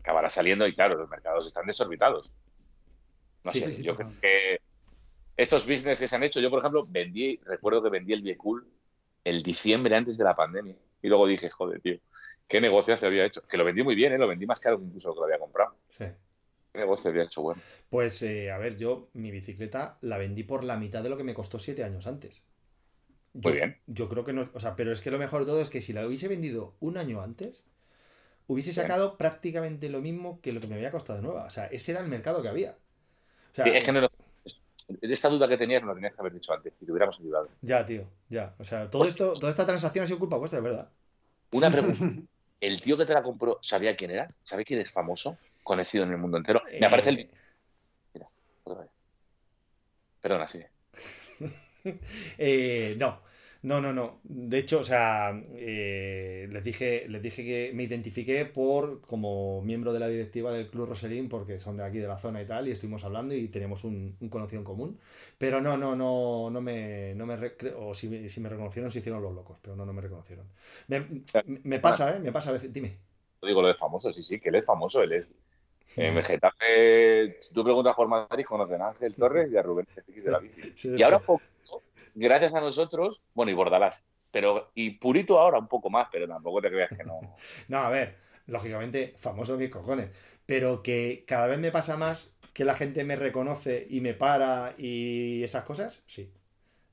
acabará 0.00 0.30
saliendo 0.30 0.66
y 0.68 0.74
claro, 0.74 0.94
los 0.94 1.08
mercados 1.10 1.46
están 1.48 1.66
desorbitados. 1.66 2.32
No 3.42 3.50
Sí, 3.50 3.60
sé, 3.60 3.72
sí, 3.72 3.82
yo 3.82 3.92
total. 3.96 4.06
creo 4.18 4.20
que 4.20 4.60
estos 5.36 5.66
business 5.66 5.98
que 6.00 6.08
se 6.08 6.16
han 6.16 6.22
hecho, 6.22 6.40
yo 6.40 6.50
por 6.50 6.60
ejemplo 6.60 6.86
vendí, 6.88 7.38
recuerdo 7.44 7.82
que 7.82 7.90
vendí 7.90 8.12
el 8.12 8.22
Biecool 8.22 8.66
el 9.24 9.42
diciembre 9.42 9.96
antes 9.96 10.18
de 10.18 10.24
la 10.24 10.36
pandemia 10.36 10.76
y 11.02 11.08
luego 11.08 11.26
dije, 11.26 11.48
joder, 11.50 11.80
tío, 11.80 11.98
qué 12.46 12.60
negocio 12.60 12.96
se 12.96 13.06
había 13.06 13.24
hecho. 13.26 13.42
Que 13.46 13.56
lo 13.56 13.64
vendí 13.64 13.82
muy 13.82 13.94
bien, 13.94 14.12
¿eh? 14.12 14.18
lo 14.18 14.28
vendí 14.28 14.46
más 14.46 14.60
caro 14.60 14.78
que 14.78 14.84
incluso 14.84 15.08
lo 15.08 15.14
que 15.14 15.20
lo 15.20 15.24
había 15.26 15.38
comprado. 15.38 15.76
Sí. 15.88 16.04
¿Qué 16.72 16.80
negocio 16.80 17.10
había 17.10 17.24
hecho 17.24 17.42
bueno? 17.42 17.62
Pues, 17.88 18.22
eh, 18.22 18.50
a 18.50 18.58
ver, 18.58 18.76
yo 18.76 19.08
mi 19.14 19.30
bicicleta 19.30 19.98
la 20.00 20.18
vendí 20.18 20.42
por 20.42 20.64
la 20.64 20.76
mitad 20.76 21.02
de 21.02 21.08
lo 21.08 21.16
que 21.16 21.24
me 21.24 21.34
costó 21.34 21.58
siete 21.58 21.84
años 21.84 22.06
antes. 22.06 22.42
Yo, 23.34 23.50
Muy 23.50 23.58
bien. 23.58 23.76
Yo 23.86 24.08
creo 24.08 24.24
que 24.24 24.32
no, 24.32 24.50
o 24.54 24.60
sea, 24.60 24.76
pero 24.76 24.92
es 24.92 25.00
que 25.00 25.10
lo 25.10 25.18
mejor 25.18 25.40
de 25.42 25.46
todo 25.46 25.62
es 25.62 25.70
que 25.70 25.80
si 25.80 25.92
la 25.92 26.06
hubiese 26.06 26.28
vendido 26.28 26.76
un 26.80 26.98
año 26.98 27.22
antes, 27.22 27.64
hubiese 28.48 28.72
sacado 28.74 29.18
prácticamente 29.18 29.90
lo 29.90 30.00
mismo 30.02 30.40
que 30.42 30.52
lo 30.52 30.60
que 30.60 30.68
me 30.68 30.76
había 30.76 30.92
costado 30.92 31.22
nueva. 31.22 31.44
O 31.46 31.50
sea, 31.50 31.66
ese 31.66 31.92
era 31.92 32.00
el 32.02 32.08
mercado 32.08 32.42
que 32.42 32.48
había. 32.48 32.78
O 33.52 33.54
sea, 33.56 33.64
Sí, 33.64 33.70
es 33.70 33.84
que 33.84 33.92
no 33.92 34.00
lo- 34.02 34.10
esta 35.02 35.28
duda 35.28 35.48
que 35.48 35.56
tenías 35.56 35.82
no 35.82 35.88
la 35.88 35.94
tenías 35.94 36.14
que 36.14 36.20
haber 36.20 36.32
dicho 36.34 36.52
antes 36.52 36.72
y 36.80 36.84
te 36.84 36.92
hubiéramos 36.92 37.18
ayudado. 37.20 37.48
ya, 37.62 37.84
tío, 37.86 38.06
ya. 38.28 38.54
O 38.58 38.64
sea, 38.64 38.90
todo 38.90 39.04
esto, 39.04 39.34
toda 39.34 39.50
esta 39.50 39.66
transacción 39.66 40.04
ha 40.04 40.06
sido 40.06 40.18
culpa 40.18 40.36
vuestra, 40.36 40.58
es 40.58 40.64
verdad. 40.64 40.88
Una 41.52 41.70
pregunta. 41.70 42.04
¿El 42.60 42.80
tío 42.80 42.96
que 42.96 43.04
te 43.04 43.12
la 43.12 43.22
compró 43.22 43.58
sabía 43.62 43.94
quién 43.96 44.10
eras? 44.10 44.40
¿Sabe 44.42 44.64
quién 44.64 44.80
es 44.80 44.90
famoso? 44.90 45.36
Conocido 45.62 46.04
en 46.04 46.12
el 46.12 46.18
mundo 46.18 46.38
entero. 46.38 46.62
Me 46.80 46.86
aparece 46.86 47.10
el. 47.10 47.18
Eh, 47.18 47.30
Otra 48.64 48.82
vez. 48.82 48.90
Perdona, 50.20 50.48
sí. 50.48 50.60
Eh, 52.38 52.96
no, 52.98 53.20
no, 53.64 53.80
no, 53.80 53.92
no. 53.94 54.20
De 54.24 54.58
hecho, 54.58 54.80
o 54.80 54.84
sea, 54.84 55.32
eh, 55.54 56.46
les 56.50 56.62
dije, 56.64 57.06
les 57.08 57.22
dije 57.22 57.42
que 57.44 57.72
me 57.74 57.84
identifiqué 57.84 58.44
por 58.44 59.00
como 59.00 59.62
miembro 59.62 59.92
de 59.92 60.00
la 60.00 60.08
directiva 60.08 60.52
del 60.52 60.68
Club 60.68 60.88
Roselín, 60.90 61.28
porque 61.30 61.58
son 61.58 61.76
de 61.76 61.82
aquí 61.84 61.98
de 61.98 62.06
la 62.06 62.18
zona 62.18 62.42
y 62.42 62.46
tal, 62.46 62.68
y 62.68 62.72
estuvimos 62.72 63.04
hablando 63.04 63.34
y 63.34 63.48
teníamos 63.48 63.84
un, 63.84 64.16
un 64.20 64.28
conocido 64.28 64.60
en 64.60 64.64
común. 64.64 64.98
Pero 65.38 65.60
no, 65.62 65.78
no, 65.78 65.96
no, 65.96 66.50
no 66.50 66.60
me, 66.60 67.14
no 67.16 67.26
me 67.26 67.36
o 67.76 67.94
si, 67.94 68.28
si 68.28 68.40
me 68.40 68.50
reconocieron, 68.50 68.90
se 68.92 68.98
hicieron 69.00 69.22
los 69.22 69.34
locos, 69.34 69.58
pero 69.62 69.74
no, 69.76 69.86
no 69.86 69.94
me 69.94 70.02
reconocieron. 70.02 70.46
Me, 70.88 71.06
me 71.64 71.80
pasa, 71.80 72.16
¿eh? 72.16 72.20
Me 72.20 72.32
pasa 72.32 72.50
a 72.50 72.52
veces. 72.52 72.72
Dime. 72.72 72.98
Digo 73.42 73.60
lo 73.62 73.68
de 73.68 73.74
famoso, 73.74 74.12
sí, 74.12 74.22
sí, 74.22 74.40
que 74.40 74.48
él 74.48 74.56
es 74.56 74.64
famoso. 74.64 75.02
Él 75.02 75.12
es. 75.12 75.30
En 75.96 76.20
Getafe, 76.22 77.36
si 77.40 77.54
tú 77.54 77.62
preguntas 77.62 77.94
por 77.94 78.08
Madrid, 78.08 78.44
conocen 78.44 78.82
a 78.82 78.88
Ángel 78.88 79.14
Torres 79.14 79.50
y 79.52 79.56
a 79.56 79.62
Rubén 79.62 79.86
de 80.06 80.30
la 80.30 80.38
bici. 80.40 80.62
Sí, 80.74 80.90
Y 80.94 81.02
ahora, 81.02 81.18
un 81.18 81.24
poquito, 81.24 81.53
gracias 82.14 82.54
a 82.54 82.60
nosotros, 82.60 83.22
bueno, 83.34 83.50
y 83.52 83.54
Bordalás. 83.54 84.04
Pero, 84.30 84.70
y 84.74 84.90
Purito 84.98 85.38
ahora 85.38 85.58
un 85.58 85.68
poco 85.68 85.90
más, 85.90 86.08
pero 86.10 86.26
tampoco 86.26 86.60
te 86.60 86.68
creas 86.70 86.92
que 86.96 87.04
no. 87.04 87.20
No, 87.68 87.78
a 87.78 87.90
ver, 87.90 88.16
lógicamente, 88.46 89.14
famoso 89.18 89.56
mis 89.56 89.70
cojones. 89.70 90.10
Pero 90.46 90.82
que 90.82 91.24
cada 91.26 91.46
vez 91.46 91.58
me 91.58 91.70
pasa 91.70 91.96
más 91.96 92.34
que 92.52 92.64
la 92.64 92.74
gente 92.74 93.04
me 93.04 93.16
reconoce 93.16 93.86
y 93.88 94.00
me 94.00 94.14
para 94.14 94.74
y 94.78 95.42
esas 95.44 95.64
cosas, 95.64 96.02
sí. 96.06 96.32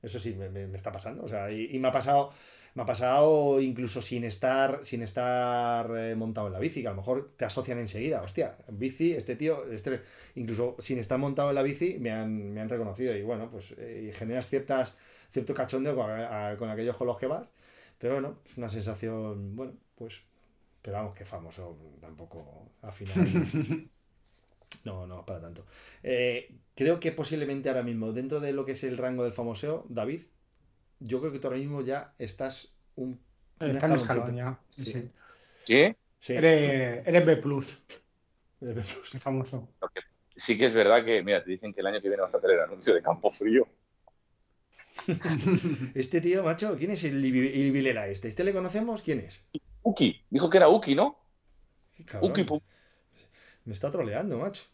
Eso 0.02 0.18
sí, 0.18 0.34
me, 0.34 0.48
me- 0.48 0.76
está 0.76 0.92
pasando. 0.92 1.22
O 1.24 1.28
sea, 1.28 1.50
y, 1.50 1.68
y 1.74 1.78
me 1.78 1.88
ha 1.88 1.92
pasado. 1.92 2.32
Me 2.74 2.82
ha 2.84 2.86
pasado 2.86 3.60
incluso 3.60 4.00
sin 4.00 4.24
estar, 4.24 4.80
sin 4.82 5.02
estar 5.02 5.90
eh, 5.94 6.14
montado 6.16 6.46
en 6.46 6.54
la 6.54 6.58
bici, 6.58 6.80
que 6.80 6.88
a 6.88 6.90
lo 6.92 6.96
mejor 6.96 7.34
te 7.36 7.44
asocian 7.44 7.78
enseguida. 7.78 8.22
Hostia, 8.22 8.56
bici, 8.68 9.12
este 9.12 9.36
tío, 9.36 9.70
este, 9.70 10.00
incluso 10.36 10.76
sin 10.78 10.98
estar 10.98 11.18
montado 11.18 11.50
en 11.50 11.54
la 11.56 11.62
bici, 11.62 11.98
me 12.00 12.10
han, 12.12 12.52
me 12.54 12.62
han 12.62 12.70
reconocido. 12.70 13.14
Y 13.14 13.22
bueno, 13.22 13.50
pues 13.50 13.74
eh, 13.76 14.10
generas 14.14 14.48
ciertas, 14.48 14.96
cierto 15.32 15.54
cachondeo 15.54 15.96
con, 15.96 16.10
a- 16.10 16.56
con 16.58 16.70
aquellos 16.70 16.96
con 16.96 17.08
los 17.08 17.18
que 17.18 17.26
vas. 17.28 17.48
Pero 17.98 18.14
bueno, 18.14 18.40
es 18.46 18.58
una 18.58 18.68
sensación, 18.68 19.56
bueno, 19.56 19.74
pues 19.96 20.22
pero 20.82 20.98
vamos, 20.98 21.14
que 21.14 21.24
famoso 21.24 21.76
tampoco 22.00 22.72
al 22.82 22.92
final. 22.92 23.26
No, 24.84 25.06
no, 25.06 25.24
para 25.24 25.40
tanto. 25.40 25.64
Eh, 26.02 26.56
creo 26.74 26.98
que 26.98 27.12
posiblemente 27.12 27.68
ahora 27.68 27.82
mismo, 27.82 28.12
dentro 28.12 28.40
de 28.40 28.52
lo 28.52 28.64
que 28.64 28.72
es 28.72 28.84
el 28.84 28.98
rango 28.98 29.22
del 29.24 29.32
famoseo, 29.32 29.86
David, 29.88 30.22
yo 31.00 31.20
creo 31.20 31.32
que 31.32 31.38
tú 31.38 31.48
ahora 31.48 31.58
mismo 31.58 31.82
ya 31.82 32.14
estás 32.18 32.74
un. 32.96 33.20
Está 33.60 33.86
en 33.86 33.92
escalón 33.94 34.36
ya. 34.36 34.58
Sí, 34.76 35.10
Sí. 35.64 35.96
sí. 36.20 36.32
Eres, 36.34 37.06
eres 37.06 37.26
B, 37.26 37.40
Eh, 38.62 38.74
es 38.80 39.22
famoso. 39.22 39.68
Sí 40.34 40.56
que 40.58 40.66
es 40.66 40.74
verdad 40.74 41.04
que, 41.04 41.22
mira, 41.22 41.44
te 41.44 41.50
dicen 41.50 41.72
que 41.72 41.80
el 41.80 41.86
año 41.86 42.00
que 42.00 42.08
viene 42.08 42.22
vas 42.22 42.34
a 42.34 42.38
hacer 42.38 42.50
el 42.52 42.60
anuncio 42.60 42.94
de 42.94 43.02
Campo 43.02 43.30
Frío. 43.30 43.68
Este 45.94 46.20
tío, 46.20 46.42
macho, 46.44 46.76
¿quién 46.76 46.90
es 46.90 47.04
el 47.04 47.22
Ibi- 47.24 47.54
Ibilera 47.54 48.06
este? 48.08 48.28
¿Este 48.28 48.44
le 48.44 48.52
conocemos? 48.52 49.02
¿Quién 49.02 49.20
es? 49.20 49.44
Uki, 49.82 50.24
dijo 50.30 50.48
que 50.50 50.58
era 50.58 50.68
Uki, 50.68 50.94
¿no? 50.94 51.18
Uki, 52.20 52.46
Me 53.64 53.72
está 53.72 53.90
troleando, 53.90 54.38
macho. 54.38 54.64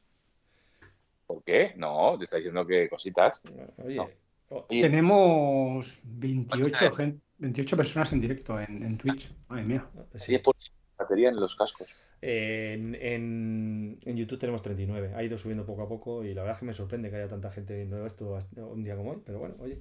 ¿por 1.26 1.42
qué? 1.44 1.72
No, 1.76 2.16
te 2.18 2.24
está 2.24 2.36
diciendo 2.36 2.66
que 2.66 2.88
cositas. 2.88 3.42
Oye, 3.84 3.96
No. 3.96 4.08
oh, 4.50 4.66
Oye, 4.70 4.82
Tenemos 4.82 5.98
28, 6.04 6.78
¿Cuántas? 6.78 6.96
gen- 6.96 7.22
28 7.38 7.76
personas 7.76 8.12
en 8.12 8.20
directo 8.20 8.58
en, 8.60 8.82
en 8.82 8.96
Twitch. 8.98 9.30
Madre 9.48 9.64
mía. 9.64 9.88
sí. 10.14 10.32
10% 10.32 10.42
de 10.42 10.77
batería 10.98 11.28
en 11.30 11.36
los 11.36 11.54
cascos. 11.56 11.88
En, 12.20 12.94
en- 12.96 13.98
en 14.04 14.16
YouTube 14.16 14.38
tenemos 14.38 14.62
39. 14.62 15.12
Ha 15.14 15.22
ido 15.22 15.38
subiendo 15.38 15.64
poco 15.64 15.82
a 15.82 15.88
poco 15.88 16.24
y 16.24 16.34
la 16.34 16.42
verdad 16.42 16.56
es 16.56 16.60
que 16.60 16.66
me 16.66 16.74
sorprende 16.74 17.10
que 17.10 17.16
haya 17.16 17.28
tanta 17.28 17.50
gente 17.50 17.76
viendo 17.76 18.04
esto 18.06 18.36
hasta 18.36 18.64
un 18.64 18.82
día 18.82 18.96
como 18.96 19.12
hoy. 19.12 19.18
Pero 19.24 19.38
bueno, 19.38 19.54
oye. 19.60 19.78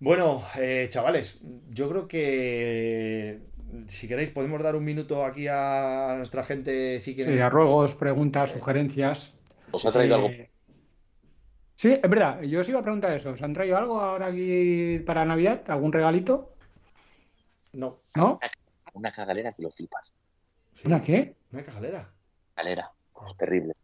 Bueno, 0.00 0.42
eh, 0.58 0.88
chavales, 0.90 1.40
yo 1.70 1.88
creo 1.88 2.08
que 2.08 3.40
si 3.86 4.08
queréis 4.08 4.30
podemos 4.30 4.62
dar 4.62 4.76
un 4.76 4.84
minuto 4.84 5.24
aquí 5.24 5.46
a 5.48 6.14
nuestra 6.16 6.44
gente. 6.44 7.00
Si 7.00 7.10
Sí, 7.12 7.16
quieren. 7.16 7.40
a 7.42 7.48
ruegos, 7.50 7.94
preguntas, 7.94 8.50
sugerencias. 8.50 9.34
¿Os 9.70 9.84
ha 9.86 9.92
traído 9.92 10.16
algo? 10.16 10.30
Sí, 11.76 11.92
es 11.92 12.08
verdad. 12.08 12.40
Yo 12.42 12.60
os 12.60 12.68
iba 12.68 12.78
a 12.80 12.82
preguntar 12.82 13.12
eso. 13.12 13.30
¿Os 13.30 13.42
han 13.42 13.52
traído 13.52 13.76
algo 13.76 14.00
ahora 14.00 14.26
aquí 14.26 15.00
para 15.04 15.24
Navidad? 15.24 15.62
¿Algún 15.68 15.92
regalito? 15.92 16.54
No, 17.72 18.00
¿No? 18.14 18.38
Una 18.94 19.12
cagalera 19.12 19.52
que 19.52 19.62
lo 19.62 19.70
flipas. 19.70 20.14
sí, 20.72 20.82
¿Una 20.86 21.02
qué? 21.02 21.36
una 21.52 21.62
cajalera. 21.62 22.10
Cagalera. 22.54 22.90
Oh, 23.12 23.34
terrible. 23.36 23.74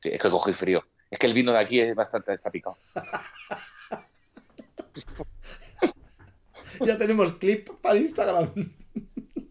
Sí, 0.00 0.08
es 0.12 0.20
que 0.20 0.30
cogí 0.30 0.54
frío. 0.54 0.82
Es 1.10 1.18
que 1.18 1.26
el 1.26 1.34
vino 1.34 1.52
de 1.52 1.58
aquí 1.60 1.80
es 1.80 1.94
bastante 1.94 2.32
está 2.34 2.50
picado. 2.50 2.76
Ya 6.84 6.98
tenemos 6.98 7.32
clip 7.34 7.70
para 7.80 7.96
Instagram. 7.96 8.50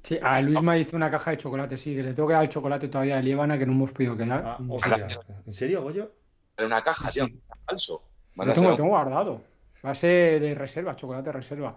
Sí, 0.03 0.19
a 0.21 0.39
Luis 0.41 0.61
me 0.61 0.79
hizo 0.79 0.95
una 0.95 1.09
caja 1.09 1.31
de 1.31 1.37
chocolate, 1.37 1.77
sí, 1.77 1.95
que 1.95 2.03
le 2.03 2.13
tengo 2.13 2.27
que 2.27 2.35
dar 2.35 2.43
el 2.43 2.49
chocolate 2.49 2.87
todavía 2.87 3.15
de 3.15 3.23
Líbana 3.23 3.57
que 3.57 3.65
no 3.65 3.71
hemos 3.71 3.91
podido 3.91 4.15
quedar. 4.15 4.43
Ah, 4.45 4.57
Y- 4.59 4.67
hostia. 4.69 5.07
¿En 5.45 5.51
serio, 5.51 5.81
Goyo? 5.81 6.11
Pero 6.55 6.67
una 6.67 6.83
caja, 6.83 7.09
Sí, 7.09 7.19
tío, 7.21 7.27
sí. 7.27 7.41
falso. 7.65 8.03
Lo 8.35 8.53
tengo, 8.53 8.69
lo 8.69 8.75
tengo 8.75 8.89
guardado. 8.89 9.41
Va 9.83 9.91
a 9.91 9.95
ser 9.95 10.39
de 10.39 10.53
reserva, 10.53 10.95
chocolate 10.95 11.29
de 11.29 11.33
reserva. 11.33 11.75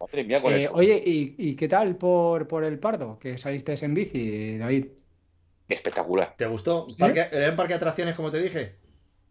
Madre 0.00 0.24
mía, 0.24 0.40
con 0.40 0.52
Eh, 0.54 0.68
oye, 0.72 1.02
¿y, 1.04 1.34
y 1.38 1.54
qué 1.56 1.68
tal 1.68 1.96
por, 1.96 2.48
por 2.48 2.64
el 2.64 2.78
Pardo? 2.78 3.18
Que 3.18 3.36
saliste 3.36 3.74
en 3.84 3.94
bici, 3.94 4.56
David. 4.58 4.86
Espectacular, 5.68 6.34
¿Te 6.36 6.46
gustó? 6.46 6.88
¿Sí? 6.88 6.96
Parque- 6.98 7.28
¿Era 7.30 7.50
un 7.50 7.56
parque 7.56 7.74
de 7.74 7.76
atracciones, 7.76 8.16
como 8.16 8.30
te 8.30 8.42
dije? 8.42 8.76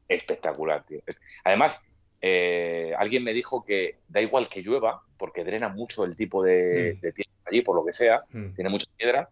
espectacular, 0.08 0.84
tío. 0.88 1.02
Además, 1.44 1.80
eh, 2.20 2.94
alguien 2.98 3.24
me 3.24 3.32
dijo 3.32 3.64
que 3.64 4.00
da 4.08 4.20
igual 4.22 4.50
que 4.50 4.64
llueva, 4.64 5.04
porque 5.18 5.44
drena 5.44 5.70
mucho 5.70 6.04
el 6.04 6.16
tipo 6.16 6.42
de, 6.44 6.96
Mm. 6.98 7.02
de 7.02 7.12
tierra 7.12 7.32
allí, 7.46 7.62
por 7.62 7.76
lo 7.76 7.86
que 7.86 7.94
sea, 7.94 8.24
Mm. 8.32 8.56
tiene 8.56 8.70
mucha 8.72 8.88
piedra, 8.98 9.30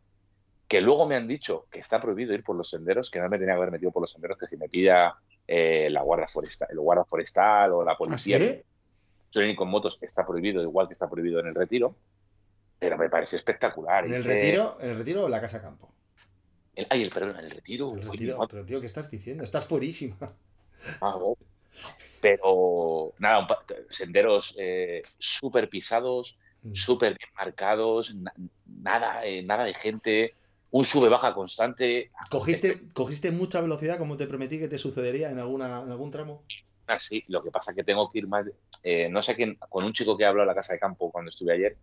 que 0.68 0.82
luego 0.82 1.08
me 1.08 1.16
han 1.16 1.28
dicho 1.28 1.66
que 1.72 1.80
está 1.80 2.00
prohibido 2.00 2.34
ir 2.36 2.44
por 2.44 2.56
los 2.56 2.70
senderos, 2.70 3.10
que 3.10 3.20
no 3.20 3.28
me 3.28 3.40
tenía 3.40 3.54
que 3.56 3.58
haber 3.58 3.72
metido 3.72 3.92
por 3.92 4.02
los 4.04 4.12
senderos, 4.12 4.38
que 4.38 4.46
si 4.48 4.56
me 4.58 4.70
pilla 4.70 5.16
eh, 5.48 5.88
la 5.90 6.02
guardia 6.02 6.28
forestal, 6.28 6.68
el 6.72 6.80
guardia 6.80 7.06
forestal 7.06 7.72
o 7.72 7.84
la 7.84 7.94
¿Ah, 7.94 7.98
policía, 7.98 8.38
sí? 8.38 8.62
Training 9.32 9.56
con 9.56 9.70
motos 9.70 9.98
está 10.02 10.26
prohibido, 10.26 10.62
igual 10.62 10.88
que 10.88 10.94
está 10.94 11.10
prohibido 11.10 11.40
en 11.40 11.48
el 11.48 11.56
retiro, 11.56 11.96
pero 12.80 12.98
me 12.98 13.10
parece 13.10 13.36
espectacular. 13.38 14.06
¿En 14.06 14.14
el 14.14 14.22
Hice- 14.22 14.28
retiro, 14.34 14.78
en 14.82 14.90
el 14.92 14.98
retiro 14.98 15.24
o 15.26 15.30
la 15.30 15.42
casa 15.42 15.62
campo? 15.62 15.92
el- 16.76 16.88
ay, 16.90 17.02
el, 17.04 17.10
perdón, 17.10 17.40
en 17.40 17.46
el 17.46 17.52
retiro. 17.52 17.94
El 17.96 18.02
retiro. 18.04 18.48
Pero 18.50 18.66
tío, 18.66 18.80
¿qué 18.80 18.86
estás 18.86 19.10
diciendo? 19.10 19.44
Estás 19.44 19.66
fuerísima. 19.66 20.16
ah, 21.02 21.16
oh. 21.18 21.38
Pero 22.22 23.14
nada, 23.20 23.40
un 23.40 23.48
pa- 23.48 23.64
senderos 23.90 24.56
eh, 24.60 25.02
súper 25.18 25.70
pisados, 25.70 26.40
Mm. 26.64 26.74
súper 26.74 27.16
bien 27.18 27.30
marcados, 27.36 28.16
na- 28.16 28.34
nada, 28.66 29.26
eh, 29.26 29.44
nada 29.44 29.64
de 29.64 29.74
gente, 29.76 30.34
un 30.72 30.84
sube-baja 30.86 31.34
constante. 31.34 32.12
¿Cogiste, 32.30 32.82
¿Cogiste 32.94 33.32
mucha 33.32 33.62
velocidad 33.62 33.98
como 34.00 34.18
te 34.18 34.26
prometí 34.28 34.58
que 34.60 34.68
te 34.68 34.78
sucedería 34.80 35.30
en, 35.30 35.40
alguna, 35.40 35.82
en 35.84 35.92
algún 35.92 36.10
tramo? 36.12 36.44
Así, 36.88 37.24
lo 37.28 37.44
que 37.44 37.52
pasa 37.52 37.72
es 37.72 37.76
que 37.78 37.84
tengo 37.84 38.10
que 38.12 38.20
ir 38.20 38.28
más. 38.28 38.46
eh, 38.84 39.10
no 39.10 39.22
sé 39.22 39.36
quién, 39.36 39.56
con 39.70 39.84
un 39.84 39.94
chico 39.94 40.18
que 40.18 40.26
habló 40.26 40.42
en 40.44 40.48
la 40.48 40.56
casa 40.56 40.74
de 40.74 40.80
campo 40.80 41.12
cuando 41.12 41.30
estuve 41.30 41.54
ayer, 41.54 41.78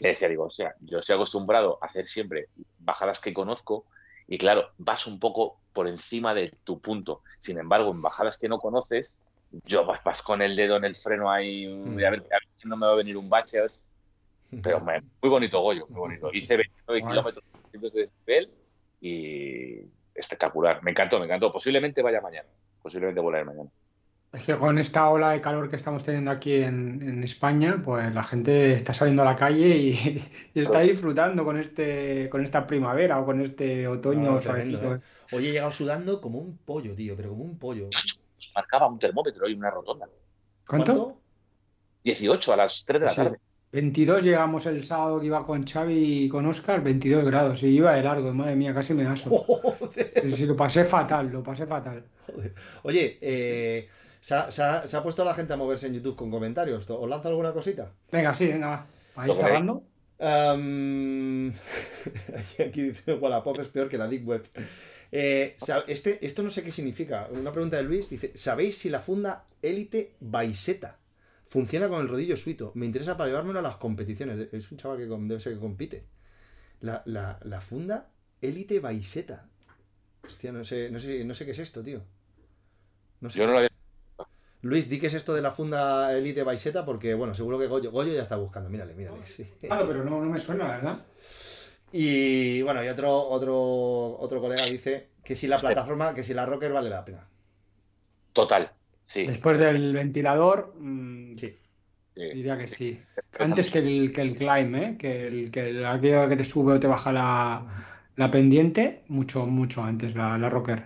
le 0.00 0.08
decía, 0.10 0.28
digo, 0.28 0.44
o 0.44 0.50
sea, 0.50 0.74
yo 0.80 0.98
estoy 0.98 1.14
acostumbrado 1.14 1.78
a 1.80 1.86
hacer 1.86 2.06
siempre 2.06 2.48
bajadas 2.78 3.20
que 3.20 3.32
conozco 3.34 3.86
y 4.26 4.38
claro, 4.38 4.70
vas 4.78 5.06
un 5.06 5.18
poco 5.20 5.60
por 5.72 5.86
encima 5.88 6.34
de 6.34 6.52
tu 6.64 6.80
punto. 6.80 7.22
Sin 7.38 7.58
embargo, 7.58 7.90
en 7.90 8.00
bajadas 8.02 8.38
que 8.38 8.48
no 8.48 8.58
conoces, 8.58 9.16
yo 9.64 9.84
vas, 9.84 10.02
vas 10.04 10.22
con 10.22 10.42
el 10.42 10.56
dedo 10.56 10.76
en 10.76 10.84
el 10.84 10.96
freno 10.96 11.30
ahí, 11.30 11.66
Mm. 11.66 11.98
a, 12.04 12.10
ver, 12.10 12.20
a 12.20 12.38
ver 12.38 12.42
si 12.50 12.68
no 12.68 12.76
me 12.76 12.86
va 12.86 12.92
a 12.92 12.96
venir 12.96 13.16
un 13.16 13.28
bache, 13.28 13.60
pero 14.62 14.80
muy 14.80 15.30
bonito 15.30 15.60
Goyo, 15.60 15.86
muy 15.88 15.98
bonito. 16.00 16.30
Hice 16.32 16.56
29 16.56 17.00
Bueno. 17.02 17.08
kilómetros 17.10 17.44
de 17.92 18.00
desnivel 18.00 18.50
y 19.00 19.80
espectacular. 20.14 20.82
Me 20.82 20.90
encantó, 20.90 21.18
me 21.18 21.26
encantó. 21.26 21.52
Posiblemente 21.52 22.02
vaya 22.02 22.20
mañana. 22.20 22.48
Posiblemente 22.82 23.20
volaré 23.20 23.44
mañana. 23.44 23.70
Es 24.32 24.44
que 24.44 24.56
con 24.56 24.78
esta 24.78 25.08
ola 25.08 25.30
de 25.30 25.40
calor 25.40 25.68
que 25.68 25.74
estamos 25.74 26.04
teniendo 26.04 26.30
aquí 26.30 26.54
en, 26.54 27.02
en 27.02 27.24
España, 27.24 27.80
pues 27.84 28.14
la 28.14 28.22
gente 28.22 28.72
está 28.74 28.94
saliendo 28.94 29.22
a 29.22 29.24
la 29.24 29.34
calle 29.34 29.66
y, 29.76 30.22
y 30.54 30.60
está 30.60 30.80
disfrutando 30.80 31.44
con 31.44 31.56
este, 31.58 32.28
con 32.30 32.42
esta 32.44 32.64
primavera 32.66 33.18
o 33.18 33.24
con 33.26 33.40
este 33.40 33.88
otoño 33.88 34.32
No, 34.32 34.38
tremendo, 34.38 34.78
suavecito. 34.78 34.94
¿eh? 34.94 35.00
Hoy 35.32 35.48
he 35.48 35.52
llegado 35.52 35.72
sudando 35.72 36.20
como 36.20 36.38
un 36.38 36.56
pollo, 36.58 36.94
tío, 36.94 37.16
pero 37.16 37.30
como 37.30 37.42
un 37.42 37.58
pollo. 37.58 37.88
Marcaba 38.54 38.86
un 38.86 38.98
termómetro 39.00 39.48
y 39.48 39.54
una 39.54 39.70
rotonda. 39.70 40.08
¿Cuánto? 40.66 41.20
18 42.04 42.52
a 42.52 42.56
las 42.56 42.84
3 42.84 43.00
de 43.00 43.06
la 43.06 43.12
Sí. 43.12 43.16
tarde. 43.16 43.38
22 43.72 44.24
llegamos 44.24 44.66
el 44.66 44.84
sábado 44.84 45.20
que 45.20 45.26
iba 45.26 45.44
con 45.46 45.64
Xavi 45.64 46.24
y 46.24 46.28
con 46.28 46.44
Oscar, 46.46 46.82
22 46.82 47.24
grados, 47.24 47.62
y 47.62 47.68
iba 47.68 47.94
de 47.94 48.02
largo, 48.02 48.32
madre 48.34 48.56
mía, 48.56 48.74
casi 48.74 48.94
me 48.94 49.06
aso. 49.06 49.30
Joder. 49.38 50.12
Sí, 50.22 50.32
sí, 50.32 50.46
lo 50.46 50.56
pasé 50.56 50.84
fatal, 50.84 51.30
lo 51.30 51.42
pasé 51.42 51.66
fatal. 51.66 52.04
Joder. 52.26 52.54
Oye, 52.82 53.18
eh, 53.20 53.88
¿se, 54.20 54.34
ha, 54.34 54.50
se 54.50 54.62
ha- 54.62 54.86
se 54.86 54.96
ha 54.96 55.02
puesto 55.02 55.24
la 55.24 55.34
gente 55.34 55.52
a 55.52 55.56
moverse 55.56 55.86
en 55.86 55.94
YouTube 55.94 56.16
con 56.16 56.30
comentarios? 56.30 56.88
¿Os 56.88 57.08
lanza 57.08 57.28
alguna 57.28 57.52
cosita? 57.52 57.92
Venga, 58.12 58.34
sí, 58.34 58.46
venga, 58.48 58.68
va. 58.68 58.86
Ahí 59.16 59.34
cerrando. 59.34 59.82
Am, 60.18 61.48
aquí 62.66 62.82
dice 62.82 63.14
Wallapop 63.14 63.58
es 63.60 63.68
peor 63.68 63.88
que 63.88 63.98
la 63.98 64.06
Deep 64.08 64.26
Web. 64.28 64.46
Eh, 65.12 65.56
este, 65.88 66.24
esto 66.24 66.42
no 66.42 66.50
sé 66.50 66.62
qué 66.62 66.70
significa. 66.72 67.28
Una 67.32 67.52
pregunta 67.52 67.76
de 67.76 67.82
Luis 67.84 68.08
dice: 68.10 68.32
¿Sabéis 68.34 68.76
si 68.78 68.90
la 68.90 69.00
funda 69.00 69.44
Elite 69.62 70.14
Baiseta 70.20 70.98
funciona 71.46 71.88
con 71.88 72.00
el 72.02 72.08
rodillo 72.08 72.36
suito? 72.36 72.72
Me 72.74 72.86
interesa 72.86 73.16
para 73.16 73.28
llevármelo 73.28 73.58
a 73.58 73.62
las 73.62 73.76
competiciones. 73.78 74.48
Es 74.52 74.70
un 74.70 74.78
chaval 74.78 74.98
que 74.98 75.04
debe 75.06 75.40
ser 75.40 75.54
que 75.54 75.58
compite. 75.60 76.04
La, 76.80 77.02
la- 77.06 77.38
la 77.42 77.60
funda 77.60 78.10
Elite 78.40 78.78
Baiseta. 78.80 79.48
Hostia, 80.24 80.52
no 80.52 80.62
sé, 80.64 80.90
no 80.90 81.00
sé, 81.00 81.24
no 81.24 81.34
sé 81.34 81.44
qué 81.44 81.50
es 81.52 81.58
esto, 81.58 81.82
tío. 81.82 82.02
No 83.20 83.30
sé 83.30 83.38
Yo 83.38 83.46
no 83.46 83.52
lo 83.52 83.58
es. 83.60 83.64
había. 83.66 83.79
Luis, 84.62 84.88
di 84.90 84.98
qué 84.98 85.06
es 85.06 85.14
esto 85.14 85.34
de 85.34 85.40
la 85.42 85.52
funda 85.52 86.16
Elite 86.16 86.42
Baiseta, 86.42 86.84
porque 86.84 87.14
bueno, 87.14 87.34
seguro 87.34 87.58
que 87.58 87.66
Goyo, 87.66 87.90
Goyo 87.90 88.12
ya 88.12 88.22
está 88.22 88.36
buscando. 88.36 88.68
Mírale, 88.68 88.94
mírale. 88.94 89.26
sí. 89.26 89.46
Claro, 89.60 89.86
pero 89.86 90.04
no, 90.04 90.20
no 90.22 90.30
me 90.30 90.38
suena, 90.38 90.68
¿verdad? 90.68 90.98
Y 91.92 92.62
bueno, 92.62 92.84
y 92.84 92.88
otro, 92.88 93.10
otro, 93.28 94.18
otro 94.18 94.40
colega 94.40 94.64
dice 94.66 95.08
que 95.24 95.34
si 95.34 95.46
la 95.48 95.58
plataforma, 95.58 96.14
que 96.14 96.22
si 96.22 96.34
la 96.34 96.46
Rocker 96.46 96.72
vale 96.72 96.90
la 96.90 97.04
pena. 97.04 97.26
Total. 98.32 98.70
Sí. 99.04 99.26
Después 99.26 99.58
del 99.58 99.92
ventilador, 99.92 100.74
mm, 100.78 101.36
Sí. 101.36 101.58
sí. 102.14 102.22
diría 102.34 102.56
que 102.58 102.68
sí. 102.68 103.00
Antes 103.38 103.70
que 103.70 103.78
el, 103.78 104.12
que 104.12 104.20
el 104.20 104.34
climb, 104.34 104.74
¿eh? 104.76 104.96
Que 104.98 105.26
el 105.26 105.50
que 105.50 105.70
el 105.70 105.84
aquello 105.84 106.28
que 106.28 106.36
te 106.36 106.44
sube 106.44 106.74
o 106.74 106.80
te 106.80 106.86
baja 106.86 107.12
la, 107.12 107.66
la 108.16 108.30
pendiente, 108.30 109.02
mucho, 109.08 109.46
mucho 109.46 109.82
antes, 109.82 110.14
la, 110.14 110.38
la 110.38 110.48
rocker. 110.48 110.84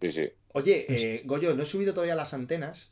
Sí, 0.00 0.12
sí. 0.12 0.30
Oye, 0.58 0.86
eh, 0.88 1.22
Goyo, 1.24 1.54
no 1.54 1.62
he 1.62 1.66
subido 1.66 1.92
todavía 1.94 2.14
las 2.14 2.34
antenas 2.34 2.90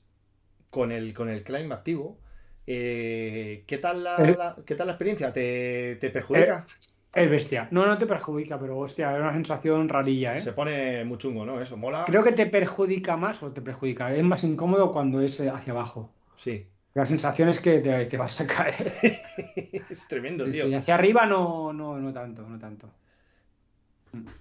con 0.71 0.93
el, 0.93 1.13
con 1.15 1.29
el 1.29 1.43
climb 1.43 1.73
activo. 1.73 2.19
Eh, 2.67 3.65
¿qué, 3.67 3.79
tal 3.79 4.03
la, 4.05 4.17
Eh. 4.19 4.35
la- 4.37 4.57
¿Qué 4.67 4.75
tal 4.75 4.87
la 4.89 4.95
experiencia? 4.95 5.33
¿Te, 5.33 5.97
te 6.01 6.11
perjudica? 6.11 6.67
Es 7.15 7.31
bestia. 7.31 7.69
No, 7.71 7.87
no 7.87 7.97
te 7.97 8.05
perjudica, 8.07 8.59
pero 8.59 8.77
hostia, 8.79 9.15
es 9.15 9.21
una 9.21 9.33
sensación 9.33 9.89
rarilla, 9.89 10.37
¿eh? 10.37 10.41
Se 10.43 10.53
pone 10.53 11.03
muy 11.05 11.17
chungo, 11.17 11.47
¿no? 11.47 11.61
Eso, 11.61 11.77
mola. 11.79 12.05
Creo 12.07 12.23
que 12.23 12.33
te 12.33 12.47
perjudica 12.47 13.17
más 13.17 13.43
o 13.43 13.53
te 13.53 13.63
perjudica. 13.63 14.15
Es 14.15 14.23
más 14.23 14.45
incómodo 14.45 14.93
cuando 14.93 15.21
es 15.23 15.41
eh, 15.41 15.49
hacia 15.49 15.73
abajo. 15.73 16.13
Sí. 16.37 16.67
La 16.93 17.07
sensación 17.07 17.49
es 17.49 17.61
que 17.61 17.79
te, 17.81 18.05
te 18.07 18.17
vas 18.19 18.39
a 18.41 18.47
caer. 18.47 18.75
es 19.91 20.09
tremendo, 20.09 20.45
tío. 20.51 20.67
sí, 20.67 20.75
hacia 20.75 20.95
arriba 20.95 21.25
no, 21.27 21.73
no, 21.73 21.99
no 21.99 22.13
tanto, 22.13 22.43
no 22.49 22.59
tanto. 22.59 22.91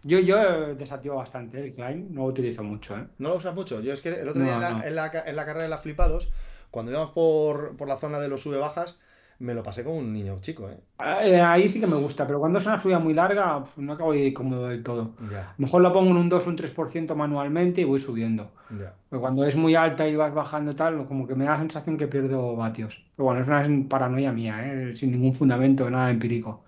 Yo, 0.03 0.19
yo 0.19 0.75
desactivo 0.75 1.15
bastante 1.15 1.63
el 1.63 1.73
climb, 1.73 2.11
no 2.11 2.21
lo 2.21 2.27
utilizo 2.27 2.63
mucho, 2.63 2.97
¿eh? 2.97 3.05
¿No 3.19 3.29
lo 3.29 3.35
usas 3.35 3.55
mucho? 3.55 3.81
Yo 3.81 3.93
es 3.93 4.01
que 4.01 4.09
el 4.09 4.27
otro 4.29 4.41
día 4.41 4.55
en, 4.55 4.61
la, 4.61 4.69
no. 4.71 4.83
en 4.83 4.95
la 4.95 5.11
en 5.25 5.35
la 5.35 5.45
carrera 5.45 5.63
de 5.63 5.69
las 5.69 5.81
flipados, 5.81 6.31
cuando 6.71 6.91
íbamos 6.91 7.11
por, 7.11 7.75
por 7.77 7.87
la 7.87 7.97
zona 7.97 8.19
de 8.19 8.27
los 8.27 8.41
sube-bajas, 8.41 8.97
me 9.39 9.53
lo 9.53 9.63
pasé 9.63 9.83
como 9.83 9.97
un 9.97 10.13
niño 10.13 10.39
chico, 10.39 10.69
¿eh? 10.69 10.77
Eh, 11.23 11.41
Ahí 11.41 11.67
sí 11.67 11.79
que 11.81 11.87
me 11.87 11.95
gusta, 11.95 12.25
pero 12.25 12.39
cuando 12.39 12.59
es 12.59 12.65
una 12.65 12.79
subida 12.79 12.99
muy 12.99 13.13
larga, 13.13 13.65
no 13.75 13.93
acabo 13.93 14.13
de 14.13 14.19
ir 14.19 14.33
cómodo 14.33 14.67
del 14.67 14.81
todo. 14.81 15.11
Ya, 15.29 15.41
A 15.49 15.55
lo 15.57 15.65
mejor 15.65 15.81
la 15.81 15.91
pongo 15.91 16.11
en 16.11 16.17
un 16.17 16.29
2 16.29 16.47
o 16.47 16.49
un 16.49 16.55
3% 16.57 17.15
manualmente 17.15 17.81
y 17.81 17.83
voy 17.83 17.99
subiendo. 17.99 18.51
ya. 18.79 18.93
Pero 19.09 19.21
cuando 19.21 19.43
es 19.45 19.55
muy 19.57 19.75
alta 19.75 20.07
y 20.07 20.15
vas 20.15 20.33
bajando 20.33 20.73
tal, 20.75 21.05
como 21.05 21.27
que 21.27 21.35
me 21.35 21.43
da 21.45 21.51
la 21.51 21.59
sensación 21.59 21.97
que 21.97 22.07
pierdo 22.07 22.55
vatios. 22.55 23.03
Pero 23.15 23.25
bueno, 23.25 23.41
es 23.41 23.47
una 23.47 23.89
paranoia 23.89 24.31
mía, 24.31 24.55
¿eh? 24.65 24.95
Sin 24.95 25.11
ningún 25.11 25.33
fundamento, 25.33 25.89
nada 25.89 26.09
empírico. 26.11 26.63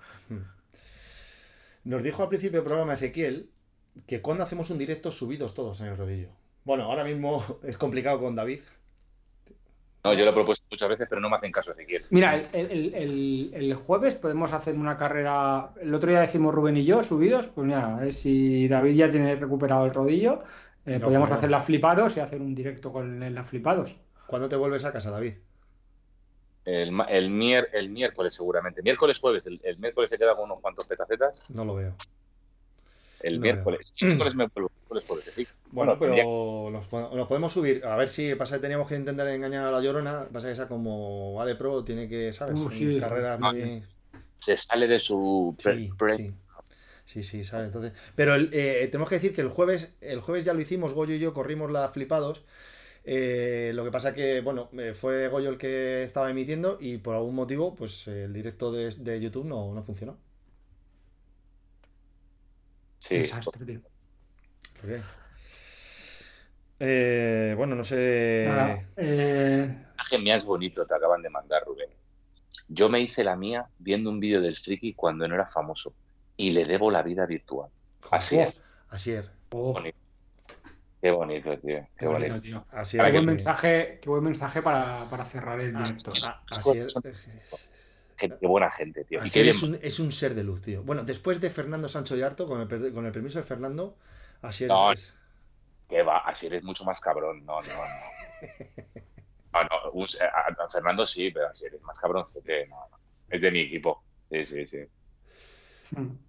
Nos 1.88 2.04
dijo 2.04 2.22
al 2.22 2.28
principio 2.30 2.60
del 2.60 2.68
programa 2.68 2.94
Ezequiel 2.96 3.50
que 4.06 4.22
cuando 4.22 4.44
hacemos 4.44 4.70
un 4.70 4.78
directo 4.78 5.10
subidos 5.10 5.54
todos 5.54 5.80
en 5.80 5.88
el 5.88 5.96
rodillo. 5.98 6.30
Bueno, 6.66 6.84
ahora 6.84 7.06
mismo 7.06 7.44
es 7.64 7.78
complicado 7.78 8.20
con 8.20 8.36
David. 8.36 8.60
No, 10.04 10.14
yo 10.14 10.26
lo 10.26 10.32
he 10.32 10.34
propuesto 10.34 10.64
muchas 10.70 10.90
veces, 10.90 11.08
pero 11.10 11.22
no 11.22 11.30
me 11.30 11.38
hacen 11.38 11.52
caso 11.52 11.72
Ezequiel. 11.72 12.06
Mira, 12.10 12.36
el, 12.36 12.46
el- 12.54 12.94
el- 12.94 13.52
el 13.54 13.74
jueves 13.76 14.16
podemos 14.16 14.52
hacer 14.54 14.76
una 14.76 14.98
carrera. 14.98 15.72
El 15.82 15.94
otro 15.94 16.10
día 16.10 16.20
decimos 16.22 16.54
Rubén 16.54 16.76
y 16.78 16.84
yo, 16.86 17.04
subidos. 17.04 17.48
Pues 17.48 17.66
mira, 17.68 17.96
a 17.96 18.00
ver 18.02 18.14
si 18.14 18.68
David 18.68 18.96
ya 18.96 19.10
tiene 19.10 19.36
recuperado 19.36 19.86
el 19.86 19.94
rodillo, 19.94 20.44
eh, 20.86 20.98
No, 21.00 21.06
podríamos 21.06 21.28
claro. 21.30 21.40
hacer 21.40 21.50
la 21.52 21.60
flipados 21.62 22.18
y 22.18 22.20
hacer 22.20 22.42
un 22.42 22.54
directo 22.54 22.92
con 22.92 23.24
el- 23.24 23.34
la 23.34 23.44
flipados. 23.46 23.96
¿Cuándo 24.28 24.50
te 24.50 24.56
vuelves 24.58 24.84
a 24.86 24.92
casa, 24.92 25.10
David? 25.10 25.34
El, 26.68 26.90
el, 27.08 27.30
mier- 27.32 27.70
el 27.72 27.90
miércoles 27.90 28.34
seguramente. 28.34 28.82
Miércoles, 28.82 29.18
jueves. 29.20 29.46
El, 29.46 29.62
el 29.64 29.78
miércoles 29.78 30.10
se 30.10 30.18
queda 30.18 30.36
con 30.36 30.46
unos 30.52 30.60
cuantos 30.60 30.86
petacetas. 30.86 31.50
No 31.50 31.64
lo 31.64 31.76
veo. 31.76 31.96
El 33.22 33.36
No 33.36 33.42
miércoles. 33.44 33.94
El 34.02 34.08
miércoles 34.10 34.36
me 34.36 34.48
vuelvo. 34.48 34.72
Miércoles, 34.90 35.04
jueves, 35.08 35.34
sí. 35.34 35.48
Bueno, 35.72 35.98
pero 35.98 36.70
nos, 36.70 36.86
po- 36.88 37.10
nos 37.16 37.28
podemos 37.30 37.54
subir. 37.54 37.86
A 37.86 37.96
ver 37.96 38.10
si 38.10 38.36
pasa 38.36 38.56
que 38.58 38.62
teníamos 38.64 38.90
que 38.90 38.96
intentar 38.96 39.28
engañar 39.30 39.66
a 39.66 39.72
la 39.72 39.80
llorona. 39.80 40.28
Pasa 40.32 40.48
que 40.48 40.54
esa 40.54 40.68
como 40.68 41.36
va 41.36 41.46
de 41.46 41.56
pro, 41.56 41.86
tiene 41.86 42.10
que, 42.10 42.34
¿sabes? 42.34 42.60
Uh, 42.60 42.70
sí. 42.70 42.98
Carreras 43.00 43.40
Ah, 43.42 43.54
muy. 43.54 43.82
Se 44.38 44.58
sale 44.58 44.88
de 44.88 45.00
su 45.00 45.56
pre- 45.64 45.76
Sí, 45.78 45.90
pre- 45.98 46.18
sí. 46.18 46.34
Sí, 47.06 47.24
sí, 47.24 47.44
¿sabes? 47.46 47.68
Entonces, 47.68 47.94
pero 48.16 48.36
el- 48.36 48.50
eh, 48.52 48.88
tenemos 48.92 49.08
que 49.08 49.16
decir 49.16 49.34
que 49.34 49.40
el 49.40 49.48
jueves, 49.48 49.94
el 50.02 50.20
jueves 50.20 50.44
ya 50.44 50.54
lo 50.54 50.60
hicimos, 50.60 50.94
Goyo 50.94 51.16
y 51.16 51.20
yo 51.20 51.34
corrimos 51.34 51.72
la 51.72 51.88
flipados. 51.88 52.44
Eh, 53.10 53.72
lo 53.74 53.86
que 53.86 53.92
pasa 53.92 54.14
que, 54.14 54.42
bueno, 54.42 54.70
eh, 54.74 54.94
fue 54.94 55.30
Goyo 55.30 55.50
el 55.50 55.58
que 55.58 56.04
estaba 56.04 56.30
emitiendo 56.30 56.78
y 56.82 56.98
por 56.98 57.16
algún 57.16 57.36
motivo, 57.36 57.74
pues 57.74 58.06
el 58.10 58.34
directo 58.34 58.70
de, 58.70 58.92
de 58.92 59.22
YouTube 59.22 59.46
no, 59.46 59.74
no 59.74 59.82
funcionó. 59.82 60.18
Sí. 63.00 63.20
Desastre, 63.20 63.66
tío. 63.66 63.82
¿Por 64.82 64.90
qué? 64.90 65.02
Eh, 66.80 67.54
bueno, 67.56 67.76
no 67.76 67.84
sé. 67.86 68.46
Nada, 68.46 68.86
eh, 68.98 69.68
mensaje 69.98 70.20
mía 70.20 70.36
es 70.36 70.46
bonito, 70.46 70.86
te 70.86 70.94
acaban 70.94 71.22
de 71.22 71.30
mandar, 71.30 71.64
Rubén. 71.66 71.90
Yo 72.68 72.90
me 72.90 73.00
hice 73.00 73.24
la 73.24 73.38
mía 73.38 73.70
viendo 73.80 74.10
un 74.10 74.20
vídeo 74.20 74.42
del 74.42 74.58
friki 74.58 74.94
cuando 74.94 75.26
no 75.30 75.36
era 75.36 75.48
famoso 75.48 75.96
y 76.36 76.52
le 76.52 76.66
debo 76.66 76.92
la 76.92 77.04
vida 77.04 77.26
virtual. 77.26 77.70
Así 78.12 78.40
es. 78.40 78.62
Así 78.90 79.14
es. 79.14 79.26
oh, 79.52 79.72
Bonito. 79.72 80.07
Qué 81.02 81.12
bonito, 81.12 81.58
tío. 81.60 81.88
Qué 81.98 82.06
qué 82.06 82.08
bonito, 82.08 82.40
bonito. 82.40 82.42
tío. 82.42 82.66
Así 82.72 82.98
Qué 82.98 83.10
es. 83.10 83.12
buen 83.12 83.26
mensaje, 83.26 84.00
qué 84.02 84.10
buen 84.10 84.24
mensaje 84.24 84.62
para, 84.62 85.10
para 85.10 85.26
cerrar 85.26 85.60
el 85.60 85.76
Ah, 85.76 85.80
directo. 85.84 86.12
ah, 86.24 86.44
así 86.50 86.78
es. 86.80 87.02
Qué, 88.18 88.30
qué 88.40 88.48
buena 88.48 88.72
gente, 88.72 89.04
tío. 89.06 89.24
Y 89.24 89.30
Así 89.30 89.40
bien. 89.42 89.50
es 89.50 89.62
un, 89.64 89.80
es 89.82 90.00
un 90.00 90.12
ser 90.12 90.34
de 90.36 90.44
luz, 90.44 90.62
tío. 90.62 90.84
Bueno, 90.84 91.04
después 91.04 91.40
de 91.40 91.50
Fernando 91.52 91.88
Sancho 91.88 92.18
y 92.18 92.22
Harto, 92.24 92.48
con 92.48 92.62
el, 92.62 92.94
con 92.94 93.06
el 93.06 93.12
permiso 93.12 93.38
de 93.40 93.44
Fernando, 93.46 93.98
así 94.42 94.66
es. 94.66 94.70
No, 94.70 94.92
es. 94.92 95.14
Que 95.90 96.04
va, 96.04 96.20
así 96.20 96.48
eres 96.48 96.64
mucho 96.64 96.84
más 96.84 97.00
cabrón. 97.00 97.46
No, 97.46 97.62
no, 97.62 97.68
no. 97.68 97.84
No, 99.54 99.64
no. 99.64 100.04
a, 100.64 100.70
Fernando 100.70 101.06
sí, 101.08 101.32
pero 101.32 101.54
si 101.54 101.66
eres 101.66 101.82
más 101.82 102.00
cabroncete, 102.00 102.68
no, 102.68 102.76
no. 102.92 103.00
Es 103.30 103.42
de 103.42 103.52
mi 103.52 103.62
equipo. 103.62 104.04
Sí, 104.30 104.46
sí, 104.46 104.66
sí. 104.66 104.78
Hmm. 105.96 106.27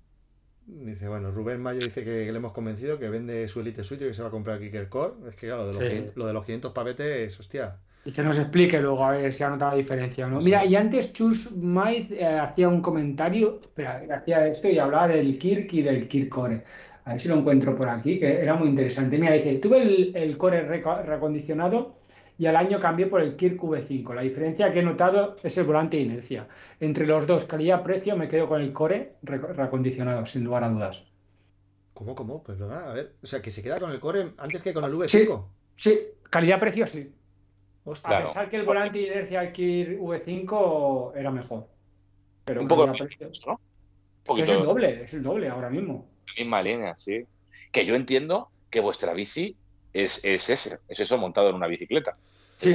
Dice, 0.70 1.08
bueno, 1.08 1.30
Rubén 1.30 1.62
Mayo 1.62 1.80
dice 1.80 2.04
que, 2.04 2.30
le 2.30 2.36
hemos 2.36 2.52
convencido 2.52 2.98
que 2.98 3.08
vende 3.08 3.48
su 3.48 3.60
Elite 3.60 3.82
Suite 3.82 4.04
y 4.04 4.08
que 4.08 4.14
se 4.14 4.20
va 4.20 4.28
a 4.28 4.30
comprar 4.30 4.58
Kicker 4.58 4.88
Core. 4.88 5.14
Es 5.26 5.34
que, 5.34 5.46
claro, 5.46 5.72
lo 6.14 6.26
de 6.26 6.32
los 6.32 6.44
500 6.44 6.72
pavetes, 6.72 7.40
hostia. 7.40 7.76
Y 8.04 8.12
que 8.12 8.22
nos 8.22 8.38
explique 8.38 8.80
luego 8.80 9.04
a 9.04 9.12
ver 9.12 9.32
si 9.32 9.42
ha 9.42 9.48
notado 9.48 9.72
la 9.72 9.78
diferencia 9.78 10.26
o 10.26 10.30
no. 10.30 10.40
Mira, 10.40 10.64
y 10.66 10.76
antes 10.76 11.12
Chus 11.14 11.50
Maiz 11.56 12.10
eh, 12.10 12.24
hacía 12.24 12.68
un 12.68 12.82
comentario, 12.82 13.60
espera, 13.62 14.02
hacía 14.14 14.46
esto 14.46 14.68
y 14.68 14.78
hablaba 14.78 15.08
del 15.08 15.38
Kirk 15.38 15.72
y 15.72 15.82
del 15.82 16.06
Kirk 16.06 16.28
Core. 16.28 16.62
A 17.06 17.12
ver 17.12 17.20
si 17.20 17.28
lo 17.28 17.38
encuentro 17.38 17.74
por 17.74 17.88
aquí, 17.88 18.18
que 18.18 18.40
era 18.40 18.54
muy 18.54 18.68
interesante. 18.68 19.16
Mira, 19.16 19.32
dice, 19.32 19.56
tuve 19.56 19.82
el, 19.82 20.12
el 20.14 20.36
Core 20.36 20.62
recondicionado 20.62 21.97
y 22.38 22.46
al 22.46 22.54
año 22.54 22.78
cambié 22.78 23.06
por 23.06 23.20
el 23.20 23.36
Kirk 23.36 23.60
V5. 23.60 24.14
La 24.14 24.22
diferencia 24.22 24.72
que 24.72 24.78
he 24.78 24.82
notado 24.82 25.36
es 25.42 25.58
el 25.58 25.64
volante 25.64 25.96
de 25.96 26.04
inercia. 26.04 26.46
Entre 26.78 27.04
los 27.04 27.26
dos, 27.26 27.44
calidad-precio, 27.44 28.16
me 28.16 28.28
quedo 28.28 28.48
con 28.48 28.62
el 28.62 28.72
Core 28.72 29.16
recondicionado, 29.22 30.24
sin 30.24 30.44
lugar 30.44 30.62
a 30.62 30.68
dudas. 30.68 31.02
¿Cómo, 31.94 32.14
cómo? 32.14 32.44
Pues 32.44 32.56
verdad, 32.56 32.90
a 32.90 32.94
ver. 32.94 33.14
O 33.20 33.26
sea, 33.26 33.42
que 33.42 33.50
se 33.50 33.60
queda 33.60 33.80
con 33.80 33.90
el 33.90 33.98
Core 33.98 34.30
antes 34.38 34.62
que 34.62 34.72
con 34.72 34.84
el 34.84 34.92
V5. 34.92 35.44
Sí, 35.74 35.98
calidad-precio 36.30 36.86
sí. 36.86 37.12
A 38.04 38.22
pesar 38.22 38.48
que 38.48 38.56
el 38.56 38.64
volante 38.64 38.98
de 38.98 39.06
inercia 39.06 39.40
del 39.40 39.52
Kirk 39.52 39.98
V5 39.98 41.16
era 41.16 41.30
mejor. 41.32 41.66
Pero 42.44 42.62
un 42.62 42.68
poco 42.68 42.92
precio, 42.92 43.30
¿no? 43.46 43.60
Es 44.36 44.48
el 44.48 44.62
doble, 44.62 45.04
es 45.04 45.14
el 45.14 45.22
doble 45.22 45.48
ahora 45.48 45.70
mismo. 45.70 46.06
Misma 46.36 46.62
línea, 46.62 46.96
sí. 46.96 47.24
Que 47.72 47.84
yo 47.84 47.96
entiendo 47.96 48.50
que 48.70 48.80
vuestra 48.80 49.12
bici 49.12 49.56
es, 49.92 50.24
es 50.24 50.50
ese, 50.50 50.78
es 50.86 51.00
eso 51.00 51.18
montado 51.18 51.48
en 51.48 51.56
una 51.56 51.66
bicicleta. 51.66 52.16
Sí, 52.58 52.74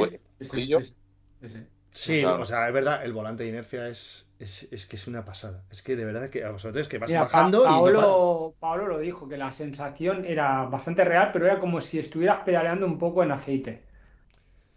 sí, 1.92 2.26
o 2.26 2.46
sea, 2.46 2.68
es 2.68 2.74
verdad, 2.74 3.06
el 3.06 3.14
volante 3.14 3.44
de 3.44 3.50
inercia 3.50 3.88
es, 3.88 4.28
es, 4.40 4.86
que 4.86 4.96
es 4.96 5.08
una 5.08 5.24
pasada. 5.26 5.64
Es 5.70 5.82
que 5.82 5.96
de 5.96 6.06
verdad 6.06 6.30
que 6.30 6.40
es 6.40 6.88
que 6.88 6.98
vas 6.98 7.14
bajando 7.14 7.64
y 7.64 8.54
Pablo 8.60 8.88
lo 8.88 9.00
dijo, 9.00 9.28
que 9.28 9.38
la 9.38 9.52
sensación 9.52 10.26
era 10.26 10.64
bastante 10.64 11.04
real, 11.04 11.30
pero 11.32 11.46
era 11.46 11.60
como 11.60 11.82
si 11.82 12.00
estuvieras 12.00 12.44
pedaleando 12.44 12.86
un 12.86 12.98
poco 12.98 13.24
en 13.24 13.32
aceite. 13.32 13.84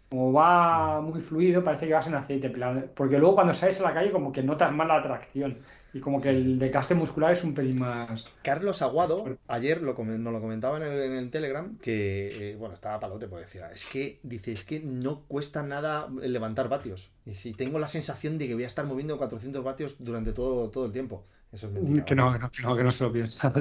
Como 0.09 0.31
va 0.31 1.01
muy 1.01 1.19
fluido, 1.19 1.63
parece 1.63 1.87
que 1.87 1.93
vas 1.93 2.07
en 2.07 2.15
aceite. 2.15 2.49
Porque 2.95 3.17
luego 3.17 3.35
cuando 3.35 3.53
sales 3.53 3.79
a 3.81 3.83
la 3.83 3.93
calle 3.93 4.11
como 4.11 4.31
que 4.31 4.43
notas 4.43 4.71
más 4.71 4.87
la 4.87 4.97
atracción. 4.97 5.59
Y 5.93 5.99
como 5.99 6.21
que 6.21 6.29
el 6.29 6.59
desgaste 6.59 6.95
muscular 6.95 7.33
es 7.33 7.43
un 7.43 7.53
pelín 7.53 7.79
más. 7.79 8.27
Carlos 8.43 8.81
Aguado, 8.81 9.37
ayer 9.47 9.81
lo, 9.81 9.93
nos 9.93 10.33
lo 10.33 10.41
comentaba 10.41 10.77
en 10.77 11.13
el, 11.13 11.29
Telegram, 11.29 11.77
que, 11.79 12.51
eh, 12.51 12.55
bueno, 12.55 12.75
estaba 12.75 12.99
palote, 12.99 13.27
pues 13.27 13.45
decía, 13.45 13.71
es 13.71 13.85
que, 13.85 14.19
dice, 14.23 14.51
es 14.51 14.63
que 14.63 14.79
no 14.79 15.21
cuesta 15.21 15.63
nada 15.63 16.09
levantar 16.21 16.69
vatios. 16.69 17.11
Y 17.25 17.35
si 17.35 17.53
tengo 17.53 17.79
la 17.79 17.87
sensación 17.87 18.37
de 18.37 18.47
que 18.47 18.53
voy 18.53 18.63
a 18.63 18.67
estar 18.67 18.85
moviendo 18.85 19.17
400 19.17 19.63
vatios 19.63 19.95
durante 19.99 20.33
todo, 20.33 20.69
todo 20.69 20.85
el 20.85 20.91
tiempo. 20.91 21.25
Eso 21.51 21.67
es 21.67 21.73
mentira. 21.73 22.05
Que 22.05 22.15
no, 22.15 22.31
que 22.33 22.39
no, 22.39 22.75
que 22.75 22.83
no, 22.83 22.91
se 22.91 23.03
lo 23.03 23.11
piensa. 23.11 23.53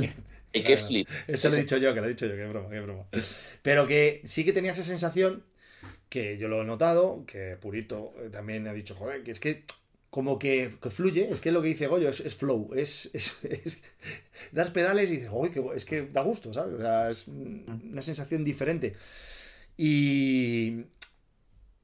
¿Y 0.53 0.62
qué 0.62 0.77
flip? 0.77 1.09
Eso 1.27 1.49
lo 1.49 1.57
he 1.57 1.61
dicho 1.61 1.77
yo, 1.77 1.95
que 1.95 2.01
lo 2.01 2.07
he 2.07 2.11
dicho 2.11 2.27
yo, 2.27 2.35
que 2.35 2.47
broma, 2.47 2.70
qué 2.70 2.81
broma. 2.81 3.05
Pero 3.62 3.87
que 3.87 4.22
sí 4.24 4.45
que 4.45 4.53
tenía 4.53 4.72
esa 4.72 4.83
sensación, 4.83 5.45
que 6.09 6.39
yo 6.39 6.49
lo 6.49 6.62
he 6.62 6.64
notado, 6.64 7.24
que 7.27 7.57
Purito 7.61 8.14
eh, 8.18 8.31
también 8.31 8.66
ha 8.66 8.72
dicho, 8.72 8.95
joder, 8.95 9.22
que 9.22 9.31
es 9.31 9.41
que 9.41 9.64
como 10.11 10.38
que, 10.38 10.70
fluye, 10.90 11.30
es 11.30 11.40
que 11.40 11.52
lo 11.52 11.62
que 11.62 11.68
dice 11.68 11.86
Goyo 11.86 12.09
es, 12.09 12.34
flow, 12.36 12.70
es, 12.74 13.11
es, 13.14 13.82
das 14.52 14.70
pedales 14.70 15.11
y 15.11 15.16
dices, 15.16 15.30
uy, 15.32 15.50
es 15.74 15.84
que 15.84 16.02
da 16.02 16.22
gusto, 16.22 16.52
¿sabes? 16.52 16.74
O 16.74 16.78
sea, 16.78 17.11
es 17.11 17.28
una 17.28 18.02
sensación 18.02 18.44
diferente. 18.44 18.96
Y, 19.76 20.84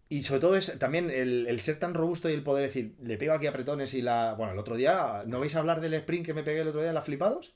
y 0.09 0.23
sobre 0.23 0.41
todo 0.41 0.57
es 0.57 0.79
también 0.79 1.11
el, 1.11 1.61
ser 1.61 1.79
tan 1.79 1.95
robusto 1.95 2.31
y 2.31 2.33
el 2.33 2.43
poder 2.43 2.65
decir, 2.65 2.95
le 3.03 3.19
pego 3.19 3.35
aquí 3.35 3.47
apretones 3.47 3.95
y 3.95 4.03
la... 4.03 4.35
Bueno, 4.35 4.53
el 4.53 4.59
otro 4.59 4.77
día, 4.77 5.25
¿no 5.27 5.41
vais 5.41 5.55
a 5.57 5.59
hablar 5.59 5.81
del 5.81 5.95
sprint 5.95 6.27
que 6.27 6.35
me 6.35 6.43
pegué 6.43 6.61
el 6.61 6.69
otro 6.69 6.81
día 6.81 6.91
en 6.91 6.95
la 6.95 7.03
flipados? 7.03 7.55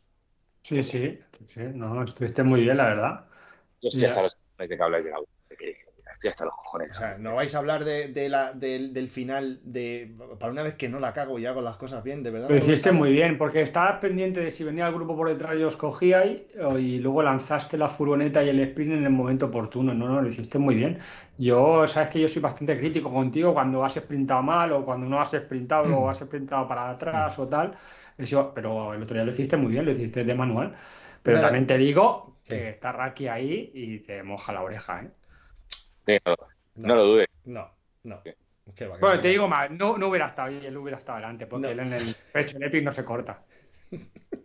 Sí, 0.62 0.82
sí, 0.82 1.20
sí, 1.46 1.60
no, 1.74 2.02
estuviste 2.02 2.42
muy 2.42 2.62
bien, 2.62 2.76
la 2.76 2.84
verdad. 2.86 3.24
Yo 3.80 3.88
estoy 3.88 4.04
hasta 4.04 4.22
los 4.22 4.36
que 4.56 4.82
habláis 4.82 5.04
de 5.04 5.12
estoy 6.16 6.30
hasta 6.30 6.44
los 6.46 6.54
cojones. 6.54 6.90
O 6.90 6.94
sea, 6.94 7.18
no 7.18 7.34
vais 7.34 7.54
a 7.54 7.58
hablar 7.58 7.84
de, 7.84 8.28
la, 8.28 8.52
del 8.52 9.08
final 9.08 9.60
de 9.62 10.10
para 10.38 10.50
una 10.50 10.62
vez 10.62 10.74
que 10.74 10.88
no 10.88 10.98
la 10.98 11.12
cago 11.12 11.38
y 11.38 11.46
hago 11.46 11.60
las 11.60 11.76
cosas 11.76 12.02
bien, 12.02 12.22
de 12.22 12.30
verdad. 12.30 12.48
Lo 12.48 12.56
hiciste 12.56 12.90
muy 12.90 13.12
bien, 13.12 13.38
porque 13.38 13.62
estabas 13.62 13.98
pendiente 14.00 14.40
de 14.40 14.50
si 14.50 14.64
venía 14.64 14.86
el 14.86 14.94
grupo 14.94 15.16
por 15.16 15.28
detrás 15.28 15.56
y 15.56 15.62
os 15.62 15.76
cogíais 15.76 16.42
y 16.78 16.98
luego 16.98 17.22
lanzaste 17.22 17.76
la 17.76 17.88
furgoneta 17.88 18.42
y 18.42 18.48
el 18.48 18.60
sprint 18.60 18.92
en 18.92 19.04
el 19.04 19.10
momento 19.10 19.46
oportuno. 19.46 19.94
No, 19.94 20.08
no, 20.08 20.20
lo 20.20 20.28
hiciste 20.28 20.58
muy 20.58 20.74
bien. 20.74 20.98
Yo, 21.38 21.86
sabes 21.86 22.08
que 22.08 22.20
yo 22.20 22.28
soy 22.28 22.40
bastante 22.40 22.78
crítico 22.78 23.12
contigo 23.12 23.52
cuando 23.52 23.84
has 23.84 23.94
sprintado 23.94 24.42
mal 24.42 24.72
o 24.72 24.84
cuando 24.84 25.06
no 25.06 25.20
has 25.20 25.32
sprintado 25.32 25.98
o 25.98 26.08
has 26.08 26.18
sprintado 26.18 26.66
para 26.66 26.90
atrás 26.90 27.38
o 27.38 27.46
tal. 27.46 27.76
pero 28.54 28.94
el 28.94 29.02
otro 29.02 29.14
día 29.14 29.24
lo 29.24 29.32
hiciste 29.32 29.56
muy 29.56 29.72
bien, 29.72 29.84
lo 29.84 29.92
hiciste 29.92 30.24
de 30.24 30.34
manual. 30.34 30.74
Pero 31.22 31.40
también 31.40 31.66
te 31.66 31.76
digo 31.76 32.36
que 32.44 32.70
está 32.70 32.92
Raki 32.92 33.28
ahí 33.28 33.70
y 33.74 33.98
te 33.98 34.22
moja 34.22 34.52
la 34.52 34.62
oreja, 34.62 35.02
¿eh? 35.02 35.10
No, 36.74 36.94
lo 36.94 37.04
dudes. 37.04 37.28
No, 37.44 37.70
no. 38.04 38.22
bueno, 39.00 39.20
te 39.20 39.28
digo 39.28 39.48
más, 39.48 39.70
no, 39.70 39.98
no 39.98 40.08
hubiera 40.08 40.26
estado 40.26 40.48
ahí, 40.48 40.64
él 40.64 40.76
hubiera 40.76 40.98
estado 40.98 41.18
adelante, 41.18 41.46
porque 41.46 41.70
él 41.70 41.80
en 41.80 41.92
el 41.92 42.14
pecho 42.32 42.56
en 42.56 42.64
Epic 42.64 42.84
no 42.84 42.92
se 42.92 43.04
corta. 43.04 43.42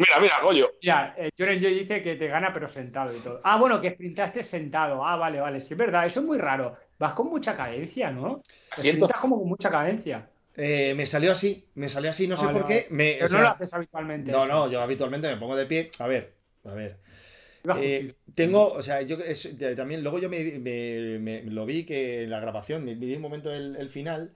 Mira, 0.00 0.18
mira, 0.18 0.40
Goyo. 0.42 0.70
Ya, 0.80 1.14
eh, 1.18 1.28
Joren 1.36 1.60
Joy 1.60 1.74
dice 1.74 2.02
que 2.02 2.16
te 2.16 2.26
gana, 2.26 2.54
pero 2.54 2.66
sentado 2.66 3.14
y 3.14 3.20
todo. 3.20 3.42
Ah, 3.44 3.58
bueno, 3.58 3.82
que 3.82 3.90
sprintaste 3.90 4.42
sentado. 4.42 5.04
Ah, 5.06 5.16
vale, 5.16 5.40
vale. 5.40 5.60
Sí, 5.60 5.74
es 5.74 5.78
verdad, 5.78 6.06
eso 6.06 6.20
es 6.20 6.26
muy 6.26 6.38
raro. 6.38 6.74
Vas 6.98 7.12
con 7.12 7.28
mucha 7.28 7.54
cadencia, 7.54 8.10
¿no? 8.10 8.42
Sprintas 8.78 9.20
como 9.20 9.38
con 9.38 9.46
mucha 9.46 9.68
cadencia. 9.68 10.26
Eh, 10.56 10.94
me 10.96 11.04
salió 11.04 11.32
así, 11.32 11.66
me 11.74 11.90
salió 11.90 12.08
así, 12.08 12.26
no 12.26 12.38
sé 12.38 12.48
por 12.48 12.64
qué. 12.64 12.86
pero 12.88 13.28
no 13.28 13.40
lo 13.40 13.48
haces 13.48 13.74
habitualmente. 13.74 14.32
No, 14.32 14.46
no, 14.46 14.70
yo 14.70 14.80
habitualmente 14.80 15.28
me 15.28 15.36
pongo 15.36 15.54
de 15.54 15.66
pie. 15.66 15.90
A 15.98 16.06
ver, 16.06 16.32
a 16.64 16.72
ver. 16.72 16.96
Eh, 17.76 18.14
tengo, 18.34 18.72
o 18.72 18.82
sea, 18.82 19.02
yo 19.02 19.18
también, 19.76 20.02
luego 20.02 20.18
yo 20.18 20.30
me, 20.30 21.42
lo 21.44 21.66
vi 21.66 21.84
que 21.84 22.22
en 22.22 22.30
la 22.30 22.40
grabación, 22.40 22.84
me 22.84 22.94
vi 22.94 23.14
un 23.14 23.22
momento 23.22 23.52
el, 23.52 23.90
final 23.90 24.34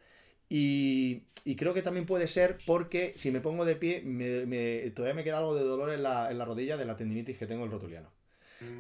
y, 0.49 1.23
creo 1.57 1.75
que 1.75 1.83
también 1.83 2.07
puede 2.07 2.29
ser 2.29 2.59
porque 2.67 3.13
si 3.17 3.31
me 3.31 3.41
pongo 3.41 3.65
de 3.65 3.77
pie, 3.77 4.03
me, 4.03 4.91
todavía 4.91 5.15
me 5.15 5.25
queda 5.25 5.39
algo 5.39 5.55
de 5.55 5.65
dolor 5.65 5.93
en 5.93 6.03
la, 6.03 6.31
en 6.31 6.39
la 6.39 6.45
rodilla 6.45 6.77
de 6.77 6.85
la 6.85 6.97
tendinitis 6.97 7.39
que 7.39 7.47
tengo 7.47 7.65
el 7.65 7.71
rotuliano. 7.71 8.11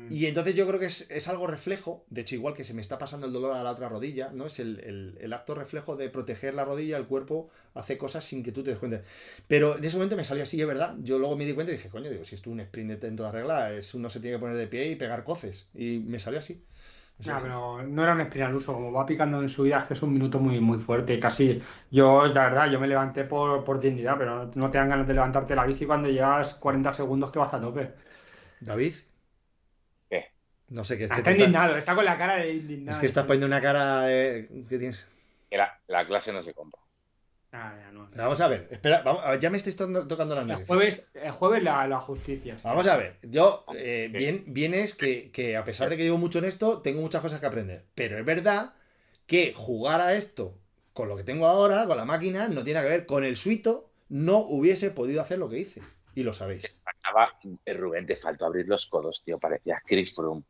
Mm. 0.09 0.12
Y 0.12 0.26
entonces 0.26 0.55
yo 0.55 0.66
creo 0.66 0.78
que 0.78 0.87
es, 0.87 1.28
algo 1.28 1.47
reflejo, 1.47 2.05
de 2.11 2.22
hecho 2.22 2.35
igual 2.35 2.55
que 2.55 2.64
se 2.64 2.74
me 2.74 2.82
está 2.82 2.99
pasando 2.99 3.26
el 3.26 3.32
dolor 3.32 3.57
a 3.57 3.62
la 3.62 3.70
otra 3.70 3.89
rodilla, 3.89 4.30
¿no? 4.32 4.47
Es 4.47 4.59
el, 4.59 5.32
acto 5.32 5.55
reflejo 5.55 5.97
de 5.97 6.09
proteger 6.11 6.55
la 6.55 6.64
rodilla, 6.64 6.97
el 6.97 7.07
cuerpo 7.07 7.51
hace 7.74 7.99
cosas 7.99 8.24
sin 8.24 8.43
que 8.43 8.53
tú 8.53 8.62
te 8.62 8.70
des 8.70 8.78
cuenta. 8.78 9.03
Pero 9.49 9.78
en 9.78 9.85
ese 9.85 9.97
momento 9.97 10.16
me 10.16 10.24
salió 10.24 10.43
así, 10.43 10.61
es 10.61 10.66
verdad. 10.66 10.95
Yo 11.03 11.18
luego 11.18 11.37
me 11.37 11.45
di 11.45 11.55
cuenta 11.55 11.72
y 11.72 11.76
dije, 11.76 11.89
coño, 11.89 12.11
digo, 12.11 12.24
si 12.24 12.35
es 12.35 12.47
un 12.47 12.61
sprint 12.61 13.03
en 13.05 13.16
toda 13.16 13.32
regla, 13.32 13.72
es, 13.72 13.95
uno 13.95 14.11
se 14.11 14.20
tiene 14.20 14.37
que 14.37 14.41
poner 14.41 14.57
de 14.57 14.66
pie 14.66 14.91
y 14.91 14.97
pegar 14.97 15.24
coces. 15.24 15.68
Y 15.74 15.99
me 15.99 16.18
salió 16.18 16.39
así. 16.39 16.62
No, 17.26 17.39
pero 17.41 17.82
no 17.82 18.03
era 18.03 18.12
un 18.12 18.20
sprint 18.22 18.49
al 18.49 18.55
uso, 18.57 18.74
como 18.74 18.93
va 18.93 19.07
picando 19.07 19.41
en 19.41 19.49
subidas, 19.49 19.85
que 19.85 19.95
es 19.95 20.03
un 20.03 20.12
minuto 20.12 20.41
muy, 20.41 20.61
muy 20.61 20.78
fuerte. 20.78 21.18
Casi, 21.20 21.62
yo, 21.91 22.26
la 22.26 22.45
verdad, 22.45 22.70
yo 22.70 22.80
me 22.80 22.89
levanté 22.89 23.24
por, 23.24 23.62
por 23.64 23.78
dignidad, 23.78 24.16
pero 24.18 24.51
no 24.55 24.70
te 24.70 24.78
dan 24.78 24.89
ganas 24.89 25.07
de 25.07 25.14
levantarte 25.14 25.55
la 25.55 25.64
bici 25.64 25.87
cuando 25.87 26.09
llegas 26.09 26.55
40 26.55 26.93
segundos 26.93 27.30
que 27.30 27.39
vas 27.39 27.55
a 27.55 27.61
tope. 27.61 27.93
David, 28.61 28.95
no 30.68 30.84
sé 30.84 30.98
qué 30.98 31.04
es. 31.04 31.10
Está 31.10 31.32
indignado, 31.32 31.76
está... 31.76 31.94
con 31.94 32.04
la 32.04 32.18
cara 32.18 32.36
de 32.36 32.54
indignado. 32.54 32.96
Es 32.96 33.00
que 33.00 33.06
estás 33.06 33.24
poniendo 33.24 33.46
una 33.46 33.60
cara 33.60 34.02
de. 34.02 34.64
¿Qué 34.68 34.78
tienes? 34.78 35.06
La, 35.50 35.78
la 35.86 36.06
clase 36.06 36.32
no 36.32 36.42
se 36.42 36.52
compra. 36.52 36.80
Ah, 37.52 37.72
ya 37.78 37.92
no. 37.92 38.10
Vamos 38.16 38.40
a 38.40 38.48
ver, 38.48 38.66
espera, 38.72 39.02
vamos, 39.02 39.22
ya 39.38 39.48
me 39.48 39.56
estáis 39.56 39.76
tocando 39.76 40.34
la 40.34 40.44
nariz. 40.44 40.62
El 40.62 40.66
jueves, 40.66 41.08
el 41.14 41.30
jueves 41.30 41.62
la, 41.62 41.86
la 41.86 42.00
justicia. 42.00 42.58
Vamos 42.64 42.88
a 42.88 42.96
ver, 42.96 43.18
yo, 43.22 43.64
eh, 43.76 44.10
bien, 44.12 44.42
bien 44.48 44.74
es 44.74 44.96
que, 44.96 45.30
que, 45.30 45.56
a 45.56 45.62
pesar 45.62 45.88
de 45.88 45.96
que 45.96 46.02
llevo 46.02 46.18
mucho 46.18 46.40
en 46.40 46.46
esto, 46.46 46.82
tengo 46.82 47.00
muchas 47.00 47.22
cosas 47.22 47.40
que 47.40 47.46
aprender. 47.46 47.84
Pero 47.94 48.18
es 48.18 48.24
verdad 48.24 48.74
que 49.26 49.54
jugar 49.54 50.00
a 50.00 50.14
esto 50.14 50.58
con 50.92 51.08
lo 51.08 51.16
que 51.16 51.22
tengo 51.22 51.46
ahora, 51.46 51.86
con 51.86 51.96
la 51.96 52.04
máquina, 52.04 52.48
no 52.48 52.64
tiene 52.64 52.82
que 52.82 52.88
ver 52.88 53.06
con 53.06 53.22
el 53.22 53.36
suito, 53.36 53.88
no 54.08 54.38
hubiese 54.38 54.90
podido 54.90 55.20
hacer 55.20 55.38
lo 55.38 55.48
que 55.48 55.60
hice. 55.60 55.80
Y 56.16 56.24
lo 56.24 56.32
sabéis. 56.32 56.76
Acaba, 56.84 57.38
eh, 57.64 57.74
Rubén, 57.74 58.06
te 58.06 58.16
faltó 58.16 58.46
abrir 58.46 58.66
los 58.66 58.86
codos, 58.86 59.22
tío. 59.22 59.38
Parecía 59.38 59.80
Chris 59.86 60.12
Froome 60.12 60.42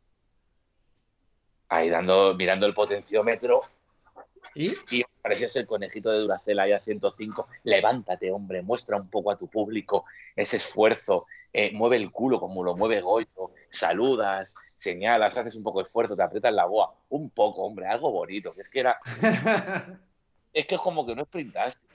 ahí 1.77 1.89
dando, 1.89 2.35
mirando 2.35 2.65
el 2.65 2.73
potenciómetro. 2.73 3.61
¿Y? 4.53 4.73
Y 4.89 5.03
parecías 5.21 5.55
el 5.57 5.65
conejito 5.65 6.11
de 6.11 6.19
Duracell 6.19 6.59
ahí 6.59 6.71
a 6.71 6.79
105. 6.79 7.47
Levántate, 7.63 8.31
hombre, 8.31 8.61
muestra 8.61 8.95
un 8.95 9.09
poco 9.09 9.31
a 9.31 9.37
tu 9.37 9.47
público 9.47 10.05
ese 10.35 10.57
esfuerzo. 10.57 11.25
Eh, 11.51 11.71
mueve 11.73 11.97
el 11.97 12.11
culo 12.11 12.39
como 12.39 12.63
lo 12.63 12.75
mueve 12.75 13.01
Goyo. 13.01 13.51
Saludas, 13.69 14.55
señalas, 14.75 15.37
haces 15.37 15.55
un 15.55 15.63
poco 15.63 15.79
de 15.79 15.83
esfuerzo, 15.83 16.15
te 16.15 16.23
aprietas 16.23 16.53
la 16.53 16.65
boa. 16.65 16.93
Un 17.09 17.29
poco, 17.29 17.63
hombre, 17.63 17.85
algo 17.87 18.11
bonito. 18.11 18.53
Que 18.53 18.61
es 18.61 18.69
que 18.69 18.79
era. 18.79 18.99
es 20.53 20.65
que 20.65 20.75
es 20.75 20.81
como 20.81 21.05
que 21.05 21.15
no 21.15 21.25
sprintaste. 21.25 21.87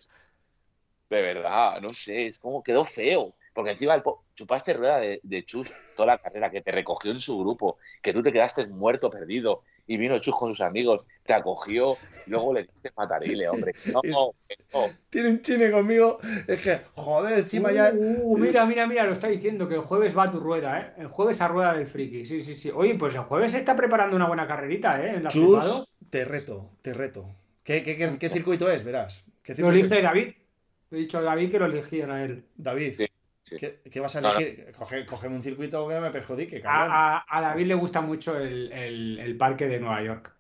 De 1.08 1.22
verdad, 1.22 1.80
no 1.80 1.94
sé, 1.94 2.26
es 2.26 2.38
como 2.38 2.62
quedó 2.62 2.84
feo. 2.84 3.34
Porque 3.53 3.72
encima 3.72 3.94
el 3.94 4.03
chupaste 4.34 4.74
rueda 4.74 4.98
de, 4.98 5.20
de, 5.22 5.44
Chus 5.44 5.70
toda 5.96 6.07
la 6.07 6.18
carrera, 6.18 6.51
que 6.51 6.61
te 6.62 6.70
recogió 6.70 7.11
en 7.11 7.20
su 7.20 7.38
grupo, 7.38 7.78
que 8.01 8.12
tú 8.12 8.22
te 8.22 8.32
quedaste 8.32 8.66
muerto, 8.68 9.11
perdido, 9.11 9.62
y 9.86 9.96
vino 9.96 10.18
Chus 10.20 10.36
con 10.36 10.51
sus 10.51 10.61
amigos, 10.61 11.05
te 11.24 11.34
acogió, 11.34 11.96
y 12.26 12.30
luego 12.30 12.55
le 12.55 12.62
diste 12.64 12.92
matarile, 12.96 13.48
hombre. 13.48 13.74
No, 13.92 14.01
no, 14.05 14.34
no. 14.72 14.86
Tiene 15.11 15.30
un 15.30 15.42
chine 15.42 15.70
conmigo. 15.70 16.20
Es 16.46 16.62
que, 16.62 16.80
joder, 16.94 17.40
encima 17.40 17.72
ya. 17.72 17.90
Uh, 17.92 18.38
mira, 18.38 18.64
mira, 18.66 18.86
mira, 18.86 19.05
lo 19.05 19.12
está 19.12 19.26
diciendo 19.26 19.68
que 19.68 19.74
el 19.74 19.80
jueves 19.80 20.16
va 20.16 20.24
a 20.24 20.30
tu 20.30 20.38
rueda, 20.38 20.80
¿eh? 20.80 20.92
El 20.98 21.09
jueves 21.09 21.40
a 21.40 21.48
rueda 21.48 21.74
del 21.74 21.88
friki. 21.88 22.24
Sí, 22.24 22.40
sí, 22.40 22.55
sí. 22.55 22.70
Oye, 22.72 22.94
pues 22.94 23.14
el 23.14 23.22
jueves 23.22 23.51
se 23.53 23.59
está 23.59 23.74
preparando 23.74 24.14
una 24.14 24.28
buena 24.28 24.46
carrerita, 24.46 25.05
¿eh? 25.05 25.16
En 25.16 25.24
la 25.24 25.30
flipado. 25.30 25.84
Chus, 25.84 25.92
te 26.09 26.24
reto, 26.24 26.70
te 26.82 26.94
reto. 26.94 27.26
¿Qué, 27.64 27.82
qué, 27.82 27.96
qué- 27.96 28.16
qué 28.18 28.28
circuito 28.28 28.70
es? 28.70 28.84
Verás. 28.84 29.24
¿Qué 29.42 29.55
Lo 29.57 29.70
elige 29.70 30.01
David. 30.01 30.34
He 30.92 30.96
dicho 30.96 31.18
a 31.18 31.22
David 31.22 31.51
que 31.51 31.59
lo 31.59 31.66
eligiera 31.66 32.24
él. 32.24 32.44
David, 32.57 32.94
Sí, 32.96 33.07
sí. 33.51 33.57
¿qué, 33.59 33.80
qué 33.90 34.01
vas 34.01 34.16
a 34.16 34.18
elegir? 34.20 34.72
Coge, 34.78 35.05
cógeme 35.07 35.36
un 35.36 35.42
circuito 35.42 35.86
que 35.88 35.94
no 35.94 36.01
me 36.01 36.11
perjudique, 36.11 36.59
A, 36.59 36.61
cabrón. 36.62 36.88
a- 36.92 37.24
a 37.28 37.40
David 37.40 37.66
le 37.66 37.74
gusta 37.74 38.01
mucho 38.01 38.38
el, 38.38 38.72
el- 38.72 39.18
el 39.18 39.36
parque 39.36 39.66
de 39.66 39.78
Nueva 39.80 40.03
York. 40.03 40.34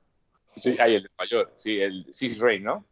Sí, 0.56 0.76
hay 0.80 0.96
el 0.96 1.10
mayor, 1.18 1.52
sí, 1.56 1.80
el 1.80 2.06
Six 2.10 2.38
Rain, 2.40 2.64
¿no? 2.64 2.84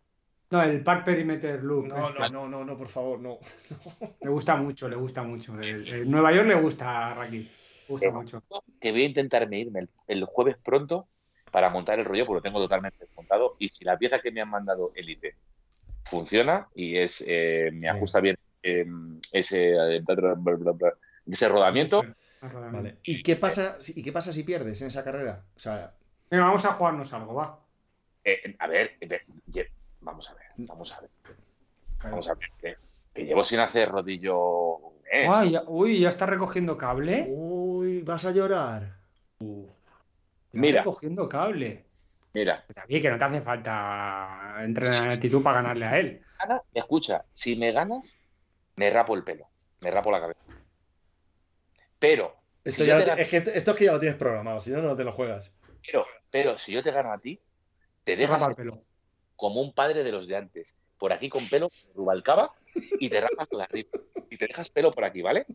No, 0.51 0.62
el 0.62 0.83
Park 0.83 1.05
Perimeter 1.05 1.62
Loop. 1.62 1.87
No, 1.89 2.07
este. 2.09 2.19
no, 2.21 2.29
no, 2.31 2.49
no, 2.49 2.64
no, 2.64 2.79
por 2.79 2.89
favor, 2.89 3.19
no. 3.21 3.39
Le 4.23 4.31
gusta 4.31 4.57
mucho, 4.57 4.89
le 4.89 4.97
gusta 4.97 5.23
mucho. 5.23 5.59
El, 5.61 5.87
el 5.89 6.11
Nueva 6.11 6.33
York 6.33 6.47
le 6.49 6.55
gusta 6.55 7.21
a. 7.21 7.29
Le 7.29 7.45
gusta 7.87 8.07
Pero- 8.07 8.12
mucho. 8.12 8.43
Que 8.81 8.91
voy 8.93 9.03
a 9.03 9.07
intentarme 9.07 9.59
irme 9.59 9.81
el, 9.81 9.91
el 10.07 10.25
jueves 10.25 10.57
pronto 10.62 11.07
para 11.51 11.69
montar 11.69 11.99
el 11.99 12.05
rollo, 12.07 12.25
porque 12.27 12.39
lo 12.39 12.43
tengo 12.43 12.61
totalmente 12.61 12.99
desmontado. 13.05 13.57
Y 13.59 13.69
si 13.69 13.85
la 13.85 13.99
pieza 13.99 14.21
que 14.21 14.31
me 14.31 14.41
han 14.41 14.49
mandado 14.51 14.93
Elite 14.95 15.35
funciona 16.05 16.69
y 16.75 16.97
es 16.97 17.23
eh, 17.27 17.71
me 17.73 17.89
ajusta 17.89 18.21
bien 18.21 18.39
eh, 18.63 18.87
ese, 19.33 19.73
eh, 19.97 20.01
bla, 20.01 20.15
bla, 20.15 20.35
bla, 20.35 20.55
bla, 20.57 20.73
bla, 20.73 20.95
ese 21.27 21.49
rodamiento, 21.49 22.05
Vale. 22.41 22.99
¿Y 23.03 23.21
qué 23.23 23.35
pasa, 23.35 23.81
si- 23.81 23.99
¿Y 23.99 24.03
qué 24.03 24.13
pasa 24.13 24.33
si 24.33 24.45
pierdes 24.45 24.81
en 24.83 24.89
esa 24.89 25.03
carrera? 25.03 25.43
O 25.57 25.59
sea, 25.59 25.93
Venga, 26.31 26.45
vamos 26.45 26.65
a 26.65 26.73
jugarnos 26.75 27.13
algo, 27.13 27.35
va. 27.35 27.59
eh, 28.23 28.55
a 28.59 28.67
ver, 28.69 28.93
eh, 29.01 29.21
vamos 30.01 30.31
a 30.31 30.35
ver, 30.35 30.45
vamos 30.59 30.93
a 30.93 31.01
ver, 31.01 31.11
vamos 32.05 32.29
a 32.29 32.35
ver. 32.35 32.49
Que, 32.61 32.77
que 33.13 33.25
llevo 33.25 33.43
sin 33.43 33.59
hacer 33.59 33.89
rodillo. 33.89 34.79
Ay, 35.29 35.51
ya- 35.53 35.65
uy, 35.67 35.99
ya 35.99 36.11
está 36.11 36.27
recogiendo 36.27 36.77
cable. 36.79 37.25
uy, 37.29 38.03
vas 38.03 38.25
a 38.25 38.31
llorar. 38.31 38.99
Mira. 40.53 40.83
Recogiendo 40.83 41.29
cable. 41.29 41.85
Mira, 42.35 42.65
David, 42.75 43.03
que 43.03 43.11
no 43.11 43.19
te 43.19 43.25
hace 43.25 43.41
falta 43.41 44.57
entrenar 44.61 45.07
en 45.07 45.13
actitud 45.13 45.43
para 45.43 45.63
ganarle 45.63 45.85
a 45.87 45.99
él. 45.99 46.23
escucha, 46.73 47.25
si 47.33 47.57
me 47.57 47.73
ganas, 47.73 48.19
me 48.79 48.89
rapo 48.91 49.14
el 49.16 49.24
pelo, 49.24 49.49
me 49.81 49.91
rapo 49.91 50.11
la 50.12 50.20
cabeza. 50.20 50.41
Pero, 51.99 52.35
Esto, 52.64 52.83
si 52.85 52.89
ya 52.89 52.99
te 52.99 53.05
gano- 53.07 53.20
es 53.20 53.29
que 53.29 53.37
esto, 53.39 53.51
esto 53.51 53.70
es 53.72 53.76
que 53.76 53.85
ya 53.87 53.93
lo 53.93 54.01
tienes 54.01 54.16
programado, 54.18 54.61
si 54.61 54.70
no, 54.70 54.81
no 54.81 54.95
te 54.97 55.03
lo 55.05 55.12
juegas. 55.12 55.59
pero, 55.85 56.07
pero 56.31 56.59
si 56.59 56.72
yo 56.72 56.83
te 56.83 56.93
gano 56.93 57.12
a 57.12 57.18
ti, 57.18 57.41
te 58.05 58.14
Se 58.14 58.22
dejas 58.22 58.47
el 58.49 58.55
pelo. 58.55 58.85
como 59.37 59.61
un 59.61 59.74
padre 59.74 60.05
de 60.05 60.12
los 60.12 60.29
de 60.29 60.37
antes. 60.37 60.79
Por 60.97 61.12
aquí 61.12 61.29
con 61.29 61.47
pelo, 61.49 61.68
Rubalcaba, 61.95 62.53
y 62.74 63.09
te 63.09 63.20
rapas 63.20 63.49
por 63.49 63.62
arriba. 63.62 63.91
Y 64.31 64.37
te 64.37 64.47
dejas 64.47 64.70
pelo 64.70 64.93
por 64.93 65.05
aquí, 65.05 65.22
¿vale? 65.22 65.47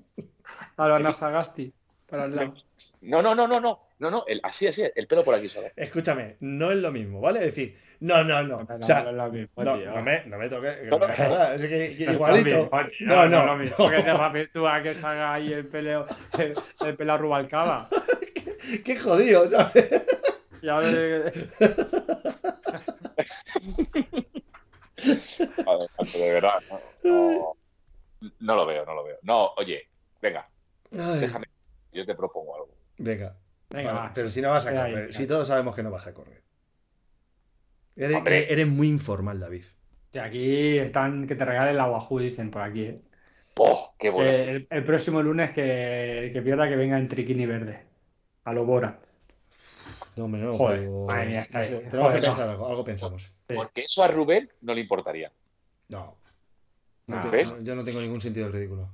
A 0.77 0.87
lo 0.87 0.99
Nasagasti. 0.99 1.73
Para 2.13 2.25
el 2.25 2.35
lado. 2.35 2.53
No, 3.01 3.23
no, 3.23 3.33
no, 3.33 3.47
no, 3.47 3.59
no. 3.59 3.79
No, 3.97 4.11
no, 4.11 4.23
el, 4.27 4.39
así, 4.43 4.67
así, 4.67 4.83
el 4.95 5.07
pelo 5.07 5.23
por 5.23 5.33
aquí 5.33 5.49
solo. 5.49 5.67
Escúchame, 5.75 6.35
no 6.41 6.69
es 6.69 6.77
lo 6.77 6.91
mismo, 6.91 7.19
¿vale? 7.19 7.39
Es 7.39 7.45
decir, 7.45 7.75
no, 8.01 8.23
no, 8.23 8.43
no. 8.43 8.57
O 8.57 8.83
sea, 8.83 9.03
no, 9.03 9.75
no 9.77 10.01
me, 10.03 10.23
no 10.25 10.37
me 10.37 10.47
toques, 10.47 10.75
que 10.75 10.85
no 10.89 10.99
me 10.99 11.07
jodas, 11.07 11.63
es 11.63 11.69
que, 11.97 12.03
igualito. 12.11 12.69
No, 12.99 13.27
no, 13.27 13.45
lo 13.47 13.55
mismo 13.57 13.89
que 13.89 14.03
te 14.03 14.13
rapes 14.13 14.51
tú 14.51 14.67
a 14.67 14.83
que 14.83 14.93
salga 14.93 15.33
ahí 15.33 15.53
el 15.53 15.65
pelo, 15.65 16.05
el, 16.37 16.53
el 16.99 17.17
Rubalcaba. 17.17 17.87
Qué 18.85 18.95
jodido, 18.95 19.49
¿sabes? 19.49 19.89
Ya 20.61 20.79
de- 20.81 21.31
Vale, 25.65 25.87
de 26.13 26.31
verdad, 26.31 26.61
no, 26.69 26.79
no, 27.03 27.55
no 28.39 28.55
lo 28.55 28.65
veo, 28.67 28.85
no 28.85 28.93
lo 28.93 29.03
veo. 29.03 29.17
No, 29.23 29.47
oye, 29.57 29.87
venga, 30.21 30.47
Ay, 30.91 31.19
déjame. 31.21 31.47
Yo 31.93 32.05
te 32.05 32.15
propongo 32.15 32.55
algo. 32.55 32.75
venga, 32.97 33.35
Venga, 33.69 33.91
vale, 33.93 34.07
va. 34.07 34.13
pero 34.13 34.29
si 34.29 34.41
no 34.41 34.49
vas 34.49 34.65
a 34.67 34.71
correr, 34.71 35.05
ahí, 35.05 35.13
si 35.13 35.25
todos 35.27 35.47
sabemos 35.47 35.75
que 35.75 35.83
no 35.83 35.91
vas 35.91 36.05
a 36.07 36.13
correr. 36.13 36.41
Eres, 37.95 38.23
eres 38.49 38.67
muy 38.67 38.87
informal, 38.87 39.39
David. 39.39 39.63
Aquí 40.21 40.77
están 40.77 41.27
que 41.27 41.35
te 41.35 41.45
regalen 41.45 41.77
la 41.77 41.89
Wahoo, 41.89 42.19
dicen 42.19 42.51
por 42.51 42.61
aquí. 42.61 42.83
¿eh? 42.83 43.01
¡Oh, 43.57 43.93
qué 43.99 44.09
bueno! 44.09 44.31
Eh, 44.31 44.49
el, 44.49 44.67
el 44.69 44.83
próximo 44.85 45.21
lunes 45.21 45.51
que, 45.51 46.29
que 46.33 46.41
pierda 46.41 46.67
que 46.67 46.75
venga 46.75 46.97
en 46.97 47.07
triquini 47.07 47.45
verde. 47.45 47.83
A 48.45 48.53
lo 48.53 48.65
Bora. 48.65 48.99
No, 50.15 50.25
hombre, 50.25 50.41
no. 50.41 50.53
Joder, 50.53 50.79
pero- 50.81 51.05
madre 51.05 51.25
mía, 51.27 51.41
está 51.41 51.59
no 51.59 51.63
sé, 51.63 51.77
bien. 51.77 51.89
tenemos 51.89 52.13
que 52.13 52.19
pensar 52.21 52.49
algo, 52.49 52.67
algo 52.67 52.83
pensamos. 52.83 53.31
Porque 53.47 53.81
eso 53.81 54.03
a 54.03 54.07
Rubén 54.07 54.51
no 54.61 54.73
le 54.75 54.81
importaría. 54.81 55.31
No. 55.89 56.15
No 57.07 57.17
Ah, 57.17 57.21
te- 57.21 57.29
¿ves? 57.29 57.53
no, 57.55 57.61
yo 57.63 57.75
no 57.75 57.83
tengo 57.83 57.99
ningún 58.01 58.21
sentido 58.21 58.45
del 58.47 58.53
ridículo. 58.53 58.89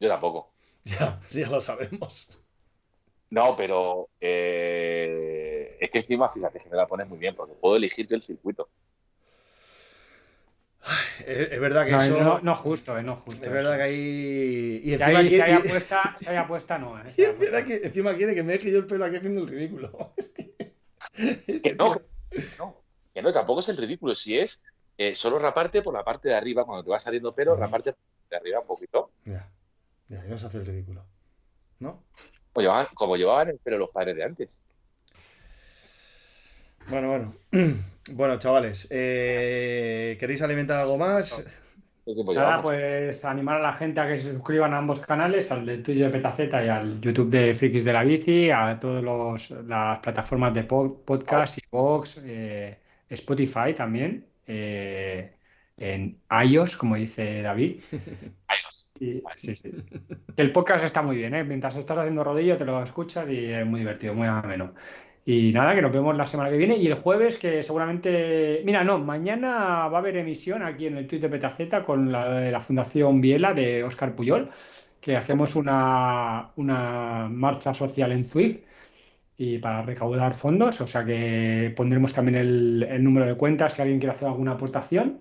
Yo 0.00 0.08
tampoco. 0.08 0.52
Ya, 1.00 1.18
ya 1.30 1.48
lo 1.50 1.60
sabemos. 1.60 2.38
No, 3.30 3.56
pero 3.56 4.08
eh, 4.20 5.76
es 5.80 5.90
que 5.90 5.98
encima, 5.98 6.30
fíjate, 6.30 6.60
que 6.60 6.70
me 6.70 6.76
la 6.76 6.86
pones 6.86 7.08
muy 7.08 7.18
bien, 7.18 7.34
porque 7.34 7.54
puedo 7.54 7.74
elegir 7.76 8.06
yo 8.06 8.14
el 8.16 8.22
circuito. 8.22 8.68
Es, 11.26 11.50
es 11.52 11.60
verdad 11.60 11.84
que 11.84 11.90
No, 11.92 12.00
eso. 12.02 12.20
no, 12.22 12.38
no 12.40 12.54
justo, 12.54 12.96
eh, 12.96 13.02
no 13.02 13.16
justo. 13.16 13.44
es 13.44 13.50
verdad 13.50 13.72
eso. 13.72 13.78
que 13.78 13.82
ahí. 13.82 14.80
Y 14.84 14.88
Que 14.88 14.94
encima, 14.94 15.18
ahí, 15.18 15.30
si 15.30 15.40
hay 15.40 15.52
apuesta, 15.54 16.14
si 16.18 16.28
hay 16.28 16.36
apuesta, 16.36 16.78
no. 16.78 16.98
¿eh? 17.00 17.02
y 17.06 17.10
Si 17.10 17.24
hay 17.24 17.30
es 17.32 17.38
verdad 17.38 17.60
apuesta. 17.62 17.80
que 17.80 17.86
encima 17.88 18.14
quiere 18.14 18.34
que 18.36 18.42
me 18.44 18.52
deje 18.52 18.70
yo 18.70 18.78
el 18.78 18.86
pelo 18.86 19.04
aquí 19.04 19.16
haciendo 19.16 19.40
el 19.40 19.48
ridículo. 19.48 20.12
Este 21.18 21.62
Que 21.62 21.74
no, 21.74 21.96
tío- 21.96 22.02
no, 22.58 22.82
que 23.14 23.22
no, 23.22 23.32
tampoco 23.32 23.60
es 23.60 23.68
el 23.70 23.76
ridículo. 23.78 24.14
Si 24.14 24.38
es 24.38 24.64
eh, 24.98 25.14
solo 25.14 25.38
raparte 25.38 25.82
por 25.82 25.94
la 25.94 26.04
parte 26.04 26.28
de 26.28 26.34
arriba, 26.36 26.64
cuando 26.64 26.84
te 26.84 26.90
va 26.90 27.00
saliendo 27.00 27.34
pelo, 27.34 27.56
raparte 27.56 27.92
por 27.92 27.98
la 28.00 28.08
parte 28.14 28.28
de 28.30 28.36
arriba 28.36 28.60
un 28.60 28.66
poquito. 28.66 29.10
Ya, 29.24 29.48
ya, 30.08 30.24
y 30.26 30.28
no 30.30 30.38
se 30.38 30.46
hace 30.46 30.58
el 30.58 30.66
ridículo. 30.66 31.04
¿No? 31.80 32.04
Como 32.52 32.62
llevaban, 32.62 32.86
como 32.94 33.16
llevaban 33.16 33.48
el 33.50 33.58
pelo 33.58 33.78
los 33.78 33.90
padres 33.90 34.16
de 34.16 34.24
antes. 34.24 34.60
Bueno, 36.88 37.08
bueno. 37.08 37.34
Bueno, 38.12 38.38
chavales, 38.38 38.86
eh, 38.90 40.16
¿queréis 40.20 40.40
alimentar 40.40 40.78
algo 40.78 40.96
más? 40.96 41.42
¿Qué 42.04 42.14
tiempo 42.14 42.32
Nada, 42.32 42.62
pues 42.62 43.24
animar 43.24 43.56
a 43.56 43.62
la 43.62 43.72
gente 43.72 43.98
a 43.98 44.06
que 44.06 44.16
se 44.16 44.30
suscriban 44.32 44.72
a 44.74 44.78
ambos 44.78 45.00
canales, 45.00 45.50
al 45.50 45.66
de 45.66 45.78
Twitch 45.78 45.98
de 45.98 46.10
Petaceta 46.10 46.64
y 46.64 46.68
al 46.68 47.00
YouTube 47.00 47.28
de 47.30 47.52
Frikis 47.52 47.82
de 47.82 47.92
la 47.92 48.04
Bici, 48.04 48.48
a 48.52 48.78
todas 48.78 49.50
las 49.66 49.98
plataformas 49.98 50.54
de 50.54 50.62
po- 50.62 51.02
podcast, 51.04 51.58
Vox, 51.68 52.20
Spotify 53.08 53.74
también, 53.74 54.24
eh, 54.46 55.34
en 55.76 56.20
iOS, 56.44 56.76
como 56.76 56.94
dice 56.94 57.42
David. 57.42 57.80
Adiós. 59.00 59.22
Y- 59.22 59.22
sí, 59.36 59.56
sí. 59.56 59.70
El 60.36 60.52
podcast 60.52 60.84
está 60.84 61.02
muy 61.02 61.16
bien, 61.16 61.34
¿eh? 61.34 61.44
Mientras 61.44 61.76
estás 61.76 61.98
haciendo 61.98 62.24
rodillo 62.24 62.56
te 62.56 62.64
lo 62.64 62.82
escuchas 62.82 63.28
y 63.28 63.46
es 63.46 63.66
muy 63.66 63.80
divertido, 63.80 64.14
muy 64.14 64.26
ameno. 64.26 64.74
Y 65.24 65.52
nada, 65.52 65.74
que 65.74 65.82
nos 65.82 65.92
vemos 65.92 66.16
la 66.16 66.26
semana 66.26 66.50
que 66.50 66.56
viene 66.56 66.76
y 66.76 66.86
el 66.86 66.94
jueves 66.94 67.36
que 67.36 67.62
seguramente... 67.62 68.62
Mira, 68.64 68.84
no, 68.84 68.98
mañana 68.98 69.88
va 69.88 69.96
a 69.96 70.00
haber 70.00 70.16
emisión 70.16 70.62
aquí 70.62 70.86
en 70.86 70.96
el 70.98 71.06
Twitter 71.08 71.28
Petaceta 71.30 71.84
con 71.84 72.12
la, 72.12 72.48
la 72.50 72.60
Fundación 72.60 73.20
Biela 73.20 73.52
de 73.52 73.82
Óscar 73.82 74.14
Puyol, 74.14 74.50
que 75.00 75.16
hacemos 75.16 75.56
una, 75.56 76.52
una 76.56 77.28
marcha 77.28 77.74
social 77.74 78.12
en 78.12 78.24
Zwift 78.24 78.58
y 79.36 79.58
para 79.58 79.82
recaudar 79.82 80.34
fondos, 80.34 80.80
o 80.80 80.86
sea 80.86 81.04
que 81.04 81.72
pondremos 81.76 82.12
también 82.12 82.36
el, 82.36 82.86
el 82.88 83.04
número 83.04 83.26
de 83.26 83.34
cuenta 83.36 83.68
si 83.68 83.82
alguien 83.82 83.98
quiere 83.98 84.14
hacer 84.14 84.28
alguna 84.28 84.52
aportación 84.52 85.20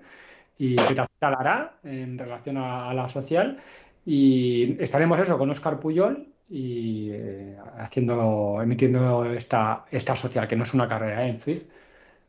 y 0.57 0.75
Petaceta 0.75 1.29
la 1.31 1.37
hará 1.37 1.73
en 1.83 2.17
relación 2.17 2.57
a, 2.57 2.89
a 2.89 2.93
la 2.93 3.07
social 3.09 3.61
y 4.05 4.81
estaremos 4.81 5.19
eso 5.19 5.37
con 5.37 5.49
Óscar 5.49 5.79
Puyol 5.79 6.27
y 6.49 7.09
eh, 7.11 7.57
haciendo, 7.77 8.59
emitiendo 8.61 9.25
esta, 9.25 9.85
esta 9.91 10.15
social, 10.15 10.47
que 10.47 10.55
no 10.55 10.63
es 10.63 10.73
una 10.73 10.87
carrera 10.87 11.25
¿eh? 11.25 11.29
en 11.29 11.41
Zwift, 11.41 11.63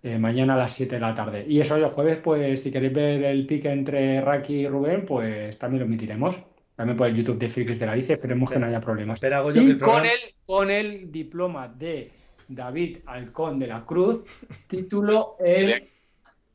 eh, 0.02 0.18
mañana 0.18 0.54
a 0.54 0.58
las 0.58 0.72
7 0.72 0.94
de 0.94 1.00
la 1.00 1.14
tarde. 1.14 1.44
Y 1.46 1.60
eso 1.60 1.76
el 1.76 1.86
jueves, 1.86 2.18
pues 2.18 2.62
si 2.62 2.70
queréis 2.70 2.94
ver 2.94 3.24
el 3.24 3.46
pique 3.46 3.70
entre 3.70 4.20
Raki 4.20 4.54
y 4.54 4.68
Rubén, 4.68 5.04
pues 5.04 5.58
también 5.58 5.80
lo 5.80 5.86
emitiremos. 5.86 6.38
También 6.76 6.96
por 6.96 7.08
el 7.08 7.16
YouTube 7.16 7.38
de 7.38 7.48
Frikis 7.48 7.78
de 7.78 7.86
la 7.86 7.94
Bici, 7.94 8.12
esperemos 8.12 8.50
que 8.50 8.58
no 8.58 8.66
haya 8.66 8.80
problemas. 8.80 9.14
Espera, 9.14 9.38
hago 9.38 9.50
yo 9.50 9.62
que 9.62 9.68
Y 9.68 9.70
el 9.70 9.78
con 9.78 10.04
el, 10.04 10.18
con 10.44 10.70
el 10.70 11.10
diploma 11.10 11.68
de 11.68 12.10
David 12.48 12.98
Alcón 13.06 13.58
de 13.58 13.66
la 13.66 13.84
Cruz, 13.84 14.24
título 14.66 15.36
el 15.40 15.88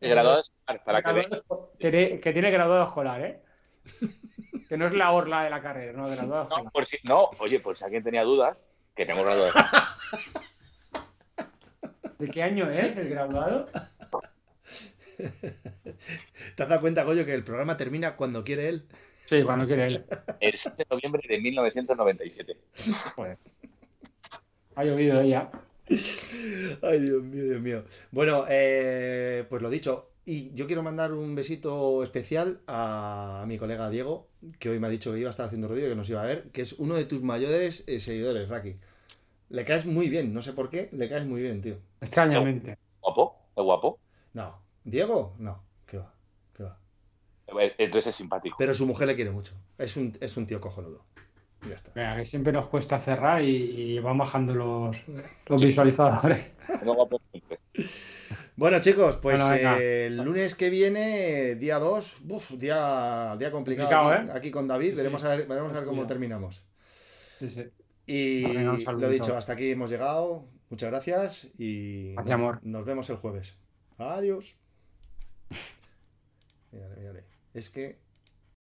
graduado 0.09 0.39
escolar, 0.41 0.83
para 0.83 1.01
que 1.03 1.27
tiene- 1.77 2.19
que 2.19 2.33
tiene 2.33 2.51
graduado 2.51 2.83
escolar, 2.83 3.21
¿eh? 3.21 3.41
Que 4.69 4.77
no 4.77 4.87
es 4.87 4.93
la 4.93 5.11
orla 5.11 5.43
de 5.43 5.49
la 5.49 5.61
carrera, 5.61 5.91
no, 5.91 6.05
graduado 6.07 6.43
No, 6.45 6.49
escolar. 6.55 6.71
por 6.71 6.87
si, 6.87 6.97
no, 7.03 7.29
oye, 7.39 7.59
por 7.59 7.77
si 7.77 7.83
alguien 7.83 8.03
tenía 8.03 8.23
dudas, 8.23 8.65
que 8.95 9.05
tengo 9.05 9.21
graduado. 9.23 9.51
¿De 12.19 12.27
qué 12.31 12.41
año 12.43 12.69
es 12.69 12.95
el 12.95 13.09
graduado? 13.09 13.67
¿Te 16.55 16.63
has 16.63 16.69
dado 16.69 16.81
cuenta, 16.81 17.03
Goyo, 17.03 17.25
que 17.25 17.33
el 17.33 17.43
programa 17.43 17.75
termina 17.77 18.15
cuando 18.15 18.43
quiere 18.43 18.69
él? 18.69 18.87
Sí, 19.25 19.43
cuando 19.43 19.67
quiere 19.67 19.87
él. 19.87 20.05
El 20.39 20.57
7 20.57 20.77
de 20.77 20.85
noviembre 20.89 21.21
de 21.27 21.39
1997. 21.39 22.57
Joder. 23.15 23.37
Ha 24.75 24.83
llovido 24.83 25.21
ya. 25.23 25.51
Ay, 26.81 26.99
Dios 26.99 27.23
mío, 27.23 27.43
Dios 27.45 27.61
mío. 27.61 27.83
Bueno, 28.11 28.45
eh, 28.49 29.45
pues 29.49 29.61
lo 29.61 29.69
dicho. 29.69 30.07
Y 30.23 30.53
yo 30.53 30.67
quiero 30.67 30.83
mandar 30.83 31.13
un 31.13 31.33
besito 31.33 32.03
especial 32.03 32.61
a, 32.67 33.43
mi 33.47 33.57
colega 33.57 33.89
Diego, 33.89 34.27
que 34.59 34.69
hoy 34.69 34.79
me 34.79 34.87
ha 34.87 34.89
dicho 34.89 35.11
que 35.11 35.19
iba 35.19 35.29
a 35.29 35.31
estar 35.31 35.47
haciendo 35.47 35.67
rodillo, 35.67 35.89
que 35.89 35.95
nos 35.95 36.09
iba 36.09 36.21
a 36.21 36.25
ver, 36.25 36.51
que 36.51 36.61
es 36.61 36.73
uno 36.73 36.93
de 36.95 37.05
tus 37.05 37.23
mayores 37.23 37.83
eh, 37.87 37.99
seguidores, 37.99 38.47
Raki. 38.47 38.75
Le 39.49 39.65
caes 39.65 39.85
muy 39.85 40.09
bien, 40.09 40.33
no 40.33 40.41
sé 40.41 40.53
por 40.53 40.69
qué, 40.69 40.89
le 40.91 41.09
caes 41.09 41.25
muy 41.25 41.41
bien, 41.41 41.61
tío. 41.61 41.77
Extrañamente. 41.99 42.77
¿Guapo? 43.01 43.35
¿Es 43.55 43.63
guapo? 43.63 43.99
No. 44.33 44.61
¿Diego? 44.83 45.35
No, 45.39 45.63
qué 45.87 45.97
va, 45.97 46.13
qué 46.55 46.63
va. 46.63 46.77
Eh, 47.59 47.73
entonces 47.79 48.11
es 48.11 48.15
simpático. 48.15 48.55
Pero 48.59 48.73
su 48.75 48.85
mujer 48.85 49.07
le 49.07 49.15
quiere 49.15 49.31
mucho. 49.31 49.55
Es 49.77 49.97
un, 49.97 50.15
es 50.21 50.37
un 50.37 50.45
tío 50.45 50.61
cojonudo. 50.61 51.03
Ya 51.67 51.75
está. 51.75 51.91
Venga, 51.93 52.17
que 52.17 52.25
siempre 52.25 52.51
nos 52.51 52.67
cuesta 52.67 52.99
cerrar 52.99 53.43
y, 53.43 53.99
van 53.99 54.17
bajando 54.17 54.53
los, 54.53 55.03
los 55.47 55.63
visualizadores. 55.63 56.51
Bueno, 58.55 58.79
chicos, 58.79 59.17
pues 59.17 59.41
eh, 59.41 60.07
el 60.07 60.17
lunes 60.17 60.55
que 60.55 60.69
viene, 60.69 61.55
día 61.55 61.79
2, 61.79 62.21
día, 62.57 63.35
día 63.39 63.51
complicado, 63.51 64.13
¿eh? 64.13 64.27
aquí, 64.33 64.51
con 64.51 64.67
David. 64.67 64.95
veremos 64.95 65.23
a 65.23 65.29
ver, 65.35 65.47
veremos 65.47 65.71
a 65.71 65.79
ver 65.79 65.85
cómo 65.85 66.05
terminamos. 66.05 66.63
Sí, 67.39 67.49
sí. 67.49 67.63
Y 68.05 68.43
lo 68.43 69.09
dicho, 69.09 69.37
hasta 69.37 69.53
aquí 69.53 69.71
hemos 69.71 69.89
llegado. 69.89 70.45
Muchas 70.69 70.89
gracias 70.89 71.47
y 71.57 72.15
amor. 72.31 72.59
nos 72.63 72.85
vemos 72.85 73.09
el 73.09 73.17
jueves. 73.17 73.57
Adiós. 73.97 74.57
Es 77.53 77.69
que 77.69 77.99